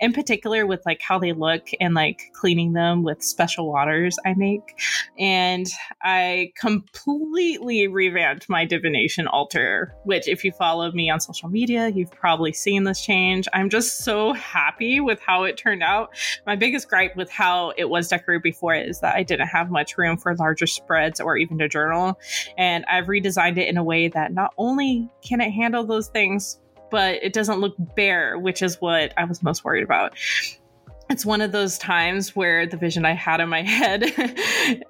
in 0.00 0.12
particular 0.12 0.66
with 0.66 0.80
like 0.86 1.00
how 1.00 1.18
they 1.18 1.32
look 1.32 1.68
and 1.80 1.94
like 1.94 2.30
cleaning 2.34 2.72
them 2.72 3.02
with 3.02 3.22
special 3.22 3.68
waters 3.68 4.18
I 4.24 4.34
make. 4.34 4.78
And 5.18 5.66
I 6.02 6.52
completely 6.56 7.88
revamped 7.88 8.48
my 8.48 8.64
divination 8.64 9.26
altar, 9.26 9.94
which 10.04 10.28
if 10.28 10.44
you 10.44 10.52
follow 10.52 10.90
me 10.92 11.10
on 11.10 11.20
social 11.20 11.48
media, 11.48 11.88
you've 11.88 12.10
probably 12.10 12.52
seen 12.52 12.84
this 12.84 13.04
change. 13.04 13.48
I'm 13.52 13.70
just 13.70 13.98
so 14.04 14.32
happy 14.32 15.00
with 15.00 15.20
how 15.20 15.44
it 15.44 15.56
turned 15.56 15.82
out 15.82 16.14
my 16.46 16.56
biggest 16.56 16.88
gripe 16.88 17.16
with 17.16 17.30
how 17.30 17.72
it 17.76 17.88
was 17.88 18.08
decorated 18.08 18.42
before 18.42 18.67
is 18.74 19.00
that 19.00 19.14
I 19.14 19.22
didn't 19.22 19.48
have 19.48 19.70
much 19.70 19.96
room 19.98 20.16
for 20.16 20.34
larger 20.34 20.66
spreads 20.66 21.20
or 21.20 21.36
even 21.36 21.60
a 21.60 21.68
journal. 21.68 22.18
And 22.56 22.84
I've 22.86 23.06
redesigned 23.06 23.58
it 23.58 23.68
in 23.68 23.76
a 23.76 23.84
way 23.84 24.08
that 24.08 24.32
not 24.32 24.52
only 24.58 25.08
can 25.22 25.40
it 25.40 25.50
handle 25.50 25.84
those 25.84 26.08
things, 26.08 26.58
but 26.90 27.22
it 27.22 27.32
doesn't 27.32 27.60
look 27.60 27.74
bare, 27.96 28.38
which 28.38 28.62
is 28.62 28.80
what 28.80 29.12
I 29.16 29.24
was 29.24 29.42
most 29.42 29.64
worried 29.64 29.84
about. 29.84 30.14
It's 31.10 31.24
one 31.24 31.40
of 31.40 31.52
those 31.52 31.78
times 31.78 32.36
where 32.36 32.66
the 32.66 32.76
vision 32.76 33.04
I 33.04 33.12
had 33.12 33.40
in 33.40 33.48
my 33.48 33.62
head 33.66 34.04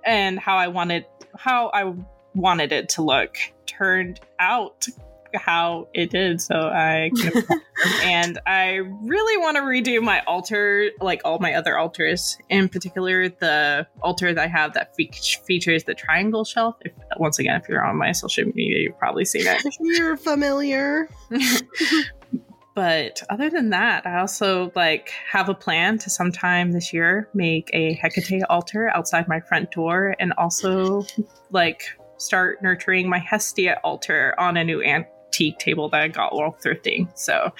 and 0.04 0.38
how 0.38 0.56
I 0.56 0.68
wanted 0.68 1.06
how 1.36 1.70
I 1.72 1.92
wanted 2.34 2.72
it 2.72 2.88
to 2.90 3.02
look 3.02 3.36
turned 3.66 4.20
out 4.40 4.86
how 5.34 5.88
it 5.94 6.10
did. 6.10 6.40
So 6.40 6.54
I 6.54 7.10
and 8.02 8.38
I 8.46 8.76
really 8.76 9.36
want 9.42 9.56
to 9.56 9.62
redo 9.62 10.02
my 10.02 10.20
altar, 10.26 10.90
like 11.00 11.20
all 11.24 11.38
my 11.38 11.54
other 11.54 11.78
altars, 11.78 12.38
in 12.48 12.68
particular 12.68 13.28
the 13.28 13.86
altar 14.02 14.32
that 14.34 14.42
I 14.42 14.46
have 14.46 14.74
that 14.74 14.94
fe- 14.96 15.10
features 15.46 15.84
the 15.84 15.94
triangle 15.94 16.44
shelf. 16.44 16.76
If, 16.80 16.92
once 17.18 17.38
again, 17.38 17.60
if 17.60 17.68
you're 17.68 17.84
on 17.84 17.96
my 17.96 18.12
social 18.12 18.44
media, 18.46 18.82
you've 18.82 18.98
probably 18.98 19.24
seen 19.24 19.46
it. 19.46 19.62
You're 19.80 20.16
familiar. 20.16 21.08
but 22.74 23.22
other 23.30 23.50
than 23.50 23.70
that, 23.70 24.06
I 24.06 24.18
also 24.18 24.72
like 24.74 25.12
have 25.30 25.48
a 25.48 25.54
plan 25.54 25.98
to 25.98 26.10
sometime 26.10 26.72
this 26.72 26.92
year 26.92 27.28
make 27.34 27.70
a 27.72 27.94
Hecate 27.94 28.42
altar 28.48 28.90
outside 28.94 29.28
my 29.28 29.40
front 29.40 29.70
door, 29.70 30.14
and 30.18 30.32
also 30.38 31.04
like 31.50 31.82
start 32.18 32.62
nurturing 32.62 33.08
my 33.08 33.18
Hestia 33.18 33.80
altar 33.84 34.34
on 34.38 34.56
a 34.56 34.64
new 34.64 34.80
antique 35.28 35.58
table 35.58 35.88
that 35.90 36.00
I 36.00 36.08
got 36.08 36.34
while 36.34 36.56
thrifting. 36.62 37.08
So, 37.16 37.52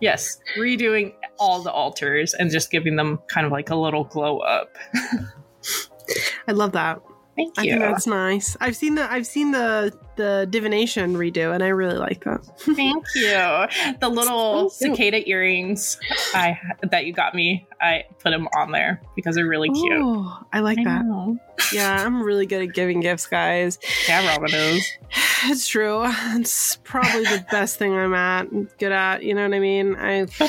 yes, 0.00 0.40
redoing 0.58 1.14
all 1.38 1.62
the 1.62 1.70
altars 1.70 2.34
and 2.34 2.50
just 2.50 2.70
giving 2.70 2.96
them 2.96 3.18
kind 3.28 3.46
of 3.46 3.52
like 3.52 3.70
a 3.70 3.76
little 3.76 4.04
glow 4.04 4.38
up. 4.38 4.76
I 6.48 6.52
love 6.52 6.72
that. 6.72 7.00
Thank 7.36 7.58
I 7.58 7.62
you. 7.62 7.70
think 7.72 7.82
that's 7.82 8.06
nice. 8.06 8.56
I've 8.60 8.76
seen 8.76 8.96
the 8.96 9.10
I've 9.10 9.26
seen 9.26 9.52
the 9.52 9.96
the 10.16 10.46
divination 10.50 11.14
redo, 11.14 11.54
and 11.54 11.62
I 11.62 11.68
really 11.68 11.96
like 11.98 12.24
that. 12.24 12.44
Thank 12.58 13.04
you. 13.14 13.94
The 14.00 14.08
little 14.08 14.70
cicada 14.70 15.28
earrings 15.28 15.98
I 16.34 16.58
that 16.90 17.06
you 17.06 17.12
got 17.12 17.34
me, 17.34 17.66
I 17.80 18.04
put 18.18 18.30
them 18.30 18.48
on 18.56 18.72
there 18.72 19.00
because 19.16 19.34
they're 19.36 19.46
really 19.46 19.70
cute. 19.70 20.00
Oh, 20.02 20.38
I 20.52 20.60
like 20.60 20.78
I 20.78 20.84
that. 20.84 21.04
know. 21.04 21.38
Yeah, 21.72 22.04
I'm 22.04 22.22
really 22.22 22.46
good 22.46 22.62
at 22.68 22.74
giving 22.74 23.00
gifts, 23.00 23.26
guys. 23.26 23.78
Yeah, 24.08 24.26
Robin 24.28 24.54
is. 24.54 24.90
It's 25.44 25.66
true. 25.66 26.02
It's 26.04 26.76
probably 26.84 27.24
the 27.24 27.42
best 27.50 27.78
thing 27.78 27.94
I'm 27.94 28.12
at, 28.12 28.50
good 28.78 28.92
at. 28.92 29.22
You 29.22 29.32
know 29.34 29.42
what 29.44 29.54
I 29.54 29.58
mean? 29.58 29.96
I 29.98 30.26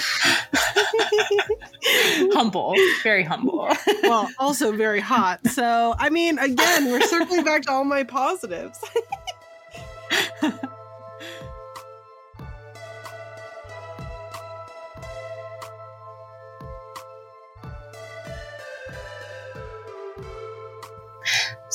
humble, 2.33 2.75
very 3.01 3.23
humble. 3.23 3.69
well, 4.03 4.29
also 4.37 4.73
very 4.73 4.99
hot. 4.99 5.47
So, 5.47 5.95
I 5.97 6.09
mean, 6.09 6.37
again, 6.39 6.91
we're 6.91 6.99
circling 7.03 7.45
back 7.45 7.61
to 7.63 7.71
all 7.71 7.85
my 7.85 8.03
positives. 8.03 8.83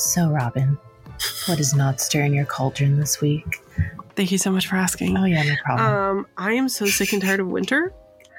So, 0.06 0.28
Robin, 0.28 0.78
what 1.46 1.58
is 1.58 1.74
not 1.74 2.00
stirring 2.00 2.32
your 2.32 2.44
cauldron 2.44 3.00
this 3.00 3.20
week? 3.20 3.60
Thank 4.14 4.30
you 4.30 4.38
so 4.38 4.52
much 4.52 4.68
for 4.68 4.76
asking. 4.76 5.18
Oh 5.18 5.24
yeah, 5.24 5.42
no 5.42 5.54
problem. 5.64 5.86
Um, 5.86 6.26
I 6.36 6.52
am 6.52 6.68
so 6.68 6.86
sick 6.86 7.12
and 7.12 7.20
tired 7.20 7.40
of 7.40 7.48
winter. 7.48 7.92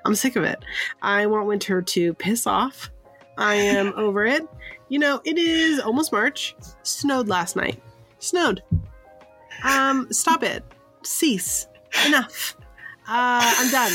I'm 0.05 0.15
sick 0.15 0.37
of 0.37 0.43
it. 0.43 0.63
I 1.01 1.25
want 1.25 1.45
winter 1.45 1.81
to 1.81 2.13
piss 2.13 2.47
off. 2.47 2.89
I 3.37 3.55
am 3.55 3.93
over 3.97 4.25
it. 4.25 4.47
You 4.87 4.99
know, 4.99 5.21
it 5.25 5.37
is 5.37 5.81
almost 5.81 6.13
March. 6.13 6.55
Snowed 6.83 7.27
last 7.27 7.57
night. 7.57 7.83
Snowed. 8.19 8.63
Um, 9.65 10.07
stop 10.11 10.43
it. 10.43 10.63
Cease. 11.03 11.67
Enough. 12.07 12.55
Uh, 13.07 13.39
I'm 13.57 13.71
done. 13.71 13.91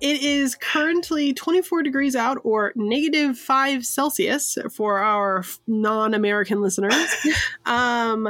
It 0.00 0.22
is 0.22 0.56
currently 0.56 1.32
24 1.32 1.82
degrees 1.82 2.16
out 2.16 2.38
or 2.42 2.72
negative 2.74 3.38
5 3.38 3.86
Celsius 3.86 4.58
for 4.72 4.98
our 4.98 5.44
non 5.66 6.14
American 6.14 6.60
listeners. 6.60 6.94
Um, 7.66 8.28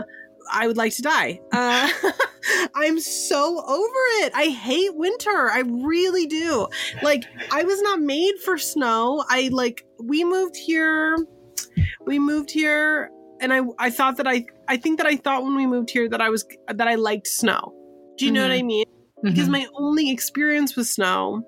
I 0.53 0.67
would 0.67 0.77
like 0.77 0.95
to 0.97 1.03
die. 1.03 1.41
Uh, 1.53 1.89
I'm 2.75 3.01
so 3.01 3.65
over 3.65 4.25
it. 4.25 4.33
I 4.35 4.47
hate 4.47 4.95
winter. 4.95 5.51
I 5.51 5.61
really 5.61 6.27
do. 6.27 6.67
Like, 7.03 7.25
I 7.51 7.63
was 7.63 7.81
not 7.81 8.01
made 8.01 8.35
for 8.45 8.59
snow. 8.59 9.25
I 9.29 9.49
like, 9.53 9.87
we 10.03 10.25
moved 10.25 10.57
here. 10.57 11.17
We 12.05 12.19
moved 12.19 12.51
here 12.51 13.11
and 13.41 13.53
I 13.53 13.61
I 13.79 13.91
thought 13.91 14.17
that 14.19 14.27
I 14.27 14.45
I 14.69 14.77
think 14.77 14.99
that 14.99 15.07
I 15.07 15.17
thought 15.17 15.43
when 15.43 15.57
we 15.57 15.67
moved 15.67 15.91
here 15.91 16.09
that 16.09 16.21
I 16.21 16.29
was 16.29 16.47
that 16.69 16.87
I 16.87 16.95
liked 16.97 17.27
snow. 17.27 17.75
Do 18.19 18.27
you 18.27 18.33
know 18.33 18.43
what 18.43 18.51
I 18.51 18.63
mean? 18.63 18.85
Because 19.23 19.49
Mhm. 19.49 19.53
my 19.53 19.67
only 19.75 20.11
experience 20.11 20.77
with 20.77 20.87
snow 20.87 21.43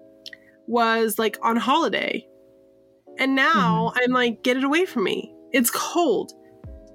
was 0.67 1.19
like 1.19 1.39
on 1.43 1.57
holiday. 1.57 2.27
And 3.19 3.35
now 3.35 3.93
I'm 3.97 4.13
like 4.13 4.43
get 4.43 4.57
it 4.57 4.65
away 4.65 4.85
from 4.87 5.05
me. 5.05 5.33
It's 5.53 5.71
cold. 5.71 6.33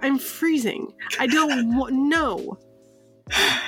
I'm 0.02 0.18
freezing. 0.18 0.94
I 1.20 1.28
don't 1.28 1.76
want 1.78 1.94
no. 1.94 2.58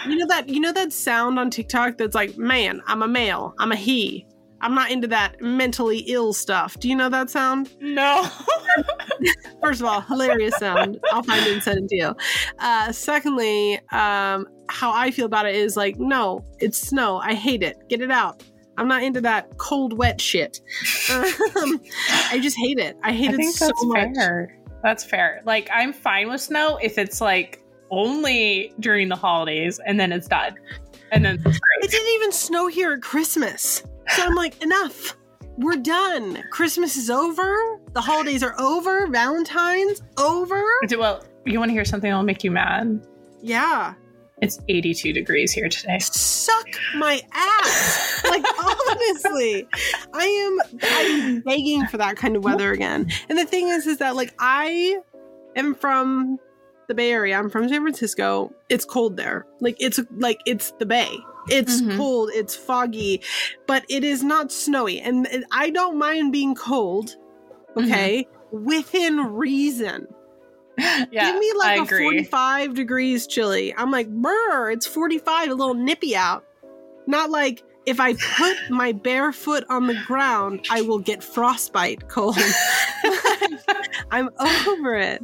You 0.07 0.15
know 0.15 0.27
that 0.27 0.47
you 0.47 0.59
know 0.61 0.71
that 0.71 0.93
sound 0.93 1.37
on 1.37 1.49
TikTok 1.49 1.97
that's 1.97 2.15
like, 2.15 2.37
"Man, 2.37 2.81
I'm 2.87 3.01
a 3.03 3.07
male. 3.07 3.53
I'm 3.59 3.71
a 3.71 3.75
he. 3.75 4.25
I'm 4.61 4.75
not 4.75 4.91
into 4.91 5.07
that 5.07 5.41
mentally 5.41 5.99
ill 6.07 6.33
stuff." 6.33 6.79
Do 6.79 6.87
you 6.89 6.95
know 6.95 7.09
that 7.09 7.29
sound? 7.29 7.75
no. 7.79 8.27
First 9.61 9.81
of 9.81 9.87
all, 9.87 10.01
hilarious 10.01 10.55
sound. 10.57 10.99
I'll 11.11 11.23
find 11.23 11.45
it 11.45 11.51
and 11.53 11.61
send 11.63 11.79
it 11.85 11.89
to 11.89 11.95
you. 11.95 12.15
Uh, 12.59 12.91
secondly, 12.91 13.75
um, 13.91 14.47
how 14.69 14.93
I 14.93 15.11
feel 15.11 15.25
about 15.25 15.45
it 15.45 15.55
is 15.55 15.75
like, 15.75 15.99
no, 15.99 16.45
it's 16.59 16.77
snow. 16.77 17.17
I 17.17 17.33
hate 17.33 17.61
it. 17.63 17.77
Get 17.89 18.01
it 18.01 18.11
out. 18.11 18.43
I'm 18.77 18.87
not 18.87 19.03
into 19.03 19.19
that 19.21 19.57
cold, 19.57 19.97
wet 19.97 20.21
shit. 20.21 20.61
Um, 21.11 21.81
I 22.31 22.39
just 22.39 22.55
hate 22.57 22.77
it. 22.77 22.95
I 23.03 23.11
hate 23.11 23.31
I 23.31 23.33
it 23.39 23.51
so 23.53 23.65
that's 23.67 23.85
much. 23.85 24.15
fair. 24.15 24.57
That's 24.83 25.03
fair. 25.03 25.41
Like 25.45 25.67
I'm 25.73 25.91
fine 25.91 26.29
with 26.29 26.39
snow 26.39 26.77
if 26.81 26.97
it's 26.97 27.19
like 27.19 27.61
only 27.91 28.71
during 28.79 29.09
the 29.09 29.15
holidays 29.15 29.79
and 29.85 29.99
then 29.99 30.11
it's 30.13 30.27
done. 30.27 30.55
And 31.11 31.25
then 31.25 31.41
It 31.81 31.91
didn't 31.91 32.13
even 32.15 32.31
snow 32.31 32.67
here 32.67 32.93
at 32.93 33.01
Christmas. 33.01 33.83
So 34.15 34.25
I'm 34.25 34.35
like, 34.35 34.61
enough. 34.61 35.15
We're 35.57 35.75
done. 35.75 36.41
Christmas 36.51 36.95
is 36.95 37.09
over. 37.09 37.79
The 37.93 38.01
holidays 38.01 38.43
are 38.43 38.55
over. 38.59 39.07
Valentine's 39.07 40.01
over. 40.17 40.63
Well, 40.97 41.23
you 41.45 41.59
want 41.59 41.69
to 41.69 41.73
hear 41.73 41.83
something 41.83 42.09
that'll 42.09 42.23
make 42.23 42.43
you 42.43 42.51
mad? 42.51 43.05
Yeah. 43.41 43.95
It's 44.41 44.59
82 44.69 45.11
degrees 45.11 45.51
here 45.51 45.67
today. 45.67 45.99
Suck 45.99 46.67
my 46.95 47.21
ass. 47.33 48.23
Like 48.23 48.45
honestly, 48.59 49.67
I 50.13 50.23
am 50.25 50.79
I'm 50.81 51.41
begging 51.41 51.85
for 51.87 51.97
that 51.97 52.15
kind 52.15 52.37
of 52.37 52.43
weather 52.43 52.71
again. 52.71 53.09
And 53.27 53.37
the 53.37 53.45
thing 53.45 53.67
is, 53.67 53.85
is 53.85 53.97
that 53.97 54.15
like 54.15 54.33
I 54.39 54.99
am 55.57 55.75
from 55.75 56.39
the 56.87 56.95
Bay 56.95 57.11
Area. 57.11 57.37
I'm 57.37 57.49
from 57.49 57.67
San 57.67 57.81
Francisco. 57.81 58.53
It's 58.69 58.85
cold 58.85 59.17
there. 59.17 59.45
Like 59.59 59.75
it's 59.79 59.99
like 60.17 60.39
it's 60.45 60.71
the 60.79 60.85
Bay. 60.85 61.17
It's 61.51 61.81
Mhm. 61.81 61.97
cold. 61.97 62.29
It's 62.33 62.55
foggy, 62.55 63.21
but 63.67 63.83
it 63.89 64.03
is 64.03 64.23
not 64.23 64.51
snowy. 64.51 64.99
And 64.99 65.27
and 65.27 65.45
I 65.51 65.69
don't 65.69 65.97
mind 65.97 66.31
being 66.31 66.55
cold. 66.55 67.15
Okay, 67.77 68.27
within 68.51 69.17
reason. 69.35 70.07
Yeah, 71.11 71.31
Give 71.31 71.39
me 71.39 71.51
like 71.57 71.71
I 71.71 71.75
a 71.75 71.81
agree. 71.83 72.03
45 72.03 72.73
degrees 72.73 73.27
chilly. 73.27 73.73
I'm 73.75 73.91
like, 73.91 74.07
brr, 74.09 74.71
it's 74.71 74.87
45, 74.87 75.49
a 75.49 75.53
little 75.53 75.73
nippy 75.73 76.15
out. 76.15 76.45
Not 77.05 77.29
like 77.29 77.63
if 77.89 77.99
I 77.99 78.13
put 78.13 78.55
my 78.69 78.91
bare 78.91 79.31
foot 79.31 79.65
on 79.69 79.87
the 79.87 79.99
ground, 80.05 80.65
I 80.69 80.81
will 80.81 80.99
get 80.99 81.23
frostbite. 81.23 82.07
cold. 82.07 82.37
I'm 84.11 84.29
over 84.67 84.95
it. 84.95 85.23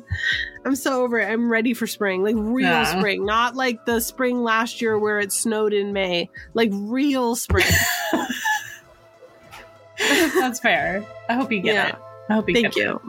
I'm 0.65 0.75
so 0.75 1.03
over 1.03 1.19
it. 1.19 1.29
I'm 1.29 1.51
ready 1.51 1.73
for 1.75 1.85
spring, 1.87 2.23
like 2.23 2.35
real 2.37 2.67
Yeah. 2.69 2.97
spring, 2.97 3.25
not 3.25 3.55
like 3.55 3.85
the 3.85 3.99
spring 3.99 4.43
last 4.43 4.81
year 4.81 4.97
where 4.97 5.19
it 5.19 5.31
snowed 5.31 5.73
in 5.73 5.93
May, 5.93 6.29
like 6.55 6.69
real 6.73 7.35
spring. 7.35 7.65
That's 9.99 10.59
fair. 10.59 11.05
I 11.29 11.33
hope 11.33 11.51
you 11.51 11.61
get 11.61 11.75
Yeah. 11.75 11.87
it. 11.89 11.95
I 12.29 12.33
hope 12.33 12.49
you 12.49 12.55
Thank 12.55 12.73
get 12.73 12.83
you. 12.83 13.01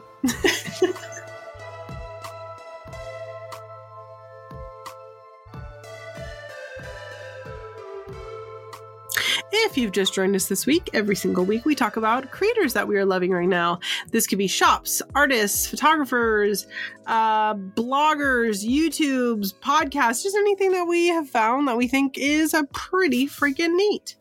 If 9.64 9.78
you've 9.78 9.92
just 9.92 10.12
joined 10.12 10.36
us 10.36 10.48
this 10.48 10.66
week, 10.66 10.90
every 10.92 11.16
single 11.16 11.44
week 11.44 11.64
we 11.64 11.74
talk 11.74 11.96
about 11.96 12.30
creators 12.30 12.74
that 12.74 12.86
we 12.86 12.96
are 12.96 13.07
loving 13.07 13.30
right 13.30 13.48
now. 13.48 13.80
This 14.11 14.26
could 14.26 14.36
be 14.36 14.46
shops, 14.46 15.00
artists, 15.14 15.66
photographers, 15.66 16.66
uh, 17.07 17.54
bloggers, 17.54 18.64
YouTubes, 18.64 19.54
podcasts, 19.54 20.22
just 20.22 20.36
anything 20.36 20.72
that 20.72 20.84
we 20.84 21.09
have 21.09 21.28
found 21.28 21.66
that 21.68 21.76
we 21.76 21.88
think 21.88 22.18
is 22.18 22.52
a 22.52 22.64
pretty 22.64 23.26
freaking 23.26 23.74
neat. 23.74 24.16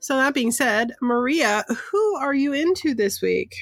So 0.00 0.16
that 0.16 0.34
being 0.34 0.50
said, 0.50 0.92
Maria, 1.00 1.64
who 1.68 2.16
are 2.16 2.34
you 2.34 2.52
into 2.52 2.92
this 2.92 3.22
week? 3.22 3.54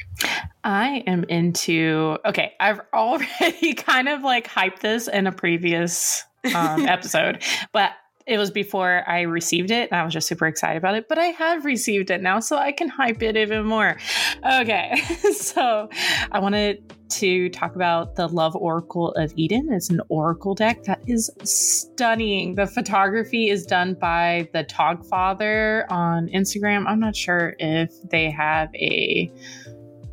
I 0.64 1.04
am 1.06 1.24
into. 1.24 2.16
Okay, 2.24 2.54
I've 2.58 2.80
already 2.94 3.74
kind 3.76 4.08
of 4.08 4.22
like 4.22 4.48
hyped 4.48 4.80
this 4.80 5.08
in 5.08 5.26
a 5.26 5.32
previous 5.32 6.24
um, 6.54 6.86
episode, 6.88 7.42
but 7.72 7.92
it 8.28 8.36
was 8.38 8.50
before 8.50 9.02
I 9.08 9.22
received 9.22 9.70
it, 9.70 9.90
and 9.90 9.98
I 9.98 10.04
was 10.04 10.12
just 10.12 10.28
super 10.28 10.46
excited 10.46 10.76
about 10.76 10.94
it. 10.94 11.08
But 11.08 11.18
I 11.18 11.26
have 11.26 11.64
received 11.64 12.10
it 12.10 12.22
now, 12.22 12.40
so 12.40 12.56
I 12.56 12.72
can 12.72 12.88
hype 12.88 13.22
it 13.22 13.36
even 13.36 13.64
more. 13.64 13.96
Okay, 14.44 14.96
so 15.32 15.88
I 16.30 16.38
wanted 16.38 16.94
to 17.08 17.48
talk 17.48 17.74
about 17.74 18.16
the 18.16 18.28
Love 18.28 18.54
Oracle 18.54 19.12
of 19.12 19.32
Eden. 19.36 19.68
It's 19.72 19.88
an 19.88 20.02
oracle 20.10 20.54
deck 20.54 20.84
that 20.84 21.00
is 21.06 21.30
stunning. 21.42 22.54
The 22.54 22.66
photography 22.66 23.48
is 23.48 23.64
done 23.64 23.94
by 23.94 24.50
the 24.52 24.62
Togfather 24.64 25.90
on 25.90 26.28
Instagram. 26.28 26.86
I'm 26.86 27.00
not 27.00 27.16
sure 27.16 27.56
if 27.58 27.90
they 28.10 28.30
have 28.30 28.68
a 28.74 29.32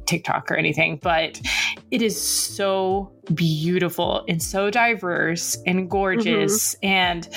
TikTok 0.05 0.51
or 0.51 0.55
anything, 0.55 0.99
but 1.01 1.41
it 1.91 2.01
is 2.01 2.19
so 2.19 3.11
beautiful 3.33 4.23
and 4.29 4.41
so 4.41 4.69
diverse 4.69 5.57
and 5.65 5.89
gorgeous. 5.89 6.75
Mm-hmm. 6.75 6.85
And 6.85 7.29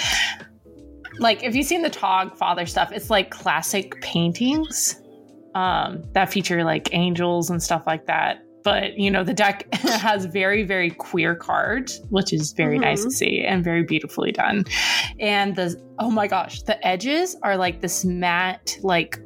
like, 1.19 1.43
if 1.43 1.55
you've 1.55 1.67
seen 1.67 1.83
the 1.83 1.91
Tog 1.91 2.37
Father 2.37 2.67
stuff, 2.67 2.93
it's 2.93 3.11
like 3.11 3.31
classic 3.31 4.01
paintings 4.03 5.01
um, 5.55 6.05
that 6.13 6.33
feature 6.33 6.65
like 6.65 6.89
angels 6.93 7.51
and 7.51 7.63
stuff 7.63 7.83
like 7.87 8.07
that. 8.07 8.45
But 8.65 8.99
you 8.99 9.11
know, 9.11 9.25
the 9.25 9.35
deck 9.35 9.73
has 9.75 10.27
very, 10.27 10.63
very 10.63 10.91
queer 10.91 11.35
cards, 11.35 12.01
which 12.11 12.33
is 12.33 12.53
very 12.53 12.79
nice 12.79 13.05
to 13.05 13.11
see 13.11 13.43
and 13.43 13.65
very 13.65 13.83
beautifully 13.83 14.33
done. 14.33 14.65
And 15.21 15.57
the 15.57 15.81
oh 15.99 16.11
my 16.11 16.27
gosh, 16.27 16.63
the 16.63 16.85
edges 16.87 17.37
are 17.43 17.57
like 17.57 17.81
this 17.81 18.05
matte, 18.05 18.79
like 18.83 19.19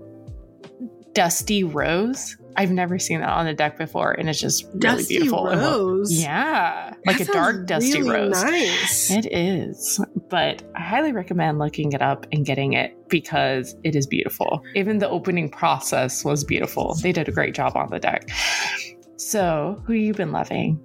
dusty 1.13 1.65
rose. 1.65 2.37
I've 2.57 2.71
never 2.71 2.99
seen 2.99 3.21
that 3.21 3.29
on 3.31 3.47
the 3.47 3.55
deck 3.55 3.79
before, 3.79 4.13
and 4.13 4.29
it's 4.29 4.41
just 4.41 4.65
really 4.65 4.79
Dusty 4.79 5.19
beautiful. 5.19 5.49
And 5.49 5.61
well- 5.63 5.79
Rose. 5.89 6.13
yeah, 6.13 6.95
like 7.07 7.19
That 7.19 7.29
a 7.29 7.33
dark 7.33 7.67
dusty 7.67 8.03
really 8.03 8.11
rose. 8.29 8.43
Nice. 8.43 9.11
It 9.11 9.27
is, 9.33 10.01
but 10.29 10.63
I 10.75 10.81
highly 10.83 11.13
recommend 11.13 11.59
looking 11.59 11.93
it 11.93 12.03
up 12.03 12.27
and 12.33 12.45
getting 12.45 12.73
it 12.75 12.97
because 13.09 13.75
it 13.85 13.95
is 13.97 14.07
beautiful. 14.07 14.63
Even 14.75 14.99
the 14.99 15.09
opening 15.09 15.49
process 15.51 16.25
was 16.25 16.45
beautiful. 16.45 16.95
They 17.03 17.13
did 17.13 17.29
a 17.29 17.33
great 17.33 17.55
job 17.55 17.77
on 17.77 17.91
the 17.91 17.99
deck. 17.99 18.29
So, 19.17 19.81
who 19.87 19.93
you 19.95 20.13
been 20.15 20.33
loving? 20.33 20.81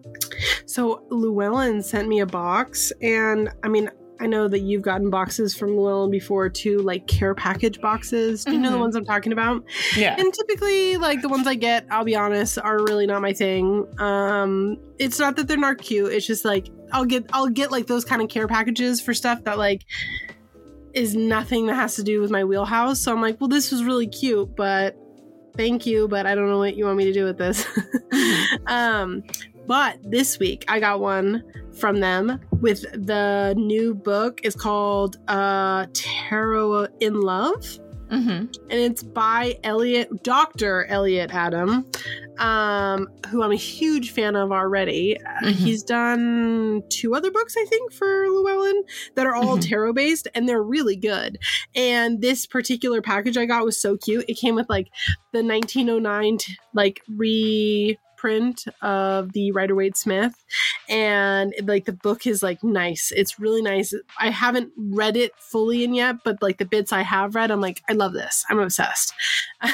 So 0.65 1.03
Llewellyn 1.09 1.82
sent 1.82 2.07
me 2.07 2.20
a 2.20 2.26
box, 2.26 2.91
and 3.01 3.49
I 3.63 3.68
mean, 3.68 3.89
I 4.20 4.26
know 4.28 4.47
that 4.47 4.59
you've 4.59 4.82
gotten 4.82 5.09
boxes 5.09 5.55
from 5.55 5.78
Llewellyn 5.78 6.09
before 6.11 6.49
too, 6.49 6.80
like 6.80 7.07
care 7.07 7.36
package 7.36 7.80
boxes. 7.82 8.43
Do 8.45 8.53
you 8.53 8.59
know 8.59 8.72
the 8.72 8.78
Mhm. 8.78 8.82
ones 8.82 8.95
I'm 8.95 9.05
talking 9.05 9.32
about? 9.32 9.63
Yeah, 9.95 10.15
And 10.18 10.34
typically, 10.34 10.97
like 10.97 11.22
the 11.22 11.30
ones 11.30 11.45
I 11.47 11.55
get, 11.55 11.86
I'll 11.91 12.03
be 12.03 12.15
honest, 12.15 12.57
are 12.57 12.78
really 12.84 13.05
not 13.05 13.22
my 13.22 13.34
thing. 13.34 13.86
Um, 13.99 14.78
it's 14.99 15.20
not 15.20 15.36
that 15.36 15.47
they're 15.47 15.57
not 15.57 15.78
cute. 15.78 16.11
It's 16.11 16.26
just 16.26 16.43
like 16.45 16.68
I'll 16.91 17.05
get 17.05 17.26
I'll 17.34 17.49
get 17.49 17.72
like 17.72 17.88
those 17.88 18.05
kind 18.05 18.22
of 18.22 18.30
care 18.30 18.47
packages 18.47 19.01
for 19.01 19.13
stuff 19.13 19.43
that 19.43 19.57
like 19.57 19.84
is 20.93 21.15
nothing 21.15 21.68
that 21.68 21.76
has 21.76 21.95
to 21.95 22.03
do 22.03 22.22
with 22.22 22.32
my 22.32 22.43
wheelhouse. 22.43 22.99
So 22.99 23.11
I'm 23.11 23.22
like, 23.22 23.39
well, 23.39 23.47
this 23.49 23.72
was 23.72 23.84
really 23.84 24.07
cute, 24.07 24.55
but 24.55 24.95
thank 25.55 25.86
you, 25.86 26.07
but 26.07 26.26
I 26.26 26.34
don't 26.34 26.49
know 26.49 26.57
what 26.57 26.76
you 26.76 26.86
want 26.86 26.97
me 26.97 27.05
to 27.05 27.13
do 27.13 27.24
with 27.26 27.38
this. 27.38 27.65
um, 28.68 29.24
but 29.68 29.97
this 30.03 30.39
week 30.39 30.65
I 30.68 30.80
got 30.80 30.99
one 30.99 31.43
from 31.80 31.99
them 31.99 32.39
with 32.61 32.82
the 32.93 33.53
new 33.57 33.93
book. 33.93 34.41
It's 34.43 34.55
called 34.55 35.18
uh, 35.28 35.86
Tarot 35.93 36.88
in 36.99 37.22
Love 37.22 37.80
hmm 38.09 38.30
and 38.30 38.49
it's 38.70 39.03
by 39.03 39.57
Elliot, 39.65 40.24
Dr. 40.24 40.86
Elliot 40.86 41.30
Adam, 41.34 41.86
um, 42.38 43.09
who 43.30 43.43
I'm 43.43 43.51
a 43.51 43.55
huge 43.57 44.11
fan 44.11 44.38
of 44.38 44.49
already. 44.53 45.18
Uh, 45.20 45.30
Mhm. 45.47 45.51
He's 45.51 45.84
done 45.84 46.84
two 46.88 47.15
other 47.15 47.32
books, 47.32 47.55
I 47.57 47.65
think, 47.65 47.91
for 47.91 48.30
Llewellyn 48.30 48.84
that 49.15 49.26
are 49.28 49.36
all 49.36 49.57
Mhm. 49.57 49.68
tarot 49.68 49.91
based, 49.93 50.30
and 50.34 50.47
they're 50.47 50.63
really 50.63 50.95
good. 50.95 51.38
And 51.76 52.22
this 52.22 52.45
particular 52.45 53.01
package 53.01 53.36
I 53.38 53.43
got 53.45 53.65
was 53.65 53.76
so 53.76 53.97
cute. 53.97 54.24
It 54.30 54.36
came 54.36 54.55
with 54.55 54.70
like 54.70 54.88
the 55.34 55.43
1909 55.43 56.38
t- 56.38 56.55
like 56.74 57.01
reprint 58.18 58.65
of 58.82 59.34
the 59.34 59.51
Rider 59.51 59.76
Waite 59.76 59.97
Smith, 59.97 60.34
and 60.89 61.53
like 61.63 61.86
the 61.86 61.93
book 61.93 62.26
is 62.26 62.41
like 62.41 62.63
nice. 62.63 63.11
It's 63.15 63.39
really 63.39 63.61
nice. 63.61 63.93
I 64.20 64.30
haven't 64.30 64.72
read 64.78 65.15
it 65.18 65.32
fully 65.38 65.84
in 65.84 65.93
yet, 65.93 66.18
but 66.24 66.41
like 66.41 66.57
the 66.57 66.65
bits 66.65 66.91
I 66.91 67.01
have 67.01 67.36
read, 67.36 67.51
I'm 67.51 67.61
like, 67.61 67.84
I 67.89 67.93
love 67.93 68.13
this. 68.13 68.45
I'm 68.49 68.59
obsessed. 68.59 69.13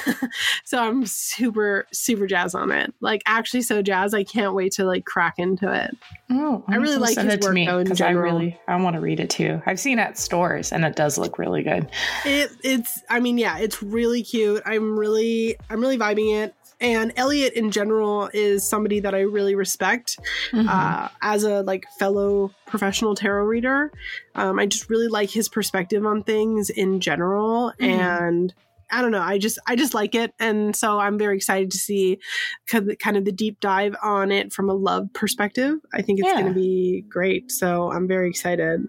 so 0.65 0.79
I'm 0.79 1.05
super, 1.05 1.87
super 1.91 2.27
jazzed 2.27 2.55
on 2.55 2.71
it. 2.71 2.93
Like 3.01 3.21
actually 3.25 3.61
so 3.61 3.81
jazzed, 3.81 4.15
I 4.15 4.23
can't 4.23 4.53
wait 4.53 4.73
to 4.73 4.85
like 4.85 5.05
crack 5.05 5.35
into 5.37 5.71
it. 5.71 5.95
Oh, 6.31 6.63
I 6.67 6.75
really 6.75 6.97
like 6.97 7.15
send 7.15 7.27
his 7.27 7.35
it 7.35 7.41
to 7.41 7.47
work, 7.47 7.55
me 7.55 7.65
though, 7.65 7.79
in 7.79 7.85
because 7.85 8.01
I 8.01 8.11
really 8.11 8.59
I 8.67 8.75
want 8.75 8.95
to 8.95 8.99
read 8.99 9.19
it 9.19 9.29
too. 9.29 9.61
I've 9.65 9.79
seen 9.79 9.99
it 9.99 10.03
at 10.03 10.17
stores 10.17 10.71
and 10.71 10.83
it 10.83 10.95
does 10.95 11.17
look 11.17 11.37
really 11.37 11.63
good. 11.63 11.89
It 12.25 12.51
it's 12.63 13.01
I 13.09 13.19
mean, 13.19 13.37
yeah, 13.37 13.57
it's 13.59 13.81
really 13.81 14.23
cute. 14.23 14.61
I'm 14.65 14.97
really 14.97 15.55
I'm 15.69 15.79
really 15.79 15.97
vibing 15.97 16.43
it. 16.43 16.55
And 16.83 17.13
Elliot 17.15 17.53
in 17.53 17.71
general 17.71 18.29
is 18.33 18.67
somebody 18.67 18.99
that 18.99 19.15
I 19.15 19.21
really 19.21 19.55
respect. 19.55 20.19
Mhm. 20.51 20.67
uh, 20.69 21.07
as 21.21 21.43
a 21.45 21.61
like 21.63 21.85
fellow 21.97 22.51
professional 22.67 23.15
tarot 23.15 23.45
reader 23.45 23.91
um, 24.35 24.59
i 24.59 24.65
just 24.65 24.89
really 24.89 25.07
like 25.07 25.29
his 25.29 25.47
perspective 25.49 26.05
on 26.05 26.21
things 26.23 26.69
in 26.69 26.99
general 26.99 27.71
Mhm. 27.79 27.87
and 27.87 28.53
i 28.91 29.01
don't 29.01 29.11
know 29.11 29.21
i 29.21 29.37
just 29.37 29.57
i 29.67 29.75
just 29.75 29.93
like 29.93 30.13
it 30.15 30.33
and 30.39 30.75
so 30.75 30.99
i'm 30.99 31.17
very 31.17 31.35
excited 31.35 31.71
to 31.71 31.77
see 31.77 32.19
kind 32.67 32.89
of- 32.91 32.97
kind 32.99 33.15
of 33.17 33.25
the 33.25 33.31
deep 33.31 33.59
dive 33.59 33.95
on 34.03 34.31
it 34.31 34.51
from 34.53 34.69
a 34.69 34.73
love 34.73 35.07
perspective 35.13 35.75
i 35.93 36.01
think 36.01 36.19
it's 36.19 36.27
Yeah. 36.27 36.41
going 36.41 36.53
to 36.53 36.59
be 36.59 37.03
great 37.09 37.51
so 37.51 37.91
i'm 37.91 38.07
very 38.07 38.29
excited 38.29 38.87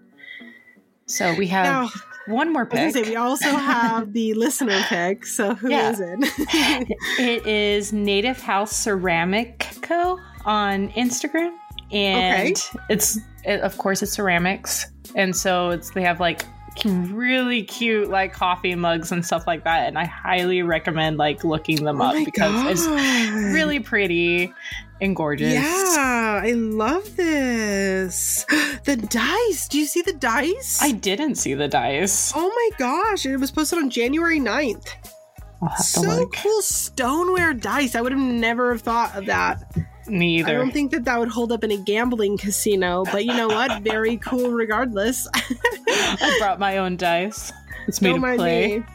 so 1.07 1.33
we 1.35 1.47
have 1.47 1.65
now 1.65 1.89
one 2.27 2.51
more 2.51 2.65
pick. 2.65 2.93
say 2.93 3.03
we 3.03 3.15
also 3.15 3.49
have 3.49 4.13
the 4.13 4.33
listener 4.33 4.79
pick 4.87 5.25
so 5.25 5.53
who 5.55 5.67
is 5.67 5.99
Yeah. 5.99 6.15
it? 6.19 6.97
It 7.19 7.45
is 7.47 7.93
Native 7.93 8.39
House 8.41 8.75
Ceramic 8.75 9.67
Co. 9.81 10.19
on 10.45 10.89
Instagram, 10.91 11.53
and 11.91 12.55
it's 12.89 13.17
it, 13.43 13.61
of 13.61 13.77
course 13.77 14.01
it's 14.03 14.11
ceramics, 14.13 14.87
and 15.15 15.35
so 15.35 15.69
it's 15.69 15.91
they 15.91 16.01
have 16.01 16.19
like 16.19 16.43
really 16.83 17.63
cute 17.63 18.09
like 18.09 18.33
coffee 18.33 18.75
mugs 18.75 19.11
and 19.11 19.25
stuff 19.25 19.47
like 19.47 19.63
that, 19.63 19.87
and 19.87 19.97
I 19.97 20.03
highly 20.05 20.61
recommend 20.61 21.17
like 21.17 21.43
looking 21.43 21.83
them 21.85 22.01
Oh 22.01 22.05
up 22.07 22.25
because 22.25 22.65
it's 22.67 22.85
really 23.53 23.79
pretty 23.79 24.53
and 25.01 25.15
gorgeous. 25.15 25.53
Yeah, 25.53 26.41
I 26.43 26.51
love 26.53 27.15
this. 27.15 28.45
The 28.85 28.97
dice. 28.97 29.67
Do 29.67 29.79
you 29.79 29.87
see 29.87 30.03
the 30.03 30.13
dice? 30.13 30.79
I 30.79 30.91
didn't 30.91 31.35
see 31.35 31.55
the 31.55 31.67
dice. 31.67 32.31
Oh 32.35 32.47
my 32.47 32.69
gosh, 32.77 33.25
it 33.25 33.35
was 33.37 33.49
posted 33.49 33.79
on 33.79 33.89
January 33.89 34.39
9th. 34.39 34.89
I'll 35.59 35.69
have 35.69 35.77
to 35.77 35.83
So 35.83 36.27
cool 36.27 36.61
stoneware 36.61 37.55
dice. 37.55 37.95
I 37.95 38.01
would 38.01 38.11
have 38.11 38.21
never 38.21 38.73
have 38.73 38.83
thought 38.83 39.15
of 39.15 39.25
that. 39.25 39.75
Neither. 40.07 40.49
I 40.49 40.53
don't 40.53 40.71
think 40.71 40.91
that 40.91 41.03
that 41.05 41.17
would 41.17 41.29
hold 41.29 41.51
up 41.51 41.63
in 41.63 41.71
a 41.71 41.77
gambling 41.77 42.37
casino, 42.37 43.05
but 43.11 43.25
you 43.25 43.33
know 43.33 43.47
what? 43.47 43.81
Very 43.81 44.17
cool 44.17 44.51
regardless. 44.51 45.27
I 45.33 46.37
brought 46.39 46.59
my 46.59 46.77
own 46.77 46.95
dice. 46.95 47.51
It's 47.87 48.03
made 48.03 48.19
mind 48.19 48.37
clay. 48.37 48.79
me. 48.79 48.85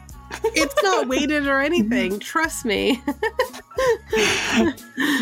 It's 0.43 0.75
not 0.83 1.07
weighted 1.07 1.47
or 1.47 1.59
anything. 1.59 2.19
Trust 2.31 2.65
me. 2.65 3.01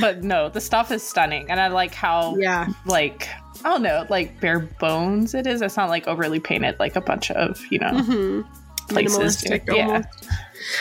But 0.01 0.24
no, 0.24 0.49
the 0.49 0.62
stuff 0.62 0.91
is 0.91 1.03
stunning, 1.03 1.49
and 1.49 1.60
I 1.60 1.68
like 1.68 1.93
how 1.93 2.36
yeah. 2.38 2.68
like 2.86 3.28
I 3.64 3.70
don't 3.70 3.82
know, 3.82 4.05
like 4.10 4.39
bare 4.39 4.60
bones 4.60 5.34
it 5.34 5.47
is. 5.47 5.62
It's 5.62 5.78
not 5.78 5.89
like 5.89 6.07
overly 6.07 6.39
painted 6.39 6.80
like 6.80 6.95
a 6.95 7.01
bunch 7.01 7.32
of 7.32 7.60
you 7.70 7.80
know 7.80 8.01
hmm 8.01 8.41
places. 8.89 9.41
too. 9.41 9.49
minimalistic 9.49 9.75
Yeah. 9.75 10.01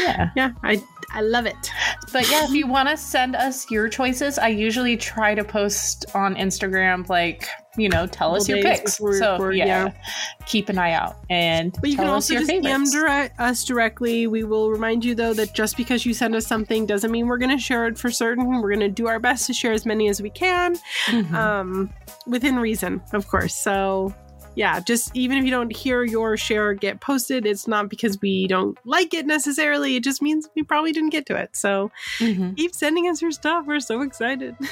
Yeah. 0.00 0.30
Yeah, 0.36 0.50
I 0.64 0.82
I 1.14 1.22
love 1.22 1.46
it. 1.46 1.56
But 2.12 2.30
yeah, 2.30 2.44
if 2.44 2.50
you 2.50 2.66
want 2.76 2.88
to 2.90 2.96
send 2.96 3.34
us 3.34 3.70
your 3.70 3.88
choices, 3.88 4.38
I 4.38 4.48
usually 4.48 4.96
try 4.96 5.34
to 5.34 5.42
post 5.42 6.04
on 6.14 6.34
Instagram, 6.34 7.08
like, 7.08 7.48
you 7.78 7.88
know, 7.88 8.06
tell 8.06 8.34
us 8.36 8.46
your 8.48 8.60
picks. 8.60 8.96
before 8.98 9.14
So 9.14 9.32
record, 9.32 9.54
yeah, 9.56 9.66
yeah. 9.66 9.92
keep 10.46 10.68
an 10.68 10.76
eye 10.78 10.92
out 10.92 11.16
and 11.30 11.72
But 11.80 11.88
you 11.88 11.96
tell 11.96 12.04
can 12.06 12.12
also 12.12 12.34
your 12.34 12.42
just 12.42 12.52
DM 12.52 12.90
direct 12.92 13.40
us 13.40 13.64
directly. 13.64 14.26
We 14.26 14.44
will 14.44 14.70
remind 14.70 15.02
you 15.04 15.14
though 15.14 15.32
that 15.34 15.54
just 15.54 15.76
because 15.78 16.04
you 16.04 16.12
send 16.12 16.34
us 16.34 16.46
something 16.46 16.84
doesn't 16.84 17.10
mean 17.10 17.26
we're 17.26 17.38
going 17.38 17.56
to 17.56 17.62
share 17.62 17.86
it 17.86 17.96
for 17.96 18.10
certain. 18.10 18.60
We're 18.60 18.68
going 18.74 18.80
to 18.80 18.88
do 18.90 19.06
our 19.06 19.20
best 19.20 19.46
to 19.46 19.54
share 19.54 19.72
as 19.72 19.86
many 19.86 20.08
as 20.08 20.20
we 20.20 20.28
can, 20.28 20.76
Mhm. 21.06 21.32
um, 21.32 21.90
within 22.26 22.56
reason, 22.58 23.00
of 23.14 23.28
course. 23.28 23.54
So. 23.54 24.12
Yeah, 24.58 24.80
just 24.80 25.14
even 25.14 25.38
if 25.38 25.44
you 25.44 25.52
don't 25.52 25.70
hear 25.74 26.02
your 26.02 26.36
share 26.36 26.74
get 26.74 27.00
posted, 27.00 27.46
it's 27.46 27.68
not 27.68 27.88
because 27.88 28.20
we 28.20 28.48
don't 28.48 28.76
like 28.84 29.14
it 29.14 29.24
necessarily. 29.24 29.94
It 29.94 30.02
just 30.02 30.20
means 30.20 30.48
we 30.56 30.64
probably 30.64 30.90
didn't 30.90 31.10
get 31.10 31.26
to 31.26 31.36
it. 31.36 31.50
So 31.56 31.92
Mhm. 32.18 32.56
keep 32.56 32.74
sending 32.74 33.08
us 33.08 33.22
your 33.22 33.30
stuff. 33.30 33.66
We're 33.68 33.78
so 33.78 34.00
excited. 34.00 34.56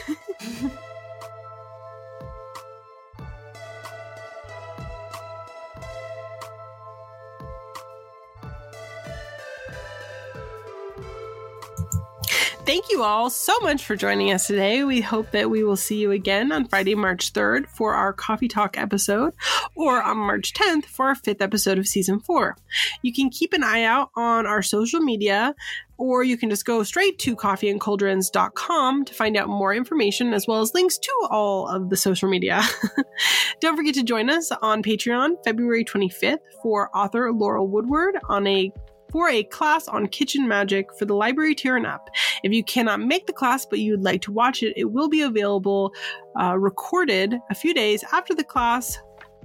Thank 12.67 12.91
you 12.91 13.05
all 13.05 13.31
so 13.31 13.57
much 13.61 13.85
for 13.85 13.95
joining 13.95 14.33
us 14.33 14.49
today. 14.49 14.83
We 14.83 15.01
hope 15.01 15.31
that 15.31 15.49
we 15.49 15.63
will 15.63 15.77
see 15.77 15.99
you 15.99 16.11
again 16.11 16.51
on 16.51 16.67
Friday, 16.67 16.97
March 16.97 17.33
3rd 17.33 17.69
for 17.69 17.95
our 17.95 18.13
Coffee 18.13 18.49
Talk 18.49 18.77
episode, 18.77 19.35
or 19.77 20.03
on 20.03 20.19
March 20.19 20.53
10th 20.53 20.87
for 20.87 21.07
our 21.07 21.15
fifth 21.15 21.41
episode 21.41 21.79
of 21.79 21.87
season 21.87 22.19
four. 22.19 22.57
You 23.03 23.13
can 23.13 23.31
keep 23.31 23.53
an 23.53 23.63
eye 23.63 23.85
out 23.85 24.11
on 24.17 24.47
our 24.47 24.63
social 24.63 24.99
media, 24.99 25.55
or 25.97 26.25
you 26.25 26.37
can 26.37 26.51
just 26.51 26.65
go 26.65 26.83
straight 26.83 27.21
to 27.21 27.37
coffeeandcauldrons.com 27.37 29.05
to 29.05 29.15
find 29.15 29.37
out 29.37 29.49
more 29.49 29.73
information 29.73 30.35
as 30.35 30.49
well 30.49 30.61
as 30.61 30.75
links 30.75 30.99
to 30.99 31.13
all 31.31 31.69
of 31.69 31.89
the 31.89 31.97
social 31.97 32.29
media. 32.29 32.63
Don't 33.61 33.77
forget 33.77 33.95
to 33.95 34.03
join 34.03 34.29
us 34.29 34.51
on 34.61 34.83
Patreon 34.83 35.37
February 35.45 35.85
25th 35.85 36.41
for 36.61 36.91
author 36.97 37.33
Laurel 37.33 37.69
Woodward 37.69 38.19
on 38.29 38.45
a 38.49 38.73
for 39.17 39.31
a 39.31 39.45
class 39.45 39.89
on 39.89 40.07
kitchen 40.07 40.47
magic 40.47 40.95
for 40.99 41.07
the 41.07 41.15
library 41.15 41.55
tier 41.55 41.75
and 41.75 41.87
up. 41.87 42.11
If 42.43 42.53
you 42.53 42.63
cannot 42.63 43.01
make 43.01 43.27
the 43.27 43.33
class 43.33 43.65
but 43.65 43.79
you 43.79 43.93
would 43.93 44.05
like 44.05 44.21
to 44.23 44.31
watch 44.31 44.63
it, 44.63 44.75
it 44.77 44.93
will 44.93 45.09
be 45.09 45.23
available 45.23 45.95
uh, 46.39 46.59
recorded 46.59 47.41
a 47.49 47.55
few 47.55 47.73
days 47.73 48.05
after 48.13 48.35
the 48.35 48.45
class 48.45 48.99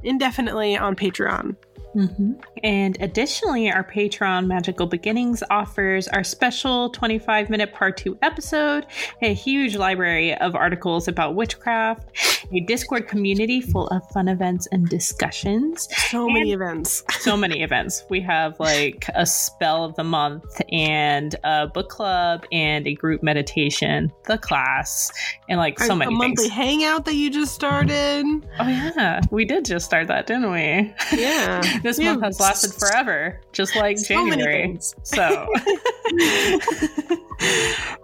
indefinitely 0.04 0.76
on 0.76 0.94
Patreon. 0.94 1.56
Mhm. 1.96 2.36
And 2.64 2.98
additionally, 3.02 3.70
our 3.72 3.84
Patreon 3.84 4.48
Magical 4.48 4.86
Beginnings 4.88 5.44
offers 5.50 6.08
our 6.08 6.24
special 6.24 6.90
25 6.92 7.50
minute 7.50 7.74
part 7.74 7.98
two 7.98 8.18
episode, 8.22 8.86
a 9.22 9.34
huge 9.34 9.76
library 9.76 10.34
of 10.36 10.56
articles 10.56 11.08
about 11.08 11.36
witchcraft, 11.36 12.06
a 12.54 12.60
Discord 12.62 13.08
community 13.08 13.62
full 13.62 13.88
of 13.88 14.08
fun 14.12 14.28
events 14.28 14.68
and 14.72 14.88
discussions. 14.88 15.88
So 16.10 16.28
many 16.30 16.54
events. 16.54 17.04
So 17.22 17.38
many 17.38 17.62
events. 17.62 18.04
We 18.10 18.20
have 18.22 18.60
like 18.60 19.06
a 19.14 19.26
spell 19.28 19.84
of 19.86 19.96
the 19.96 20.04
month 20.04 20.60
and 20.72 21.36
a 21.44 21.68
book 21.68 21.90
club 21.90 22.46
and 22.52 22.88
a 22.88 22.96
group 22.96 23.22
meditation, 23.22 24.12
the 24.26 24.40
class, 24.40 25.12
and 25.48 25.60
like 25.60 25.80
so 25.80 25.94
a, 25.94 25.96
many 25.98 26.14
a 26.14 26.18
monthly 26.18 26.46
things. 26.46 26.54
hangout 26.56 27.06
that 27.06 27.14
you 27.14 27.30
just 27.30 27.54
started. 27.54 28.26
Oh, 28.60 28.68
yeah. 28.68 29.22
We 29.30 29.46
did 29.46 29.66
just 29.66 29.86
start 29.86 30.08
that, 30.08 30.26
didn't 30.26 30.52
we? 30.52 30.94
Yeah. 31.16 31.62
This 31.84 31.98
We 31.98 32.06
month 32.06 32.22
has 32.24 32.40
lasted 32.40 32.74
forever, 32.74 33.40
just 33.52 33.76
like 33.76 33.98
so 33.98 34.16
January. 34.16 34.78
So, 35.04 35.48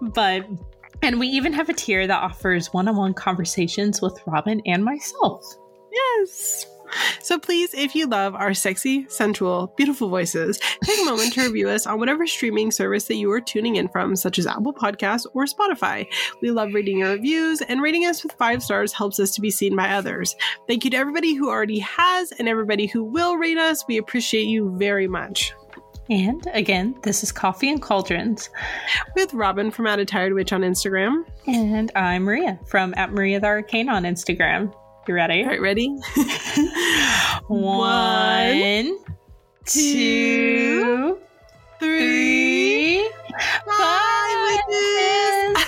but, 0.00 0.46
and 1.02 1.18
we 1.18 1.28
even 1.28 1.52
have 1.52 1.68
a 1.68 1.72
tier 1.72 2.06
that 2.06 2.22
offers 2.22 2.72
one 2.72 2.88
on 2.88 2.96
one 2.96 3.14
conversations 3.14 4.02
with 4.02 4.20
Robin 4.26 4.60
and 4.66 4.84
myself. 4.84 5.44
Yes. 5.92 6.66
So 7.20 7.38
please, 7.38 7.74
if 7.74 7.94
you 7.94 8.06
love 8.06 8.34
our 8.34 8.54
sexy, 8.54 9.06
sensual, 9.08 9.72
beautiful 9.76 10.08
voices, 10.08 10.58
take 10.84 11.00
a 11.00 11.04
moment 11.04 11.32
to 11.34 11.42
review 11.42 11.68
us 11.68 11.86
on 11.86 11.98
whatever 11.98 12.26
streaming 12.26 12.70
service 12.70 13.04
that 13.04 13.16
you 13.16 13.30
are 13.32 13.40
tuning 13.40 13.76
in 13.76 13.88
from, 13.88 14.16
such 14.16 14.38
as 14.38 14.46
Apple 14.46 14.72
Podcasts 14.72 15.26
or 15.34 15.44
Spotify. 15.44 16.06
We 16.40 16.50
love 16.50 16.74
reading 16.74 16.98
your 16.98 17.10
reviews, 17.10 17.60
and 17.62 17.82
rating 17.82 18.06
us 18.06 18.22
with 18.22 18.32
five 18.32 18.62
stars 18.62 18.92
helps 18.92 19.20
us 19.20 19.30
to 19.32 19.40
be 19.40 19.50
seen 19.50 19.76
by 19.76 19.90
others. 19.90 20.34
Thank 20.66 20.84
you 20.84 20.90
to 20.90 20.96
everybody 20.96 21.34
who 21.34 21.48
already 21.48 21.78
has 21.80 22.32
and 22.32 22.48
everybody 22.48 22.86
who 22.86 23.04
will 23.04 23.36
rate 23.36 23.58
us. 23.58 23.84
We 23.86 23.98
appreciate 23.98 24.46
you 24.46 24.74
very 24.78 25.08
much. 25.08 25.54
And 26.10 26.46
again, 26.54 26.94
this 27.02 27.22
is 27.22 27.32
Coffee 27.32 27.68
and 27.68 27.82
Cauldrons. 27.82 28.48
With 29.14 29.34
Robin 29.34 29.70
from 29.70 29.86
At 29.86 29.98
a 29.98 30.06
Tired 30.06 30.32
Witch 30.32 30.54
on 30.54 30.62
Instagram. 30.62 31.24
And 31.46 31.92
I'm 31.94 32.22
Maria 32.22 32.58
from 32.66 32.94
at 32.96 33.12
Maria 33.12 33.40
the 33.40 33.46
Arcane 33.46 33.90
on 33.90 34.04
Instagram. 34.04 34.72
You 35.08 35.14
ready? 35.14 35.42
All 35.42 35.48
right, 35.48 35.60
ready? 35.62 35.88
One, 37.48 38.98
two, 39.64 41.18
three. 41.80 43.10
Bye! 43.66 45.64